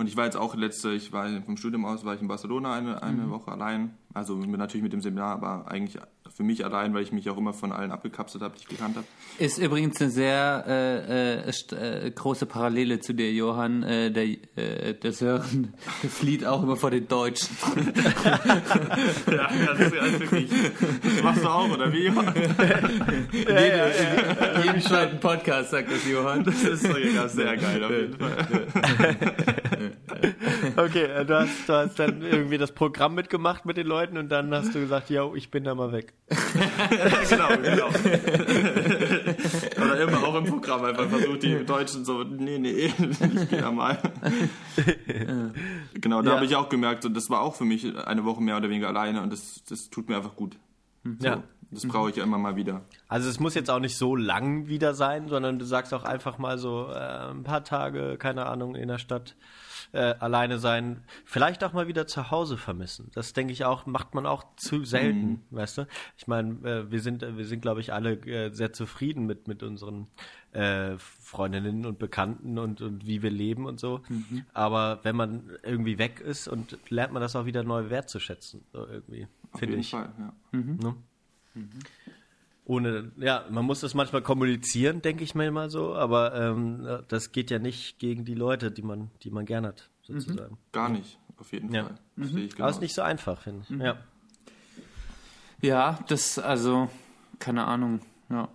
[0.00, 2.72] und ich war jetzt auch letzte, ich war vom Studium aus, war ich in Barcelona
[2.72, 3.30] eine, eine Mhm.
[3.30, 3.90] Woche allein.
[4.14, 5.98] Also natürlich mit dem Seminar, aber eigentlich
[6.34, 8.96] für mich allein, weil ich mich auch immer von allen abgekapselt habe, die ich gekannt
[8.96, 9.06] habe.
[9.38, 13.82] Ist übrigens eine sehr äh, äh, äh, große Parallele zu dir, Johann.
[13.82, 14.24] Äh, der,
[14.56, 17.48] äh, der Sören der flieht auch immer vor den Deutschen.
[19.30, 20.50] ja, das ist also wirklich.
[21.02, 22.06] Das machst du auch, oder wie?
[22.06, 22.14] In
[24.64, 26.42] jedem zweiten Podcast sagt das Johann.
[26.42, 29.29] Das ist doch ja sehr geil auf jeden Fall.
[30.82, 34.28] Okay, äh, du hast, du hast dann irgendwie das Programm mitgemacht mit den Leuten und
[34.30, 36.14] dann hast du gesagt, yo, ich bin da mal weg.
[37.28, 37.88] genau, genau.
[39.76, 42.70] Oder immer auch im Programm einfach versucht, die Deutschen so, nee, nee,
[43.10, 43.98] ich gehe ja mal.
[45.94, 46.36] genau, da Ja.
[46.36, 48.88] habe ich auch gemerkt, und das war auch für mich eine Woche mehr oder weniger
[48.88, 50.56] alleine und das, das tut mir einfach gut.
[51.04, 51.42] So, Ja.
[51.72, 52.80] Das brauche ich ja immer mal wieder.
[53.06, 56.36] Also es muss jetzt auch nicht so lang wieder sein, sondern du sagst auch einfach
[56.38, 59.36] mal so äh, ein paar Tage, keine Ahnung, in der Stadt
[59.92, 61.02] äh, alleine sein.
[61.24, 63.10] Vielleicht auch mal wieder zu Hause vermissen.
[63.14, 65.86] Das denke ich auch, macht man auch zu selten, weißt du?
[66.16, 69.62] Ich meine, äh, wir sind, wir sind, glaube ich, alle äh, sehr zufrieden mit, mit
[69.62, 70.06] unseren
[70.52, 74.02] äh, Freundinnen und Bekannten und, und wie wir leben und so.
[74.52, 78.86] Aber wenn man irgendwie weg ist und lernt man das auch wieder neu wertzuschätzen, so
[78.86, 79.90] irgendwie, finde ich.
[79.90, 80.32] Fall, ja.
[80.52, 80.96] Ne?
[82.70, 87.32] Ohne, ja, man muss das manchmal kommunizieren, denke ich mir mal so, aber ähm, das
[87.32, 90.56] geht ja nicht gegen die Leute, die man, die man gern hat, sozusagen.
[90.70, 91.84] Gar nicht, auf jeden Ja.
[91.86, 91.94] Fall.
[92.16, 92.68] Das sehe ich Aber genau.
[92.68, 93.76] es ist nicht so einfach, finde ich.
[93.76, 93.96] Ja.
[95.62, 96.88] Ja, das, also,
[97.40, 98.00] keine Ahnung.
[98.30, 98.48] Ja,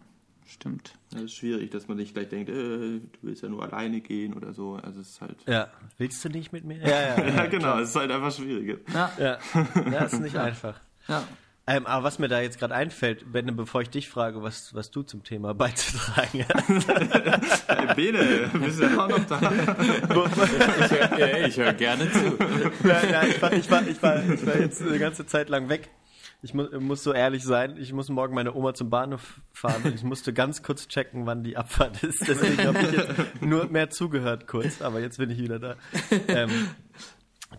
[0.48, 0.94] stimmt.
[1.12, 4.00] Ja, es ist schwierig, dass man nicht gleich denkt, äh, du willst ja nur alleine
[4.00, 4.76] gehen oder so.
[4.76, 5.38] Also es ist halt.
[5.46, 5.68] ja.
[5.98, 6.78] Willst du nicht mit mir?
[6.78, 7.28] Ja, ja.
[7.36, 8.80] Ja, genau, es ist halt einfach schwierig.
[8.94, 9.38] Ja, Ja,
[9.92, 10.80] ja ist nicht einfach.
[11.10, 11.24] ja.
[11.68, 14.92] Ähm, aber was mir da jetzt gerade einfällt, Benne, bevor ich dich frage, was, was
[14.92, 17.68] du zum Thema beizutragen hast.
[17.68, 19.52] Hey, Bene, bist du ja auch noch da?
[21.48, 22.38] Ich höre hör gerne zu.
[22.88, 25.68] ja, ja, ich, war, ich, war, ich, war, ich war jetzt eine ganze Zeit lang
[25.70, 25.90] weg.
[26.44, 29.96] Ich mu muss so ehrlich sein, ich muss morgen meine Oma zum Bahnhof fahren und
[29.96, 32.28] ich musste ganz kurz checken, wann die Abfahrt ist.
[32.28, 35.76] Deswegen habe ich jetzt nur mehr zugehört kurz, aber jetzt bin ich wieder da.
[36.28, 36.68] Ähm,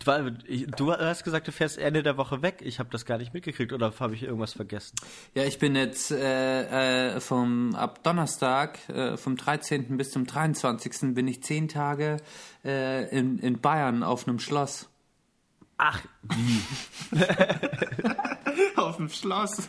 [0.05, 2.63] du hast gesagt, du fährst Ende der Woche weg.
[2.63, 4.97] Ich habe das gar nicht mitgekriegt oder habe ich irgendwas vergessen?
[5.35, 9.97] Ja, ich bin jetzt äh, äh, vom ab Donnerstag, äh, vom 13.
[9.97, 11.15] bis zum 23.
[11.15, 12.19] bin ich zehn Tage
[12.65, 14.89] äh, in, in Bayern auf einem Schloss.
[15.79, 16.01] Ach,
[18.77, 19.68] Auf dem Schloss.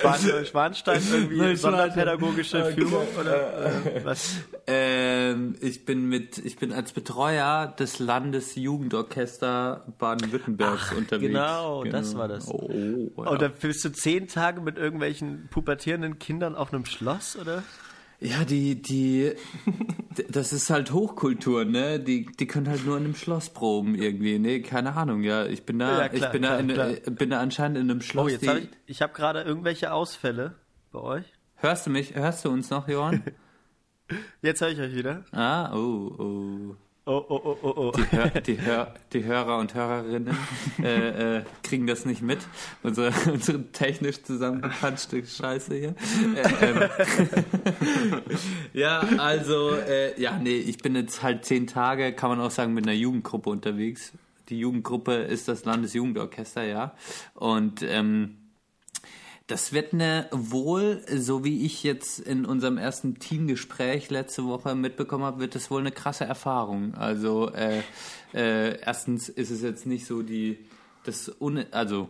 [0.00, 4.34] Schwan Schwanstein irgendwie Nein, sonderpädagogische Führung oder äh, was?
[4.66, 11.32] Ähm, ich bin mit, ich bin als Betreuer des Landesjugendorchester Baden-Württembergs unterwegs.
[11.32, 12.48] genau, das war das.
[12.48, 13.30] Oh, ja.
[13.30, 17.62] Oder bist du zehn Tage mit irgendwelchen pubertierenden Kindern auf einem Schloss, oder?
[18.20, 19.32] Ja, die, die,
[20.28, 22.00] das ist halt Hochkultur, ne?
[22.00, 24.62] Die, die können halt nur in einem Schloss proben irgendwie, ne?
[24.62, 25.44] Keine Ahnung, ja.
[25.46, 26.90] Ich bin da, Ja, klar, ich bin da, klar, in, klar.
[26.90, 28.26] äh, bin da anscheinend in einem Schloss.
[28.26, 30.54] Oh, jetzt habe ich, ich habe gerade irgendwelche Ausfälle
[30.92, 31.24] bei euch.
[31.56, 32.14] Hörst du mich?
[32.14, 33.22] Hörst du uns noch, Johann?
[34.42, 35.24] Jetzt höre ich euch wieder.
[35.32, 36.76] ah, oh, oh.
[37.06, 37.92] Oh, oh, oh, oh, oh.
[37.92, 40.34] Die, Hör, die, Hör, die Hörer und Hörerinnen
[40.82, 42.38] äh, äh, kriegen das nicht mit.
[42.82, 45.94] Unsere, unsere technisch zusammengepanschte Scheiße hier.
[46.34, 46.90] Äh, ähm.
[48.72, 52.72] ja, also, äh, ja, nee, ich bin jetzt halt zehn Tage, kann man auch sagen,
[52.72, 54.12] mit einer Jugendgruppe unterwegs.
[54.48, 56.94] Die Jugendgruppe ist das Landesjugendorchester, ja.
[57.34, 58.36] Und ähm,
[59.46, 65.24] das wird eine wohl, so wie ich jetzt in unserem ersten Teamgespräch letzte Woche mitbekommen
[65.24, 66.94] habe, wird das wohl eine krasse Erfahrung.
[66.94, 67.82] Also äh,
[68.32, 70.58] äh, erstens ist es jetzt nicht so die
[71.04, 72.08] das un, also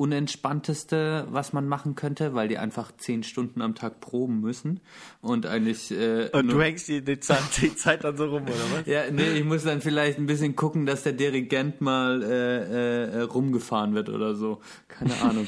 [0.00, 4.80] unentspannteste, was man machen könnte, weil die einfach zehn Stunden am Tag proben müssen
[5.20, 8.78] und eigentlich äh, Und du hängst die, die, Zeit, die Zeit dann so rum, oder
[8.78, 8.86] was?
[8.86, 13.20] ja, nee, ich muss dann vielleicht ein bisschen gucken, dass der Dirigent mal äh, äh,
[13.24, 14.62] rumgefahren wird oder so.
[14.88, 15.46] Keine Ahnung.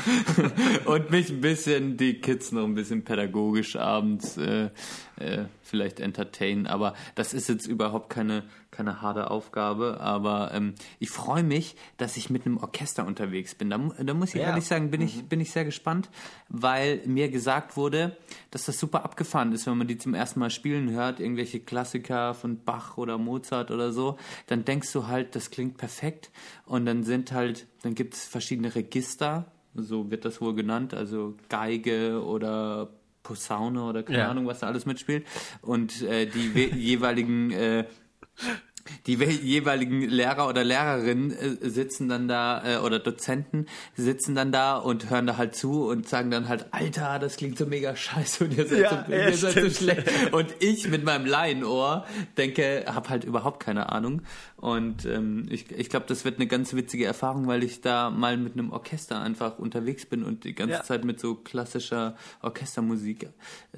[0.84, 4.68] Und mich ein bisschen, die Kids noch ein bisschen pädagogisch abends äh,
[5.16, 6.66] äh, vielleicht entertainen.
[6.66, 10.00] Aber das ist jetzt überhaupt keine, keine harte Aufgabe.
[10.00, 13.70] Aber ähm, ich freue mich, dass ich mit einem Orchester unterwegs bin.
[13.70, 14.48] Da, da muss ich Ja.
[14.48, 16.10] ehrlich sagen, bin, ich, bin ich sehr gespannt,
[16.48, 18.16] weil mir gesagt wurde,
[18.50, 22.34] dass das super abgefahren ist, wenn man die zum ersten Mal spielen hört, irgendwelche Klassiker
[22.34, 24.16] von Bach oder Mozart oder so,
[24.48, 26.30] dann denkst du halt, das klingt perfekt
[26.66, 31.36] und dann sind halt, dann gibt es verschiedene Register, so wird das wohl genannt, also
[31.48, 32.88] Geige oder
[33.22, 34.30] Posaune oder keine Ja.
[34.30, 35.26] Ahnung, was da alles mitspielt
[35.60, 37.84] und äh, die we- jeweiligen äh,
[39.06, 44.50] die we- jeweiligen Lehrer oder Lehrerinnen äh, sitzen dann da äh, oder Dozenten sitzen dann
[44.50, 47.94] da und hören da halt zu und sagen dann halt, Alter, das klingt so mega
[47.94, 50.32] scheiße und ihr seid, Ja, so, ja, ihr seid so schlecht.
[50.32, 52.06] Und ich mit meinem Laienohr
[52.36, 54.22] denke, habe halt überhaupt keine Ahnung.
[54.56, 58.36] Und ähm, ich, ich glaube, das wird eine ganz witzige Erfahrung, weil ich da mal
[58.36, 60.82] mit einem Orchester einfach unterwegs bin und die ganze Ja.
[60.82, 63.28] Zeit mit so klassischer Orchestermusik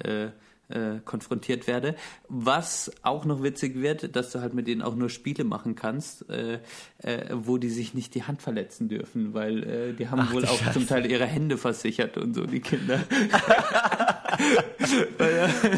[0.03, 0.29] äh,
[0.69, 1.95] äh, konfrontiert werde.
[2.27, 6.29] Was auch noch witzig wird, dass du halt mit denen auch nur Spiele machen kannst,
[6.29, 6.59] äh,
[6.99, 10.45] äh, wo die sich nicht die Hand verletzen dürfen, weil äh, die haben Ach, wohl
[10.45, 10.73] auch Scheiße.
[10.73, 13.03] zum Teil ihre Hände versichert und so, die Kinder.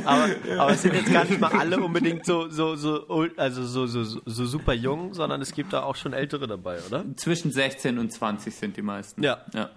[0.06, 0.28] Aber,
[0.58, 4.04] aber es sind jetzt gar nicht mal alle unbedingt so, so, so, also so, so,
[4.04, 7.06] so, so super jung, sondern es gibt da auch schon ältere dabei, oder?
[7.16, 9.24] Zwischen 16 und 20 sind die meisten.
[9.24, 9.46] Ja.
[9.54, 9.70] ja.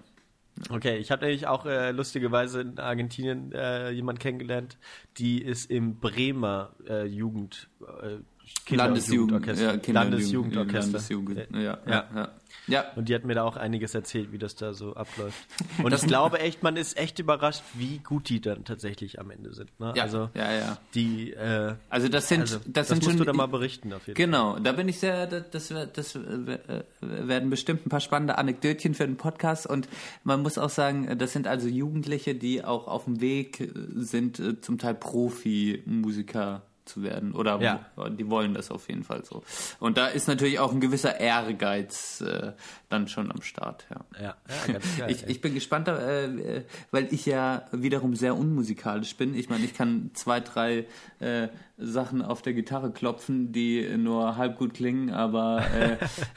[0.69, 4.77] Okay, ich habe nämlich auch äh, lustigerweise in Argentinien äh, jemand kennengelernt,
[5.17, 8.17] die ist im Bremer äh, Jugend äh,
[8.65, 9.65] Kinder- Landesjugend, Jugendorchester.
[9.73, 10.79] ja, Kinder- Landesjugendorchester.
[10.91, 12.31] Landesjugend, ja, ja, Ja.
[12.71, 12.85] Ja.
[12.95, 15.47] Und die hat mir da auch einiges erzählt, wie das da so abläuft.
[15.83, 19.53] Und ich glaube echt, man ist echt überrascht, wie gut die dann tatsächlich am Ende
[19.53, 19.77] sind.
[19.79, 19.93] Ne?
[19.95, 20.77] Ja, also ja, ja.
[20.95, 23.93] die, äh, Also das sind, also, das, das, sind musst schon du da mal berichten
[23.93, 26.59] auf jeden Genau, da bin ich sehr, das, das, das äh,
[27.01, 29.87] werden bestimmt ein paar spannende Anekdötchen für den Podcast und
[30.23, 34.61] man muss auch sagen, das sind also Jugendliche, die auch auf dem Weg sind, äh,
[34.61, 37.79] zum Teil Profimusiker zu werden oder Ja.
[38.09, 39.43] die wollen das auf jeden Fall so.
[39.79, 42.53] Und da ist natürlich auch ein gewisser Ehrgeiz äh,
[42.91, 44.05] dann schon am Start, ja.
[44.21, 44.35] Ja,
[44.67, 45.11] ja ganz geil.
[45.11, 49.35] Ich, ich bin gespannt, äh, äh, weil ich ja wiederum sehr unmusikalisch bin.
[49.35, 50.85] Ich meine, ich kann zwei, drei
[51.19, 51.47] äh,
[51.77, 55.63] Sachen auf der Gitarre klopfen, die nur halb gut klingen, aber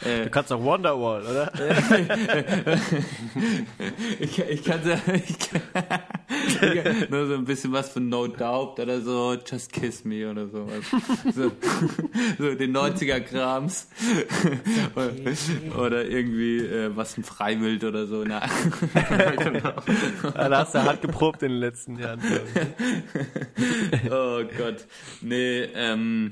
[0.05, 1.53] äh, du kannst auch Wonderwall, oder?
[4.21, 5.63] ich, ich kann, so, ich kann
[6.47, 10.29] ich kann nur so ein bisschen was von No Doubt oder so, Just Kiss Me
[10.29, 10.85] oder sowas.
[11.35, 11.53] So,
[12.39, 13.89] so den 90er Krams.
[14.95, 16.09] oder, oder
[16.45, 18.25] irgendwie äh, was ein Freiwild oder so.
[18.25, 18.41] Na.
[20.35, 22.21] da hast du hart geprobt in den letzten Jahren.
[24.11, 24.87] Oh Gott.
[25.21, 26.31] Nee, ähm.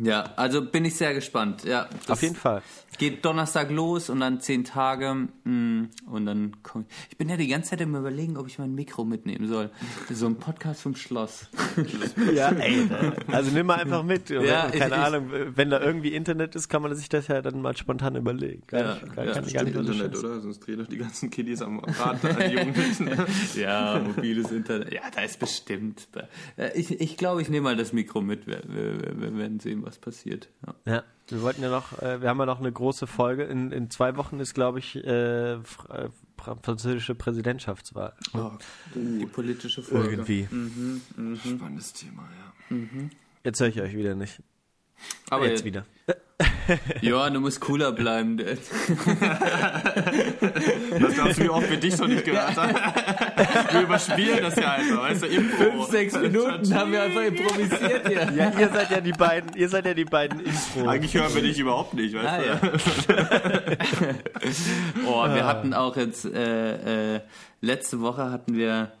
[0.00, 1.64] Ja, also bin ich sehr gespannt.
[1.64, 2.62] Ja, das Auf jeden Fall.
[2.98, 6.94] Geht Donnerstag los und dann zehn Tage mh, und dann komm ich.
[7.12, 9.70] Ich bin ja die ganze Zeit im Überlegen, ob ich mein Mikro mitnehmen soll.
[10.10, 11.48] So ein Podcast vom Schloss.
[12.34, 12.88] Ja, ey.
[13.28, 14.28] Also nimm mal einfach mit.
[14.30, 17.60] Ja, Keine ich- Ahnung, wenn da irgendwie Internet ist, kann man sich das ja dann
[17.62, 18.62] mal spontan überlegen.
[18.66, 20.40] Gar Ja, nicht, gar, ja, kann Stimmt gar nicht Internet, oder?
[20.40, 23.10] Sonst drehen doch die ganzen Kiddies am Rad an die Jugendlichen.
[23.56, 24.92] Ja, mobiles Internet.
[24.92, 26.08] Ja, da ist bestimmt.
[26.56, 28.46] Äh, Ich, ich glaube, ich nehme mal das Mikro mit.
[28.46, 29.32] Wir, wir,
[29.84, 30.48] was passiert.
[30.66, 30.74] Ja.
[30.94, 33.44] Ja, wir wollten ja noch, äh, wir haben ja noch eine große Folge.
[33.44, 38.12] In, in zwei Wochen ist, glaube ich, äh, äh, fr- französische Präsidentschaftswahl.
[38.94, 40.10] Die politische Folge.
[40.10, 40.48] Irgendwie.
[41.38, 42.28] Spannendes Thema,
[42.70, 42.76] ja.
[43.44, 44.42] Jetzt höre ich euch wieder nicht.
[45.30, 45.84] Aber jetzt wieder.
[47.00, 48.36] Ja, du musst cooler bleiben.
[51.00, 52.74] Das glaubst du, wie oft wir dich noch nicht gehört haben?
[53.72, 55.56] Wir überspielen das ja einfach, weißt du, Impro.
[55.64, 58.32] Fünf, sechs Minuten haben wir einfach improvisiert hier.
[58.32, 60.86] Ja, ihr seid ja die beiden, ihr seid ja die beiden Info.
[60.88, 62.46] Eigentlich hören wir dich überhaupt nicht, weißt Ah, du?
[62.46, 64.14] ja.
[65.06, 67.20] oh, wir hatten auch jetzt äh, äh,
[67.60, 68.92] letzte Woche hatten wir,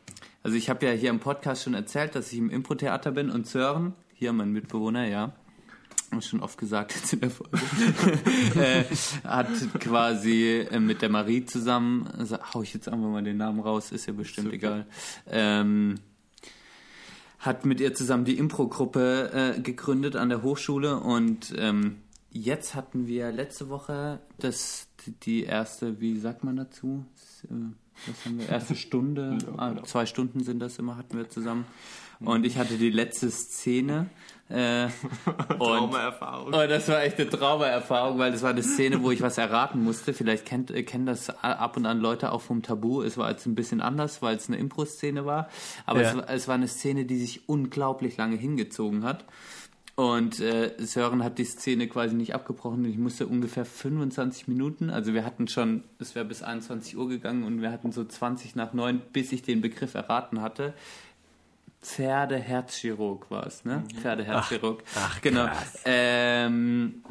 [0.42, 3.46] also ich habe ja hier im Podcast schon erzählt, dass ich im Impro-Theater bin und
[3.46, 5.32] Sören, hier mein Mitbewohner, ja,
[6.20, 7.56] schon oft gesagt jetzt in der Folge,
[8.60, 8.84] äh,
[9.24, 9.48] hat
[9.78, 13.92] quasi äh, mit der Marie zusammen, also, hau ich jetzt einfach mal den Namen raus,
[13.92, 14.56] ist ja bestimmt Super.
[14.56, 14.86] egal,
[15.26, 16.00] ähm,
[17.38, 21.96] hat mit ihr zusammen die Impro-Gruppe äh, gegründet an der Hochschule und ähm,
[22.30, 24.88] jetzt hatten wir letzte Woche das
[25.24, 27.04] die erste, wie sagt man dazu?
[27.14, 27.54] Das, äh,
[28.06, 28.48] was haben wir?
[28.48, 31.64] Erste Stunde, ah, zwei Stunden sind das immer, hatten wir zusammen.
[32.24, 34.08] Und ich hatte die letzte Szene.
[34.52, 34.84] Äh,
[35.48, 36.48] und, Traumaerfahrung.
[36.48, 39.82] Oh, das war echt eine Traumaerfahrung, weil das war eine Szene, wo ich was erraten
[39.82, 40.12] musste.
[40.12, 43.02] Vielleicht kennt, äh, kennen das ab und an Leute auch vom Tabu.
[43.02, 45.48] Es war jetzt ein bisschen anders, weil es eine Impro-Szene war.
[45.86, 46.08] Aber Ja.
[46.10, 49.24] es, war- es war eine Szene, die sich unglaublich lange hingezogen hat.
[49.94, 52.84] Und äh, Sören hat die Szene quasi nicht abgebrochen.
[52.86, 57.44] Ich musste ungefähr 25 Minuten, also wir hatten schon, es wäre bis 21 Uhr gegangen
[57.44, 60.72] und wir hatten so 20 nach 9, bis ich den Begriff erraten hatte.
[61.82, 63.84] Pferdeherzchirurg war es, ne?
[64.00, 64.82] Pferdeherzchirurg.
[64.94, 65.46] ach, genau.
[65.46, 65.80] krass.
[65.84, 67.02] Ähm,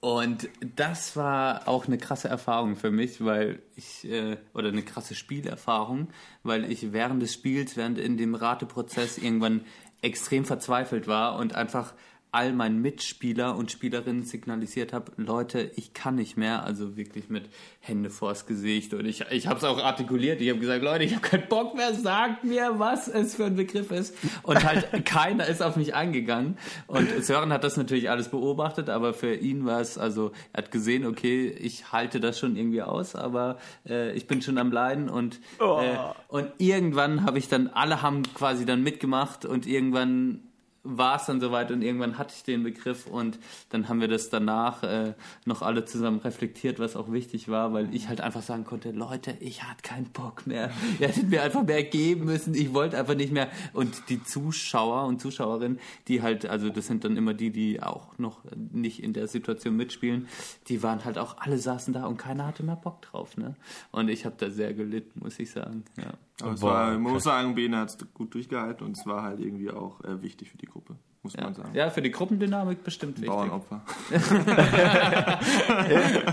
[0.00, 5.14] und das war auch eine krasse Erfahrung für mich, weil ich, äh, oder eine krasse
[5.14, 6.08] Spielerfahrung,
[6.42, 9.64] weil ich während des Spiels, während in dem Rateprozess irgendwann
[10.02, 11.94] extrem verzweifelt war und einfach
[12.34, 17.44] all meinen Mitspieler und Spielerinnen signalisiert habe, Leute, ich kann nicht mehr, also wirklich mit
[17.80, 18.92] Hände vors Gesicht.
[18.92, 21.74] Und ich, ich habe es auch artikuliert, ich habe gesagt, Leute, ich habe keinen Bock
[21.76, 24.14] mehr, sagt mir, was es für ein Begriff ist.
[24.42, 26.58] Und halt keiner ist auf mich eingegangen.
[26.86, 30.70] Und Sören hat das natürlich alles beobachtet, aber für ihn war es, also er hat
[30.72, 33.58] gesehen, okay, ich halte das schon irgendwie aus, aber
[33.88, 35.08] äh, ich bin schon am Leiden.
[35.08, 35.80] Und Oh.
[35.80, 35.96] äh,
[36.28, 40.40] und irgendwann habe ich dann, alle haben quasi dann mitgemacht und irgendwann
[40.84, 43.38] war es dann soweit und irgendwann hatte ich den Begriff und
[43.70, 45.14] dann haben wir das danach äh,
[45.46, 49.34] noch alle zusammen reflektiert, was auch wichtig war, weil ich halt einfach sagen konnte, Leute,
[49.40, 50.70] ich hatte keinen Bock mehr.
[51.00, 52.54] Ihr hättet mir einfach mehr geben müssen.
[52.54, 53.48] Ich wollte einfach nicht mehr.
[53.72, 58.18] Und die Zuschauer und Zuschauerinnen, die halt, also das sind dann immer die, die auch
[58.18, 60.28] noch nicht in der Situation mitspielen,
[60.68, 63.38] die waren halt auch, alle saßen da und keiner hatte mehr Bock drauf.
[63.38, 63.56] Ne?
[63.90, 65.84] Und ich habe da sehr gelitten, muss ich sagen.
[65.96, 66.12] Ja.
[66.42, 69.70] Aber war, man muss sagen, Bene hat es gut durchgehalten und es war halt irgendwie
[69.70, 71.44] auch äh, wichtig für die Gruppe, muss Ja.
[71.44, 71.70] man sagen.
[71.74, 73.28] ja, für die Gruppendynamik bestimmt wichtig.
[73.30, 73.82] Bauernopfer.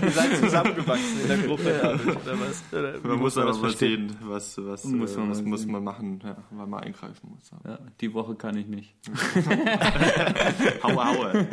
[0.02, 2.62] Ihr seid zusammengewachsen in der Gruppe, David, oder was?
[2.72, 4.16] Oder Man muss man aber mal verstehen?
[4.22, 7.50] was, was, Muss äh, man was mal muss man machen, ja, weil man eingreifen muss.
[7.64, 7.70] Ja.
[7.72, 8.94] Ja, die Woche kann ich nicht.
[10.82, 11.46] Haue, haue.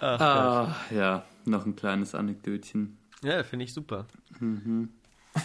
[0.00, 2.96] Ach, Ah, ja, noch ein kleines Anekdötchen.
[3.22, 4.06] Ja, finde ich super.
[4.38, 4.90] Mhm.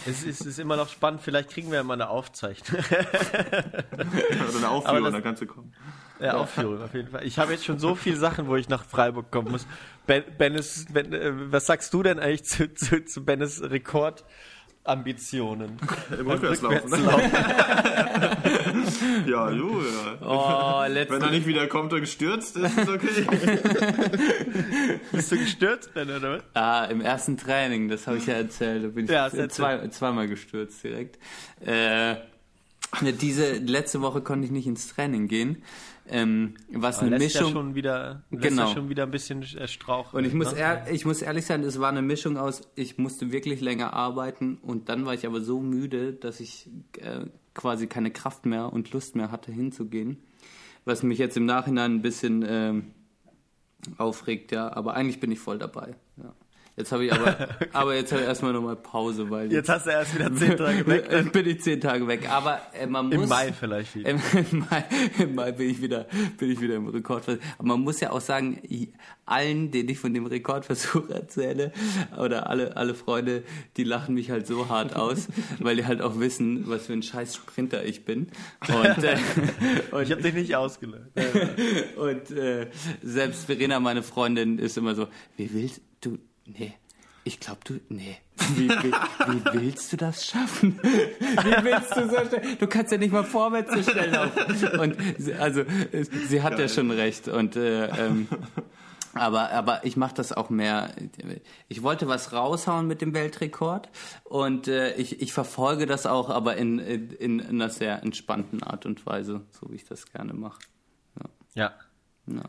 [0.06, 2.80] Es ist, es ist immer noch spannend, vielleicht kriegen wir ja mal eine Aufzeichnung.
[2.90, 5.72] Oder eine Aufführung, das- da kannst du kommen.
[6.20, 7.24] Ja, Aufführung auf jeden Fall.
[7.26, 9.66] Ich habe jetzt schon so viele Sachen, wo ich nach Freiburg kommen muss.
[10.06, 15.76] Ben, Bennis, ben, äh, was sagst du denn eigentlich zu, zu, zu Bennis Rekordambitionen?
[16.18, 16.88] Im Rückwärtslaufen.
[16.90, 16.96] Ne?
[16.98, 17.32] Rückwärtslaufen.
[19.26, 20.18] Ja, jo, ja.
[20.20, 23.26] Oh, Wenn er nicht wieder kommt und gestürzt ist, ist okay.
[25.12, 26.42] Bist du gestürzt, Ben, oder was?
[26.54, 29.88] ah, im ersten Training, das habe ich ja erzählt, da bin ich Ja, du zwei,
[29.88, 31.18] zweimal gestürzt direkt.
[31.60, 32.16] Äh,
[33.20, 35.62] diese letzte Woche konnte ich nicht ins Training gehen.
[36.06, 37.48] Ähm, was Aber eine lässt Mischung.
[37.48, 38.68] ja schon wieder, lässt Genau.
[38.68, 40.22] ja schon wieder ein bisschen äh, straucheln.
[40.22, 40.58] Und ich muss, ne?
[40.60, 44.58] ehr, ich muss ehrlich sein, es war eine Mischung aus, ich musste wirklich länger arbeiten
[44.60, 46.68] und dann war ich aber so müde, dass ich
[46.98, 47.20] äh,
[47.54, 50.22] quasi keine Kraft mehr und Lust mehr hatte hinzugehen.
[50.84, 52.92] Was mich jetzt im Nachhinein ein bisschen ähm,
[53.96, 54.72] aufregt, ja.
[54.72, 55.94] Aber eigentlich bin ich voll dabei.
[56.16, 56.34] Ja.
[56.76, 59.90] Jetzt habe ich aber, aber jetzt habe ich erstmal nochmal Pause, weil Jetzt hast du
[59.90, 61.08] erst wieder zehn Tage weg.
[61.10, 62.28] Jetzt bin ich zehn Tage weg.
[62.28, 64.10] Aber äh, man muss Im Mai vielleicht wieder.
[64.10, 64.84] im, im, Mai,
[65.18, 66.06] Im Mai bin ich wieder,
[66.36, 67.40] bin ich wieder im Rekordversuch.
[67.58, 68.60] Aber man muss ja auch sagen,
[69.24, 71.72] allen, denen ich von dem Rekordversuch erzähle,
[72.18, 73.44] oder alle, alle Freunde,
[73.76, 75.28] die lachen mich halt so hart aus,
[75.60, 78.28] weil die halt auch wissen, was für ein scheiß Sprinter ich bin.
[78.68, 79.16] Und, äh,
[79.92, 81.10] und Ich habe dich nicht ausgelöst.
[81.96, 82.66] und äh,
[83.02, 85.06] selbst Verena, meine Freundin, ist immer so,
[85.36, 86.74] wie willst du, nee,
[87.24, 88.16] ich glaube du, nee,
[88.54, 90.78] wie, wie, wie willst du das schaffen?
[90.82, 94.78] Wie willst du so schnell, du kannst ja nicht mal vorwärts so schnell laufen.
[94.78, 95.62] Und sie, also,
[96.28, 98.28] sie hat ja schon recht und äh, ähm,
[99.14, 100.90] aber, aber ich mache das auch mehr.
[101.68, 103.88] Ich wollte was raushauen mit dem Weltrekord
[104.24, 108.86] und äh, ich, ich verfolge das auch, aber in, in, in einer sehr entspannten Art
[108.86, 110.58] und Weise, so wie ich das gerne mache.
[111.54, 111.74] Ja.
[112.26, 112.42] Ja.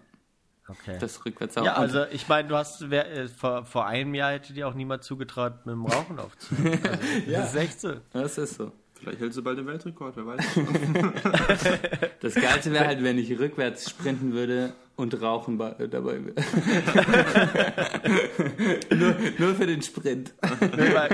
[0.68, 0.98] Okay.
[1.00, 4.52] Das rückwärts ja, also ich meine, du hast wer, äh, vor, vor einem Jahr hätte
[4.54, 6.80] dir auch niemand zugetraut, mit dem Rauchen aufzuhören.
[7.28, 7.94] Also, Das ist echt so.
[8.14, 8.72] Das ist so.
[8.96, 10.44] Vielleicht hältst du bald den Weltrekord, wer weiß.
[12.22, 16.20] Das Geilste wäre halt, wenn ich rückwärts sprinten würde und Rauchen bei, äh, dabei
[18.96, 20.34] nur, nur für den Sprint.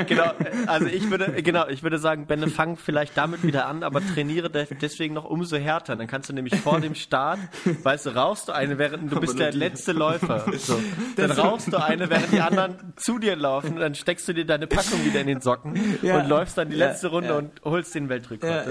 [0.08, 0.32] Genau,
[0.68, 4.50] also ich würde, genau, ich würde sagen, Benne, fang vielleicht damit wieder an, aber trainiere
[4.50, 5.96] de- deswegen noch umso härter.
[5.96, 7.40] Dann kannst du nämlich vor dem Start,
[7.84, 9.58] weißt du, rauchst du eine, während du bist der die.
[9.58, 10.46] letzte Läufer.
[10.58, 10.80] So.
[11.16, 14.68] Dann rauchst du eine, während die anderen zu dir laufen, dann steckst du dir deine
[14.68, 16.20] Packung wieder in den Socken Ja.
[16.22, 17.38] und läufst dann die Ja, letzte Runde ja.
[17.38, 18.68] und holst den Weltrekord.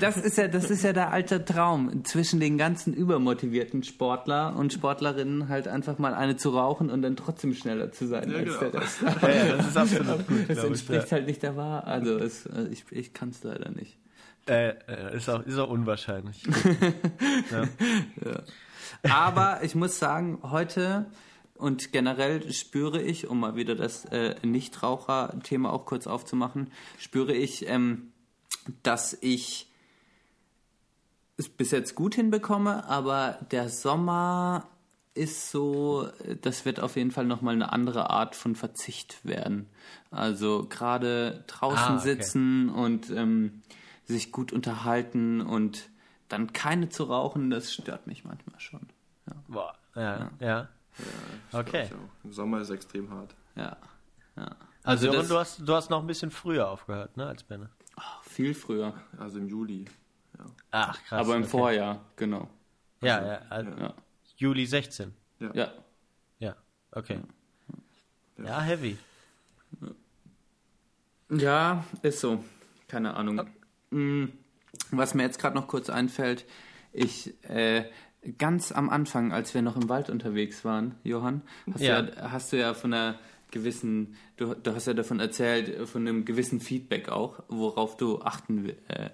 [0.00, 4.72] Das ist ja, das ist ja der alte Traum zwischen den ganzen übermotivierten Sportler und
[4.72, 8.58] Sportlerinnen halt einfach mal eine zu rauchen und dann trotzdem schneller zu sein Ja, als
[8.58, 8.70] genau.
[8.70, 9.02] der Rest.
[9.02, 11.86] Ja, ja, das ist absolut gut, Es glaub ich, entspricht halt nicht der Wahrheit.
[11.86, 13.96] Also es, äh, ich, ich kann es leider nicht.
[14.46, 16.42] Äh, äh, ist, auch, ist auch unwahrscheinlich.
[19.02, 21.06] Aber ich muss sagen, heute
[21.56, 27.68] und generell spüre ich, um mal wieder das äh, Nichtraucher-Thema auch kurz aufzumachen, spüre ich,
[27.68, 28.12] ähm,
[28.82, 29.70] dass ich
[31.36, 34.68] es bis jetzt gut hinbekomme, aber der Sommer
[35.14, 36.08] ist so,
[36.42, 39.68] das wird auf jeden Fall nochmal eine andere Art von Verzicht werden.
[40.10, 42.02] Also gerade draußen Ah, okay.
[42.16, 43.62] sitzen und ähm,
[44.06, 45.88] sich gut unterhalten und
[46.28, 48.88] dann keine zu rauchen, das stört mich manchmal schon.
[49.48, 50.68] Boah, ja, ja.
[51.52, 51.84] Okay.
[51.86, 52.24] Ich auch.
[52.24, 53.34] Im Sommer ist extrem hart.
[53.56, 53.76] Ja,
[54.36, 54.50] ja.
[54.82, 57.70] Also, das- und du hast, du hast noch ein bisschen früher aufgehört, ne, als Benne.
[58.22, 58.94] Viel früher.
[59.18, 59.84] Also im Juli.
[60.44, 60.50] Ja.
[60.70, 61.20] Ach, krass.
[61.20, 61.50] Aber im okay.
[61.50, 62.48] Vorjahr, genau.
[63.00, 63.94] Ja, ja, also Ja.
[64.36, 65.12] Juli 16.
[65.52, 65.72] Ja.
[66.38, 66.56] Ja,
[66.92, 67.20] okay.
[68.38, 68.98] Ja, heavy.
[71.30, 72.42] Ja, ist so.
[72.88, 73.40] Keine Ahnung.
[73.90, 74.26] Mm,
[74.90, 76.44] Was mir jetzt gerade noch kurz einfällt,
[76.92, 77.84] ich äh,
[78.38, 81.42] ganz am Anfang, als wir noch im Wald unterwegs waren, Johann,
[81.72, 82.02] hast, Ja.
[82.02, 83.18] du, ja, hast du ja von einer
[83.50, 88.68] gewissen, du, du hast ja davon erzählt, von einem gewissen Feedback auch, worauf du achten
[88.88, 89.10] äh,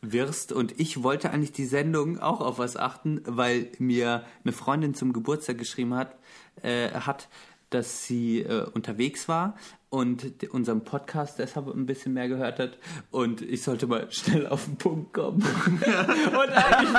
[0.00, 0.52] wirst.
[0.52, 5.12] Und ich wollte eigentlich die Sendung auch auf was achten, weil mir eine Freundin zum
[5.12, 6.16] Geburtstag geschrieben hat,
[6.62, 7.28] äh, hat,
[7.70, 9.56] dass sie äh, unterwegs war
[9.96, 12.76] und unseren Podcast deshalb ein bisschen mehr gehört hat
[13.10, 15.42] und ich sollte mal schnell auf den Punkt kommen.
[15.42, 16.96] und eigentlich,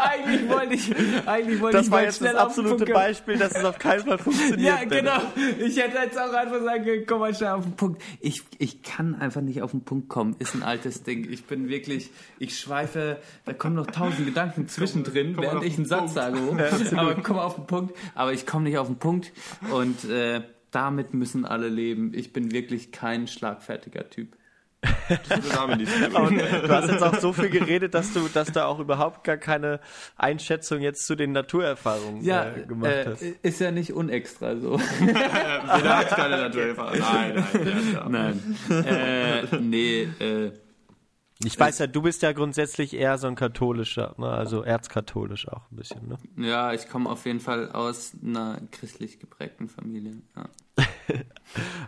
[0.00, 2.92] eigentlich wollte ich, eigentlich wollte Das ich war mal jetzt schnell das auf den absolute.
[2.92, 4.60] Beispiel, dass es auf keinen Fall funktioniert.
[4.60, 5.20] Ja, genau.
[5.60, 8.02] Ich hätte jetzt auch einfach sagen können, komm mal schnell auf den Punkt.
[8.18, 10.34] Ich, ich kann einfach nicht auf den Punkt kommen.
[10.40, 11.30] Ist ein altes Ding.
[11.30, 12.10] Ich bin wirklich,
[12.40, 16.14] ich schweife, da kommen noch tausend Gedanken zwischendrin, komm während ich einen Satz Punkt.
[16.14, 16.98] sage.
[16.98, 17.96] aber komm auf den Punkt.
[18.16, 19.30] Aber ich komme nicht auf den Punkt.
[19.70, 20.40] Und äh,
[20.70, 22.12] damit müssen alle leben.
[22.14, 24.36] Ich bin wirklich kein schlagfertiger Typ.
[24.82, 29.80] Du hast jetzt auch so viel geredet, dass du, dass da auch überhaupt gar keine
[30.16, 33.22] Einschätzung jetzt zu den Naturerfahrungen Ja, äh, gemacht äh, hast.
[33.22, 34.78] ist ja nicht unextra so.
[35.00, 36.98] Der hat keine Naturerfahrung.
[36.98, 38.08] Nein, nein, da.
[38.08, 38.56] Nein.
[38.86, 40.52] äh, nee, äh,
[41.44, 44.28] Ich weiß ja, du bist ja grundsätzlich eher so ein katholischer, ne?
[44.28, 46.18] also erzkatholisch auch ein bisschen, ne?
[46.46, 50.20] ja, ich komme auf jeden Fall aus einer christlich geprägten Familie.
[50.36, 50.48] Ja.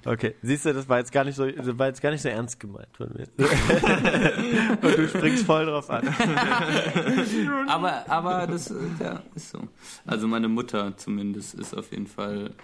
[0.04, 2.28] Okay, siehst du, das war jetzt gar nicht so, das war jetzt gar nicht so
[2.28, 3.28] ernst gemeint von mir.
[4.82, 6.08] Und du springst voll drauf an.
[7.68, 9.60] Aber, aber das äh, ja, ist so.
[10.04, 12.54] Also meine Mutter zumindest ist auf jeden Fall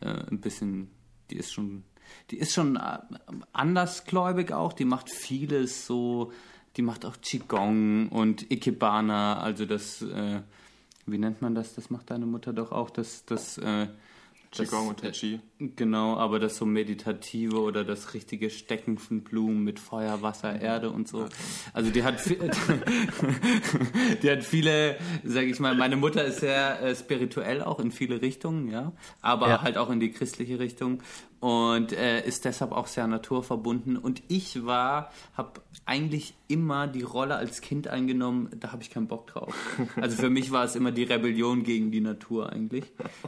[0.00, 0.90] äh, ein bisschen,
[1.30, 1.84] die ist schon,
[2.30, 2.98] die ist schon äh,
[3.52, 6.32] andersgläubig auch, die macht vieles so,
[6.76, 10.40] die macht auch Qigong und Ikebana, also das, äh,
[11.06, 11.74] wie nennt man das?
[11.74, 13.88] Das macht deine Mutter doch auch, das, das, äh,
[14.52, 15.40] Qigong und Tai äh, Chi.
[15.58, 20.90] Genau, aber das so meditative oder das richtige Stecken von Blumen mit Feuer, Wasser, Erde
[20.90, 21.26] und so.
[21.72, 22.38] Also die hat viel,
[24.22, 28.20] die hat viele, sag ich mal, meine Mutter ist sehr äh, spirituell auch in viele
[28.20, 29.62] Richtungen, ja, aber Ja.
[29.62, 31.02] halt auch in die christliche Richtung
[31.42, 37.34] und äh, ist deshalb auch sehr naturverbunden und ich war, habe eigentlich immer die Rolle
[37.34, 39.52] als Kind eingenommen, da habe ich keinen Bock drauf.
[40.00, 42.84] Also für mich war es immer die Rebellion gegen die Natur eigentlich.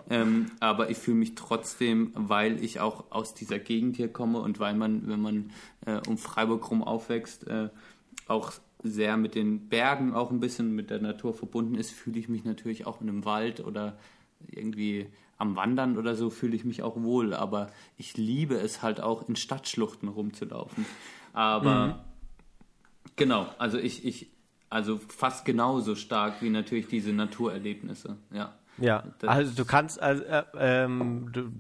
[0.09, 4.61] Ähm, aber ich fühle mich trotzdem, weil ich auch aus dieser Gegend hier komme und
[4.61, 5.51] weil man, wenn man
[5.85, 7.71] äh, um Freiburg rum aufwächst, äh,
[8.29, 8.53] auch
[8.85, 12.45] sehr mit den Bergen auch ein bisschen mit der Natur verbunden ist, fühle ich mich
[12.45, 13.99] natürlich auch in einem Wald oder
[14.47, 15.09] irgendwie
[15.45, 17.35] am Wandern oder so fühle ich mich auch wohl.
[17.35, 20.87] Aber ich liebe es halt auch in Stadtschluchten rumzulaufen.
[21.33, 22.05] Aber
[23.17, 24.31] Genau, also ich, ich,
[24.71, 28.55] also fast genauso stark wie natürlich diese Naturerlebnisse, ja.
[28.79, 31.53] Ja, Das- also du kannst, also, äh, ähm, du,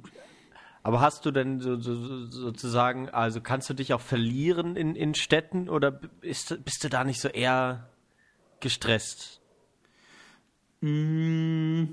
[0.82, 4.96] aber hast du denn so, so, so, sozusagen, also kannst du dich auch verlieren in,
[4.96, 7.88] in Städten oder bist, bist du da nicht so eher
[8.58, 9.40] gestresst?
[10.80, 11.84] Mm,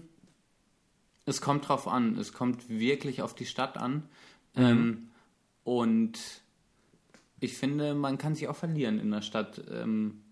[1.32, 4.03] Es kommt drauf an, es kommt wirklich auf die Stadt an.
[4.58, 5.12] Ähm,
[5.64, 6.20] und
[7.40, 9.64] ich finde, man kann sich auch verlieren in der Stadt.
[9.72, 10.24] Ähm,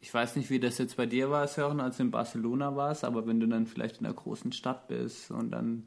[0.00, 3.04] ich weiß nicht, wie das jetzt bei dir war, Sören, als du in Barcelona warst,
[3.04, 5.86] aber wenn du dann vielleicht in einer großen Stadt bist und dann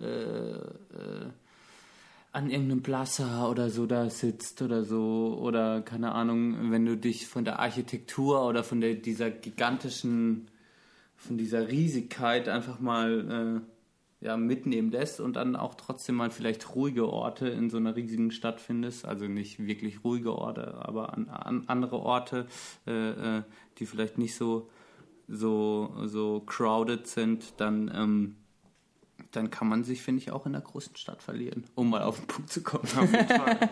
[0.00, 1.30] äh, äh,
[2.32, 7.26] an irgendeinem Plaza oder so da sitzt oder so oder keine Ahnung, wenn du dich
[7.26, 10.48] von der Architektur oder von der, dieser gigantischen,
[11.16, 13.75] von dieser Riesigkeit einfach mal äh,
[14.20, 18.30] ja, mitnehmen lässt und dann auch trotzdem mal vielleicht ruhige Orte in so einer riesigen
[18.30, 22.46] Stadt findest, also nicht wirklich ruhige Orte, aber an, an andere Orte,
[22.86, 23.42] äh, äh,
[23.78, 24.70] die vielleicht nicht so
[25.28, 28.36] so so crowded sind, dann ähm,
[29.32, 32.18] dann kann man sich, finde ich, auch in der großen Stadt verlieren, um mal auf
[32.18, 32.84] den Punkt zu kommen.
[32.84, 33.56] Auf jeden Fall.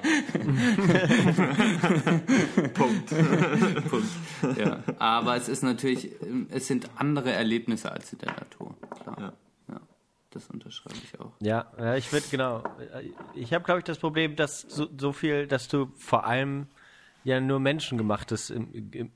[2.74, 3.08] Punkt.
[3.88, 4.08] Punkt.
[4.58, 4.82] Ja.
[4.98, 8.74] Aber es ist natürlich, ähm, es sind andere Erlebnisse als in der Natur.
[9.02, 9.16] Klar.
[9.18, 9.32] Ja.
[10.34, 11.32] Das unterschreibe ich auch.
[11.40, 12.64] Ja, ja ich würde genau.
[13.34, 16.66] Ich habe, glaube ich, das Problem, dass so, so viel, dass du vor allem
[17.22, 19.12] ja nur Menschengemachtes im, im,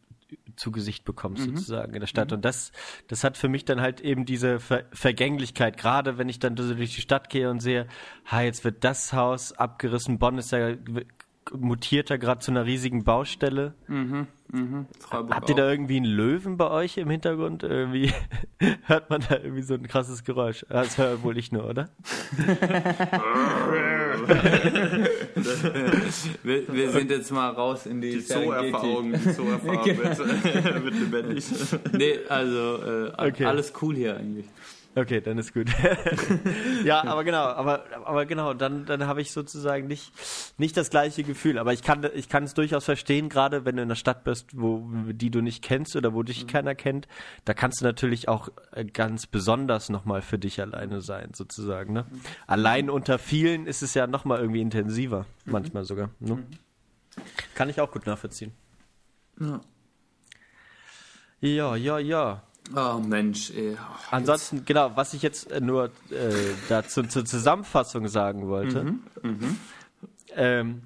[0.54, 2.32] zu Gesicht bekommst, sozusagen in der Stadt.
[2.32, 2.72] Und das,
[3.08, 5.76] das hat für mich dann halt eben diese Ver Vergänglichkeit.
[5.76, 7.88] Gerade wenn ich dann durch die Stadt gehe und sehe,
[8.26, 10.76] ha, jetzt wird das Haus abgerissen, Bonn ist ja
[11.56, 13.74] mutiert ja gerade zu einer riesigen Baustelle.
[15.00, 15.58] Freiburg Habt ihr auch.
[15.58, 17.62] da irgendwie einen Löwen bei euch im Hintergrund?
[17.62, 18.12] Irgendwie
[18.86, 20.64] hört man da irgendwie so ein krasses Geräusch.
[20.68, 21.88] Das höre wohl ich nur, oder?
[26.42, 28.20] wir, wir sind jetzt mal raus in die, Die.
[28.20, 30.18] Zoo-Erfahrung, die Zoo-Erfahrung wird,
[30.84, 31.44] wird lebendig.
[31.96, 33.44] Nee, also äh, Okay.
[33.44, 34.46] alles cool hier eigentlich.
[34.94, 35.70] Okay, dann ist gut.
[36.84, 40.12] ja, aber genau, aber, aber genau, dann, dann habe ich sozusagen nicht,
[40.58, 41.58] nicht das gleiche Gefühl.
[41.58, 44.58] Aber ich kann, ich kann es durchaus verstehen, gerade wenn du in einer Stadt bist,
[44.58, 47.06] wo, die du nicht kennst oder wo dich keiner kennt,
[47.44, 51.92] da kannst du natürlich auch äh, ganz besonders nochmal für dich alleine sein, sozusagen.
[51.92, 52.06] Ne?
[52.46, 56.10] Allein unter vielen ist es ja nochmal irgendwie intensiver, manchmal sogar.
[56.18, 56.42] Ne?
[57.54, 58.52] Kann ich auch gut nachvollziehen.
[59.38, 59.60] Ja.
[61.40, 62.42] Ja, ja, ja.
[62.74, 63.76] Oh Mensch, ey.
[64.10, 66.32] Ansonsten, genau, was ich jetzt äh, nur äh,
[66.68, 68.94] dazu zur Zusammenfassung sagen wollte,
[70.34, 70.82] ähm,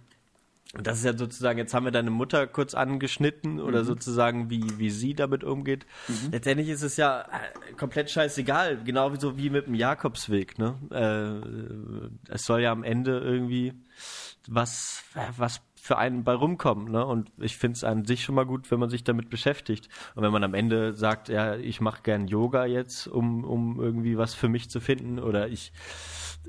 [0.74, 4.88] das ist ja sozusagen, jetzt haben wir deine Mutter kurz angeschnitten oder sozusagen, wie, wie
[4.88, 5.84] sie damit umgeht.
[6.30, 10.58] Letztendlich ist es ja äh, komplett scheißegal, genau wie so wie mit dem Jakobsweg.
[10.58, 10.74] Ne?
[10.90, 13.74] Äh, es soll ja am Ende irgendwie
[14.48, 15.04] was,
[15.36, 16.92] was für einen bei rumkommen.
[16.92, 17.04] Ne?
[17.04, 19.88] Und ich finde es an sich schon mal gut, wenn man sich damit beschäftigt.
[20.14, 24.16] Und wenn man am Ende sagt, ja, ich mache gern Yoga jetzt, um, um irgendwie
[24.16, 25.72] was für mich zu finden, oder ich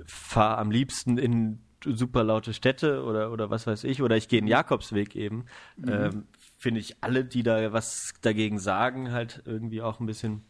[0.05, 4.39] fahre am liebsten in super laute Städte oder, oder was weiß ich, oder ich gehe
[4.39, 5.45] den Jakobsweg eben,
[5.77, 5.89] mhm.
[5.89, 6.27] ähm,
[6.59, 10.43] finde ich alle, die da was dagegen sagen, halt irgendwie auch ein bisschen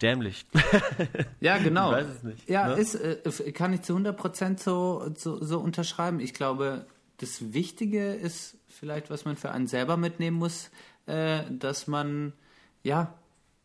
[0.00, 0.46] dämlich.
[1.40, 1.90] Ja, genau.
[1.90, 2.48] Ich weiß es nicht.
[2.48, 2.74] Ja, ne?
[2.74, 6.20] ist, äh, kann ich zu 100% so, so, so unterschreiben.
[6.20, 6.86] Ich glaube,
[7.24, 10.70] das Wichtige ist vielleicht, was man für einen selber mitnehmen muss,
[11.06, 12.34] äh, dass man
[12.82, 13.14] ja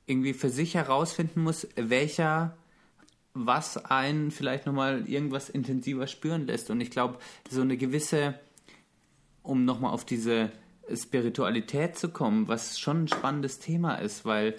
[0.05, 2.55] irgendwie für sich herausfinden muss, welcher
[3.33, 6.69] was einen vielleicht nochmal irgendwas intensiver spüren lässt.
[6.69, 7.19] Und ich glaube,
[7.49, 8.39] so eine gewisse,
[9.43, 10.53] um nochmal auf diese
[10.95, 14.55] Spiritualität zu kommen, was schon ein spannendes Thema ist, weil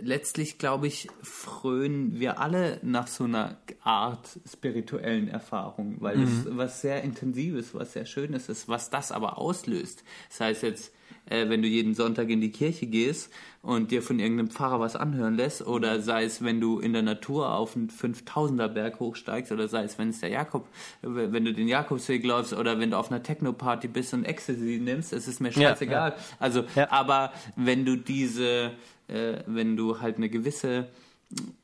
[0.00, 6.56] letztlich, glaube ich, frönen wir alle nach so einer Art spirituellen Erfahrung, weil es Mhm.
[6.56, 10.04] was sehr Intensives, was sehr Schönes ist, was das aber auslöst.
[10.28, 10.92] Das heißt jetzt,
[11.26, 13.32] äh, wenn du jeden Sonntag in die Kirche gehst
[13.62, 17.02] und dir von irgendeinem Pfarrer was anhören lässt, oder sei es, wenn du in der
[17.02, 20.68] Natur auf einen 5000er Berg hochsteigst, oder sei es, wenn es der Jakob,
[21.02, 25.12] wenn du den Jakobsweg läufst, oder wenn du auf einer Techno-Party bist und Ecstasy nimmst,
[25.12, 26.14] es ist mir Ja, scheißegal.
[26.38, 26.90] Also, Ja.
[26.90, 28.72] aber wenn du diese,
[29.08, 30.88] äh, wenn du halt eine gewisse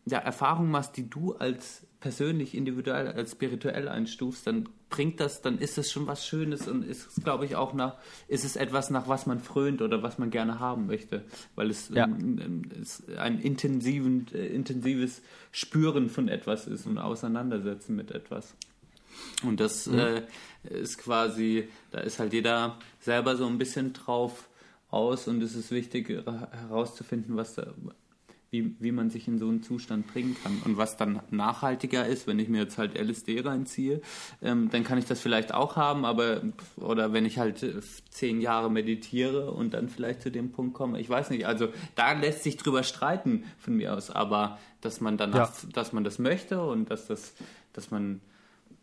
[0.06, 5.58] ja, Erfahrung machst, die du als persönlich, individuell, als spirituell einstufst, dann bringt das, dann
[5.58, 7.96] ist es schon was Schönes und ist glaube ich, auch nach,
[8.26, 11.90] ist es etwas, nach was man frönt oder was man gerne haben möchte, weil es,
[11.90, 12.04] Ja.
[12.04, 15.20] ähm, ähm, es ein intensiven, äh, intensives
[15.52, 18.54] Spüren von etwas ist und Auseinandersetzen mit etwas.
[19.42, 20.22] Und das äh,
[20.64, 24.48] ist quasi, da ist halt jeder selber so ein bisschen drauf
[24.90, 27.68] aus und es ist wichtig her- herauszufinden, was da,
[28.50, 30.60] wie, wie man sich in so einen Zustand bringen kann.
[30.64, 34.00] Und was dann nachhaltiger ist, wenn ich mir jetzt halt LSD reinziehe,
[34.42, 36.42] ähm, dann kann ich das vielleicht auch haben, aber
[36.76, 37.74] oder wenn ich halt äh,
[38.10, 42.12] zehn Jahre meditiere und dann vielleicht zu dem Punkt komme, ich weiß nicht, also da
[42.12, 46.60] lässt sich drüber streiten von mir aus, aber dass man danach, dass man das möchte
[46.60, 47.34] und dass das,
[47.72, 48.20] dass man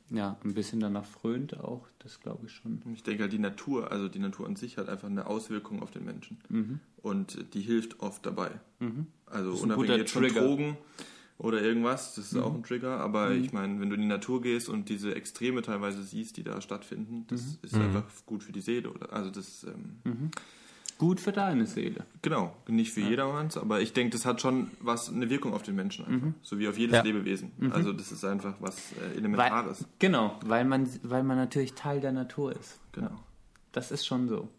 [0.10, 2.82] ja, ein bisschen danach frönt auch, das glaube ich schon.
[2.94, 5.92] Ich denke halt, die Natur, also die Natur an sich hat einfach eine Auswirkung auf
[5.92, 6.38] den Menschen.
[6.50, 6.80] Mhm.
[7.02, 8.52] Und die hilft oft dabei.
[9.26, 10.24] Also ist ein unabhängig jetzt von.
[10.24, 10.28] Mhm.
[10.30, 10.78] Drogen
[11.38, 13.00] oder irgendwas, das ist auch ein Trigger.
[13.00, 16.44] Aber ich meine, wenn du in die Natur gehst und diese Extreme teilweise siehst, die
[16.44, 17.58] da stattfinden, das Mhm.
[17.62, 18.90] ist einfach gut für die Seele.
[18.92, 19.14] Oder?
[19.14, 20.32] Also das, ähm,
[20.98, 22.06] Gut für deine Seele.
[22.22, 25.76] genau, nicht für jedermanns, aber ich denke, das hat schon was, eine Wirkung auf den
[25.76, 26.28] Menschen einfach.
[26.42, 27.04] So wie auf jedes Ja.
[27.04, 27.52] Lebewesen.
[27.72, 29.86] Also das ist einfach was äh, Weil, Elementares.
[30.00, 32.80] genau, weil man, weil man natürlich Teil der Natur ist.
[32.94, 33.12] Genau.
[33.74, 34.50] Das ist schon so.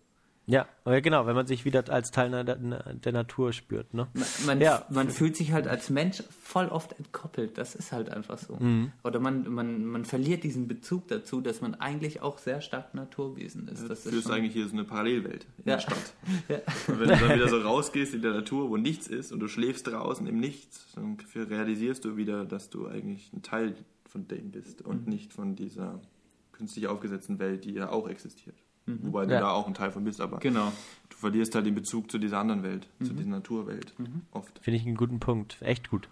[0.50, 4.08] Ja, genau, wenn man sich wieder als Teil der, der Natur spürt, ne?
[4.46, 4.86] Man, Ja.
[4.88, 7.58] man fühlt sich halt als Mensch voll oft entkoppelt.
[7.58, 8.56] Das ist halt einfach so.
[8.56, 8.90] Mhm.
[9.04, 13.68] Oder man, man, man verliert diesen Bezug dazu, dass man eigentlich auch sehr stark Naturwesen
[13.68, 13.90] ist.
[13.90, 15.74] Das Du schon, eigentlich hier so eine Parallelwelt in Ja.
[15.76, 16.14] der Stadt.
[16.48, 16.56] ja.
[16.86, 19.48] Und wenn du dann wieder so rausgehst in der Natur, wo nichts ist und du
[19.48, 23.74] schläfst draußen im Nichts, dann realisierst du wieder, dass du eigentlich ein Teil
[24.08, 25.12] von dem bist und Mhm.
[25.12, 26.00] nicht von dieser
[26.52, 28.56] künstlich aufgesetzten Welt, die ja auch existiert.
[29.02, 29.40] Wobei du Ja.
[29.40, 30.40] da auch ein Teil von bist, aber Mhm.
[30.40, 30.72] Genau.
[31.10, 33.16] du verlierst halt den Bezug zu dieser anderen Welt, zu Mhm.
[33.16, 33.94] dieser Naturwelt
[34.32, 34.58] oft.
[34.62, 35.56] Finde ich einen guten Punkt.
[35.60, 36.08] Echt gut.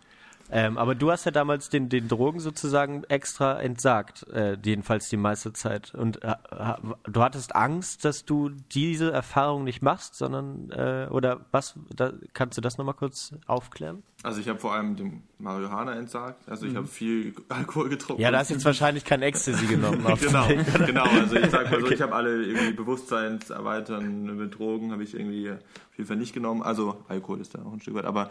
[0.48, 5.16] Ähm, aber du hast ja damals den, den Drogen sozusagen extra entsagt, äh, jedenfalls die
[5.16, 5.92] meiste Zeit.
[5.92, 11.40] Und äh, ha- du hattest Angst, dass du diese Erfahrung nicht machst, sondern, äh, oder
[11.50, 14.04] was, da, kannst du das nochmal kurz aufklären?
[14.26, 18.20] Also ich habe vor allem dem Marihuana entsagt, also ich habe viel Alkohol getrunken.
[18.20, 18.24] Mhm.
[18.24, 20.04] Ja, da hast du jetzt wahrscheinlich kein Ecstasy genommen.
[20.20, 20.48] Genau,
[20.84, 21.04] genau.
[21.04, 25.50] Also ich sag mal so, ich habe alle irgendwie Bewusstseinserweitern mit Drogen habe ich irgendwie
[25.52, 25.58] auf
[25.98, 26.62] jeden Fall nicht genommen.
[26.62, 28.30] Also Alkohol ist da auch ein Stück weit, aber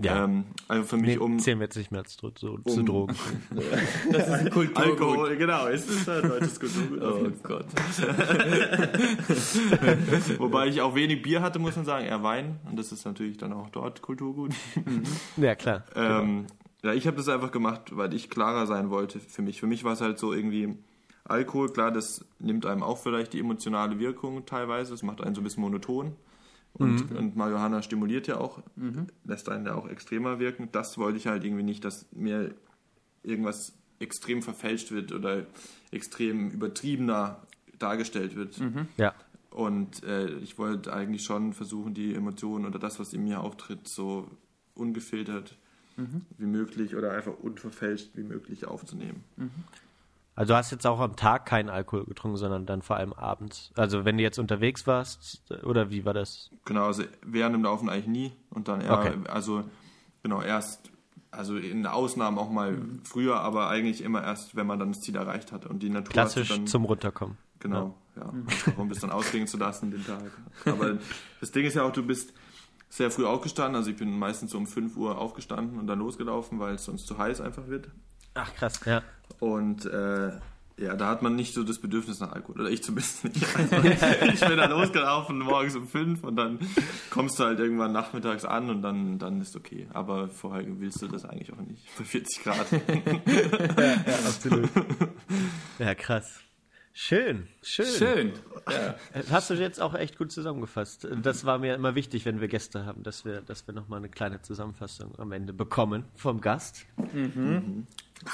[0.00, 0.24] Ja.
[0.24, 2.86] ähm, also für mich Nee, um zählen wir jetzt nicht mehr zu, zu, zu Um-
[2.86, 3.16] Drogen.
[4.12, 4.76] Das ist Kulturgut.
[4.76, 7.02] Alkohol, genau, ist es ein deutsches Kulturgut.
[7.02, 7.30] Oh.
[7.42, 7.66] Gott.
[10.38, 12.58] Wobei ich auch wenig Bier hatte, muss man sagen, eher Wein.
[12.68, 14.52] Und das ist natürlich dann auch dort Kulturgut.
[15.36, 15.84] Ja, klar.
[15.94, 16.46] Ähm,
[16.82, 19.60] ja, ich habe das einfach gemacht, weil ich klarer sein wollte für mich.
[19.60, 20.76] Für mich war es halt so irgendwie
[21.24, 24.90] Alkohol, klar, das nimmt einem auch vielleicht die emotionale Wirkung teilweise.
[24.90, 26.16] Das macht einen so ein bisschen monoton.
[26.74, 28.62] Und, und Marihuana stimuliert ja auch,
[29.24, 30.70] lässt einen ja auch extremer wirken.
[30.72, 32.54] Das wollte ich halt irgendwie nicht, dass mir
[33.22, 35.46] irgendwas extrem verfälscht wird oder
[35.90, 37.42] extrem übertriebener
[37.78, 38.58] dargestellt wird.
[38.96, 39.14] Ja.
[39.50, 43.86] Und äh, ich wollte eigentlich schon versuchen, die Emotionen oder das, was in mir auftritt,
[43.86, 44.26] so
[44.74, 45.56] ungefiltert
[46.38, 49.22] wie möglich oder einfach unverfälscht wie möglich aufzunehmen.
[50.34, 53.70] Also du hast jetzt auch am Tag keinen Alkohol getrunken, sondern dann vor allem abends.
[53.76, 56.50] Also wenn du jetzt unterwegs warst, oder wie war das?
[56.64, 59.14] Genau, also während dem Laufen eigentlich nie und dann eher, Okay.
[59.28, 59.64] also
[60.22, 60.90] genau, erst,
[61.30, 65.16] also in Ausnahmen auch mal früher, aber eigentlich immer erst, wenn man dann das Ziel
[65.16, 67.36] erreicht hat und die Natur Klassisch dann, zum Runterkommen.
[67.58, 68.32] Genau, ja.
[68.66, 70.22] Warum bist dann ausklingen zu lassen den Tag.
[70.64, 70.98] Aber
[71.40, 72.32] das Ding ist ja auch, du bist
[72.92, 73.76] sehr früh aufgestanden.
[73.76, 77.06] Also ich bin meistens so um 5 Uhr aufgestanden und dann losgelaufen, weil es sonst
[77.06, 77.88] zu heiß einfach wird.
[78.34, 79.02] Ach krass, ja.
[79.40, 80.32] Und äh,
[80.76, 82.60] ja, da hat man nicht so das Bedürfnis nach Alkohol.
[82.60, 83.46] Oder ich zumindest nicht.
[83.56, 83.76] Also,
[84.34, 86.58] ich bin da losgelaufen morgens um fünf und dann
[87.08, 89.86] kommst du halt irgendwann nachmittags an und dann, dann ist okay.
[89.94, 91.86] Aber vorher willst du das eigentlich auch nicht.
[91.96, 92.66] Bei 40 Grad.
[92.72, 94.68] ja, absolut.
[95.78, 96.40] Ja, krass.
[96.94, 97.86] Schön, schön.
[97.86, 98.32] Schön.
[98.70, 98.94] Ja.
[99.30, 101.08] Hast du jetzt auch echt gut zusammengefasst.
[101.22, 104.10] Das war mir immer wichtig, wenn wir Gäste haben, dass wir, dass wir nochmal eine
[104.10, 106.84] kleine Zusammenfassung am Ende bekommen vom Gast.
[107.14, 107.86] Mhm.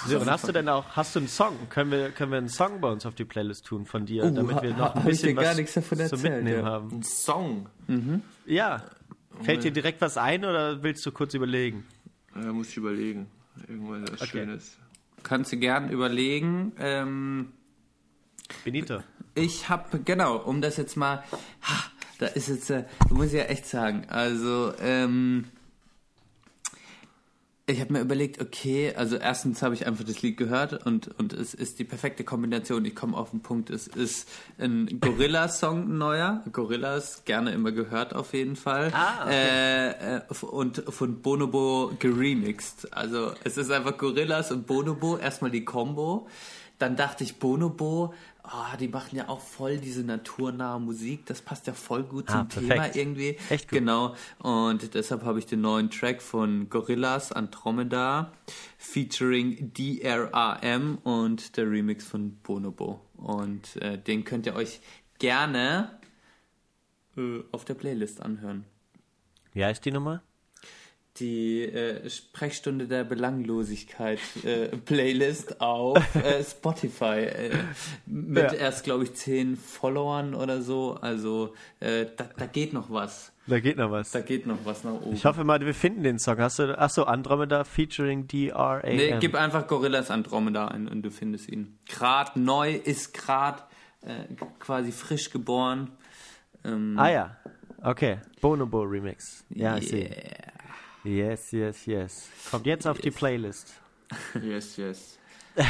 [0.06, 1.56] So, und hast du denn auch, hast du einen Song?
[1.70, 4.30] Können wir, können wir einen Song bei uns auf die Playlist tun von dir, Oh,
[4.30, 6.64] damit wir noch ein bisschen was erzählt, mitnehmen ja.
[6.64, 6.98] haben?
[6.98, 7.68] Ein Song.
[8.44, 8.84] Ja.
[9.42, 11.86] Fällt dir direkt was ein oder willst du kurz überlegen?
[12.34, 13.28] Da muss ich überlegen.
[13.68, 14.30] Irgendwas was Okay.
[14.30, 14.76] Schönes.
[15.22, 16.72] Kannst du gern überlegen.
[16.78, 17.52] Ähm,
[18.64, 19.02] Benito.
[19.34, 21.22] ich habe, genau, um das jetzt mal,
[21.62, 21.84] ha,
[22.18, 25.44] da ist jetzt, äh, muss ich ja echt sagen, also, ähm,
[27.70, 31.34] ich habe mir überlegt, okay, also erstens habe ich einfach das Lied gehört und, und
[31.34, 32.82] es ist die perfekte Kombination.
[32.86, 34.26] Ich komme auf den Punkt, es ist
[34.58, 36.42] ein Gorilla-Song ein neuer.
[36.50, 38.90] Gorillas gerne immer gehört auf jeden Fall.
[38.94, 39.34] Ah, okay.
[39.34, 42.94] äh, äh, und von Bonobo geremixed.
[42.94, 46.26] Also es ist einfach Gorillas und Bonobo, erstmal die Combo.
[46.78, 48.14] Dann dachte ich, Bonobo,
[48.52, 51.26] oh, die machen ja auch voll diese naturnahe Musik.
[51.26, 52.72] Das passt ja voll gut zum Ah, perfekt.
[52.72, 53.36] Thema irgendwie.
[53.50, 53.78] Echt gut.
[53.78, 54.14] Genau.
[54.38, 58.32] Und deshalb habe ich den neuen Track von Gorillaz Andromeda
[58.76, 63.00] featuring DRAM und der Remix von Bonobo.
[63.16, 64.80] Und äh, den könnt ihr euch
[65.18, 65.98] gerne
[67.16, 68.64] äh, auf der Playlist anhören.
[69.52, 70.22] Wie heißt die Nummer?
[71.20, 77.50] Die äh, Sprechstunde der Belanglosigkeit äh, Playlist auf äh, Spotify äh,
[78.06, 78.58] mit Ja.
[78.58, 80.98] erst glaube ich zehn Followern oder so.
[81.00, 83.32] Also äh, da, da geht noch was.
[83.46, 84.10] Da geht noch was.
[84.10, 85.14] Da geht noch was nach oben.
[85.14, 86.38] Ich hoffe mal, wir finden den Song.
[86.38, 88.80] Hast du, achso, Andromeda featuring DRAM.
[88.84, 91.78] Nee, gib einfach Gorillas Andromeda ein und du findest ihn.
[91.88, 93.66] Grad neu, ist grad
[94.02, 94.24] äh,
[94.58, 95.90] quasi frisch geboren.
[96.64, 97.36] Ähm, ah ja,
[97.82, 98.18] okay.
[98.40, 99.44] Bonobo Remix.
[99.48, 100.10] Ja, ich sehe.
[101.08, 102.28] Yes, yes, yes.
[102.50, 103.72] Kommt jetzt auf die Playlist.
[104.42, 105.17] Yes, yes.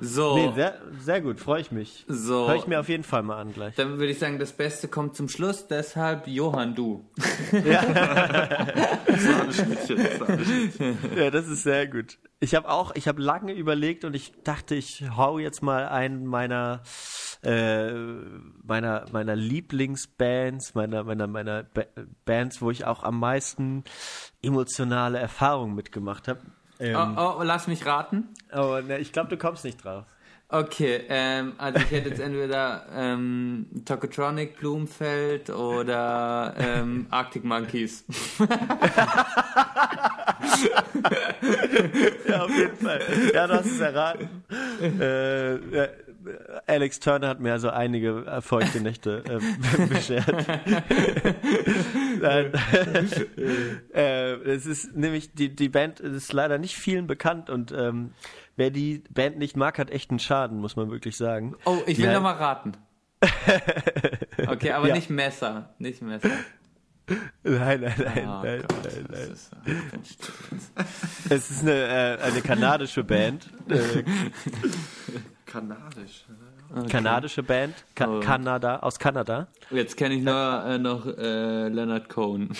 [0.00, 2.04] So, Nee, sehr, sehr gut, freue ich mich.
[2.08, 2.48] so.
[2.48, 3.74] Hör ich mir auf jeden Fall mal an gleich.
[3.76, 7.08] Dann würde ich sagen, das Beste kommt zum Schluss, deshalb Johann, du.
[9.16, 9.98] Sahneschnittchen.
[11.16, 12.18] Ja, das ist sehr gut.
[12.40, 16.26] Ich habe auch, ich habe lange überlegt und ich dachte, ich hau jetzt mal einen
[16.26, 16.82] meiner
[17.42, 17.92] äh,
[18.62, 21.84] meiner meiner Lieblingsbands, meiner meiner meiner ba
[22.24, 23.84] Bands, wo ich auch am meisten
[24.42, 26.40] emotionale Erfahrungen mitgemacht habe.
[26.82, 28.28] Ähm, Oh, oh, lass mich raten.
[28.50, 30.04] Aber ne, ich glaube, du kommst nicht drauf.
[30.48, 38.04] Okay, ähm, also ich hätte jetzt entweder ähm, Tokotronic, Blumenfeld oder ähm, Arctic Monkeys.
[42.28, 43.00] Ja, auf jeden Fall.
[43.34, 44.28] Ja, du hast es erraten.
[45.00, 45.88] äh,
[46.66, 50.26] Alex Turner hat mir also einige feuchte Nächte äh, beschert.
[53.94, 58.12] Äh, es ist nämlich, die, die Band ist leider nicht vielen bekannt und ähm,
[58.56, 61.54] wer die Band nicht mag, hat echt einen Schaden, muss man wirklich sagen.
[61.64, 62.14] Oh, ich will Ja.
[62.14, 62.72] noch mal raten.
[64.46, 64.94] Okay, aber Ja.
[64.94, 66.30] nicht Messer, nicht Messer.
[67.42, 69.30] Nein, nein, nein, Ah, nein, Gott, nein, nein.
[69.32, 71.34] ist, äh.
[71.34, 73.48] Es ist eine, äh, eine kanadische Band.
[75.52, 76.24] Kanadisch.
[76.88, 77.74] kanadische Band.
[77.94, 78.20] Ka Oh.
[78.20, 79.48] Kanada, aus Kanada.
[79.70, 82.50] Jetzt kenne ich nur äh, noch äh, Leonard Cohen.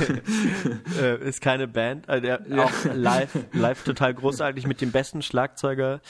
[1.00, 6.00] äh, ist keine Band, äh, der auch live, live total großartig mit dem besten Schlagzeuger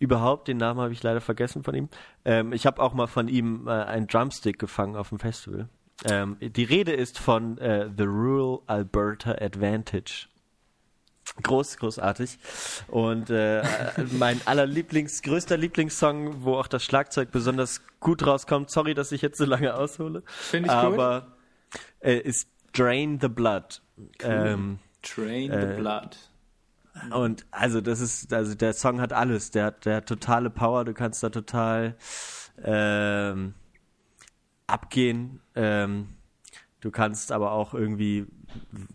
[0.00, 0.48] überhaupt.
[0.48, 1.88] Den Namen habe ich leider vergessen von ihm.
[2.24, 5.68] Ähm, ich habe auch mal von ihm äh, einen Drumstick gefangen auf dem Festival.
[6.04, 10.26] Ähm, die Rede ist von äh, The Rural Alberta Advantage.
[11.42, 12.38] Groß, großartig.
[12.88, 13.62] Und äh,
[14.12, 18.70] mein allerlieblings, größter Lieblingssong, wo auch das Schlagzeug besonders gut rauskommt.
[18.70, 20.22] Sorry, dass ich jetzt so lange aushole.
[20.26, 20.84] Finde ich gut.
[20.94, 21.36] aber
[22.00, 23.82] äh, ist Drain the Blood.
[24.20, 26.16] Ähm, Train Äh, the Blood.
[27.12, 29.50] und also das ist, also der Song hat alles.
[29.50, 30.84] Der hat, der hat totale Power.
[30.84, 31.96] Du kannst da total
[32.62, 33.54] ähm,
[34.66, 35.40] abgehen.
[35.54, 36.08] Ähm,
[36.80, 38.26] du kannst aber auch irgendwie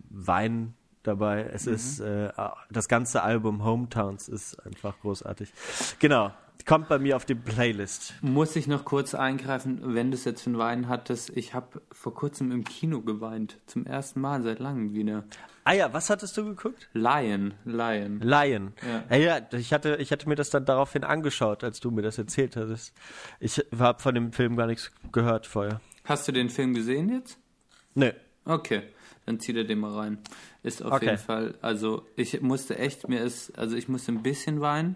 [0.10, 1.49] weinen dabei.
[1.52, 2.32] Es ist äh,
[2.69, 5.52] das ganze Album Hometowns ist einfach großartig.
[5.99, 6.32] Genau.
[6.65, 8.14] Kommt bei mir auf die Playlist.
[8.22, 11.32] Muss ich noch kurz eingreifen, wenn du es jetzt von Weinen hattest.
[11.36, 13.57] Ich habe vor kurzem im Kino geweint.
[13.65, 15.23] Zum ersten Mal seit langem wieder.
[15.64, 16.90] Ah ja, was hattest du geguckt?
[16.94, 18.19] Lion, Lion.
[18.19, 18.73] Lion.
[19.10, 19.18] Ja.
[19.18, 22.56] Ja, ich hatte, ich hatte mir das dann daraufhin angeschaut, als du mir das erzählt
[22.56, 22.94] hattest.
[23.40, 25.80] Ich habe von dem Film gar nichts gehört vorher.
[26.03, 27.38] Hast du den Film gesehen jetzt?
[27.94, 28.11] Nö.
[28.45, 28.82] Okay,
[29.26, 30.18] dann zieht er den mal rein.
[30.64, 31.06] Ist auf Okay.
[31.06, 34.96] jeden Fall, also ich musste echt, mir ist, also ich musste ein bisschen weinen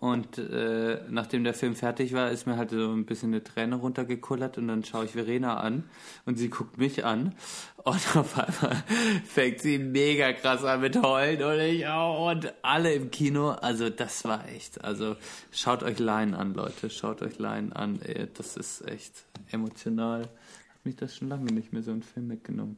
[0.00, 3.76] und äh, nachdem der Film fertig war, ist mir halt so ein bisschen eine Träne
[3.76, 5.84] runtergekullert und dann schaue ich Verena an
[6.26, 7.34] und sie guckt mich an
[7.76, 8.84] und auf einmal
[9.24, 13.88] fängt sie mega krass an mit heulen und ich auch und alle im Kino, also
[13.88, 15.16] das war echt, also
[15.52, 20.20] schaut euch Line an, Leute, schaut euch Line an, ey, das ist echt emotional.
[20.24, 22.76] Hat mich das schon lange nicht mehr so ein Film mitgenommen.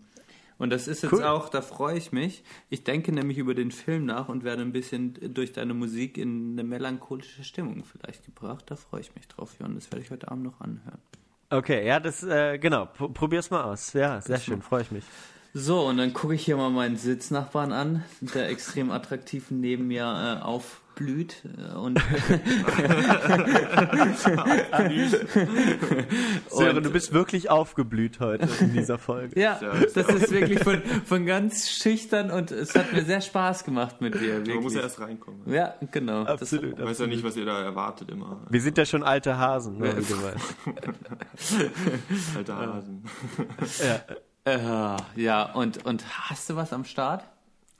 [0.60, 1.24] Und das ist jetzt Cool.
[1.24, 2.44] auch, da freue ich mich.
[2.68, 6.52] Ich denke nämlich über den Film nach und werde ein bisschen durch deine Musik in
[6.52, 8.64] eine melancholische Stimmung vielleicht gebracht.
[8.68, 9.74] Da freue ich mich drauf, Jon.
[9.74, 10.98] Das werde ich heute Abend noch anhören.
[11.48, 13.92] Okay, ja, das, äh, genau, probier's mal aus.
[13.94, 15.04] Ja, sehr schön, freue ich mich.
[15.54, 20.02] So, und dann gucke ich hier mal meinen Sitznachbarn an, der extrem attraktiv neben mir
[20.04, 20.44] äh,
[21.00, 21.42] aufblüht.
[21.44, 22.00] Äh, und
[26.50, 29.38] Sören, du bist wirklich aufgeblüht heute in dieser Folge.
[29.40, 29.58] ja,
[29.94, 34.14] das ist wirklich von, von ganz schüchtern und es hat mir sehr Spaß gemacht mit
[34.14, 34.34] dir.
[34.34, 34.74] Man muss Wirklich.
[34.74, 35.42] ja erst reinkommen.
[35.52, 36.24] Ja, genau.
[36.24, 36.78] Das- Absolut.
[36.78, 38.40] Ich weiß ja nicht, was ihr da erwartet immer.
[38.48, 40.54] Wir sind ja schon alte Hasen, ne, wie du weißt.
[42.36, 43.04] Alter Hasen.
[43.84, 44.00] Ja.
[44.44, 47.24] Äh, ja, und, und hast du was am Start?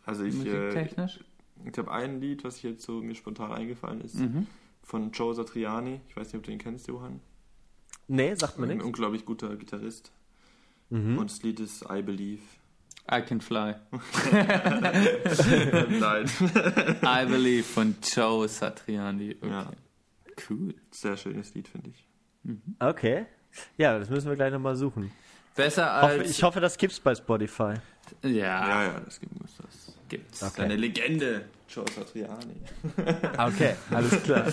[0.05, 1.20] Also ich, äh, Musiktechnisch?
[1.65, 4.47] Ich habe ein Lied, was jetzt so mir spontan eingefallen ist, Mhm.
[4.82, 6.01] von Joe Satriani.
[6.09, 7.20] Ich weiß nicht, ob du ihn kennst, Johann.
[8.09, 8.85] Nee, sagt mir Ein nichts.
[8.85, 10.11] unglaublich guter Gitarrist.
[10.91, 11.19] Mhm.
[11.19, 12.43] Und das Lied ist I Believe.
[13.12, 13.74] I Can Fly.
[16.01, 16.27] Nein.
[17.03, 19.37] I Believe von Joe Satriani.
[19.41, 19.49] Okay.
[19.51, 19.70] Ja.
[20.49, 20.74] Cool.
[20.91, 22.07] Sehr schönes Lied, finde ich.
[22.78, 23.27] Okay.
[23.77, 25.11] Ja, das müssen wir gleich nochmal suchen.
[25.57, 26.31] Besser Hoffe, als.
[26.31, 27.74] ich hoffe, das gibt's bei Spotify.
[28.23, 29.90] ja, Ja, ja, das gibt es.
[30.11, 30.43] Das gibt's.
[30.43, 30.62] Okay.
[30.62, 31.45] Eine Legende.
[31.69, 32.57] Joe Satriani.
[33.39, 34.47] Okay, alles klar.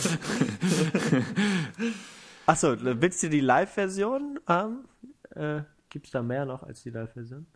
[2.45, 4.85] Achso, willst du die Live-Version haben?
[5.31, 7.47] Äh, gibt's da mehr noch als die Live-Version?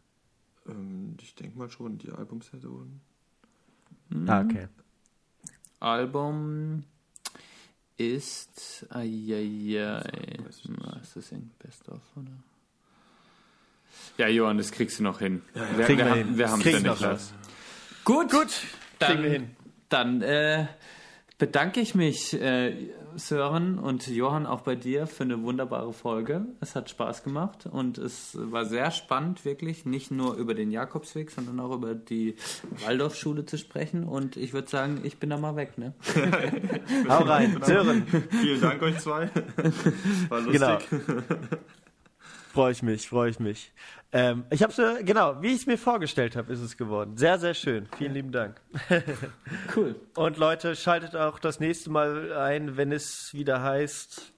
[0.68, 3.00] Ähm, ich denke mal schon, die Albumsversion.
[4.28, 4.68] Ah, okay.
[5.80, 6.84] Album
[7.98, 8.88] ist.
[8.90, 10.40] Eieiei.
[10.50, 12.32] ist das in Best of, oder?
[14.18, 15.44] Ja, Johann, das kriegst du noch hin.
[15.54, 16.38] Wir, Kriegen wir wir, hin.
[16.38, 17.34] wir haben es ja wir nicht.
[18.04, 18.48] Gut, gut.
[19.00, 19.56] Dann, Kriegen wir hin.
[19.90, 20.66] Dann äh,
[21.38, 26.46] bedanke ich mich, äh, Sören und Johann, auch bei dir für eine wunderbare Folge.
[26.62, 31.32] Es hat Spaß gemacht und es war sehr spannend, wirklich, nicht nur über den Jakobsweg,
[31.32, 32.36] sondern auch über die
[32.86, 34.04] Waldorfschule zu sprechen.
[34.04, 35.94] Und ich würde sagen, ich bin da mal weg, ne?
[37.10, 37.60] Hau rein.
[37.64, 39.30] Sören, Vielen Dank euch zwei.
[40.30, 40.62] War lustig.
[40.62, 40.80] genau.
[42.54, 43.72] Freue ich mich, freue ich mich.
[44.12, 47.16] Ähm, ich habe so, genau, wie ich es mir vorgestellt habe, ist es geworden.
[47.16, 47.88] Sehr, sehr schön.
[47.98, 48.60] Vielen lieben Dank.
[49.74, 49.96] Cool.
[50.16, 54.34] Und Leute, schaltet auch das nächste Mal ein, wenn es wieder heißt.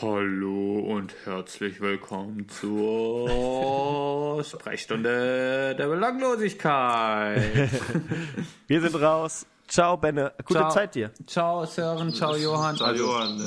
[0.00, 7.42] Hallo und herzlich willkommen zur Sprechstunde der Belanglosigkeit.
[8.68, 9.44] Wir sind raus.
[9.68, 10.32] Ciao, Benne.
[10.46, 10.70] Gute Ciao.
[10.70, 11.10] Zeit dir.
[11.26, 12.76] Ciao Sören, ciao Johann.
[12.76, 13.38] Ciao, Johann.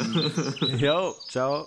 [0.78, 1.66] Jo, ciao.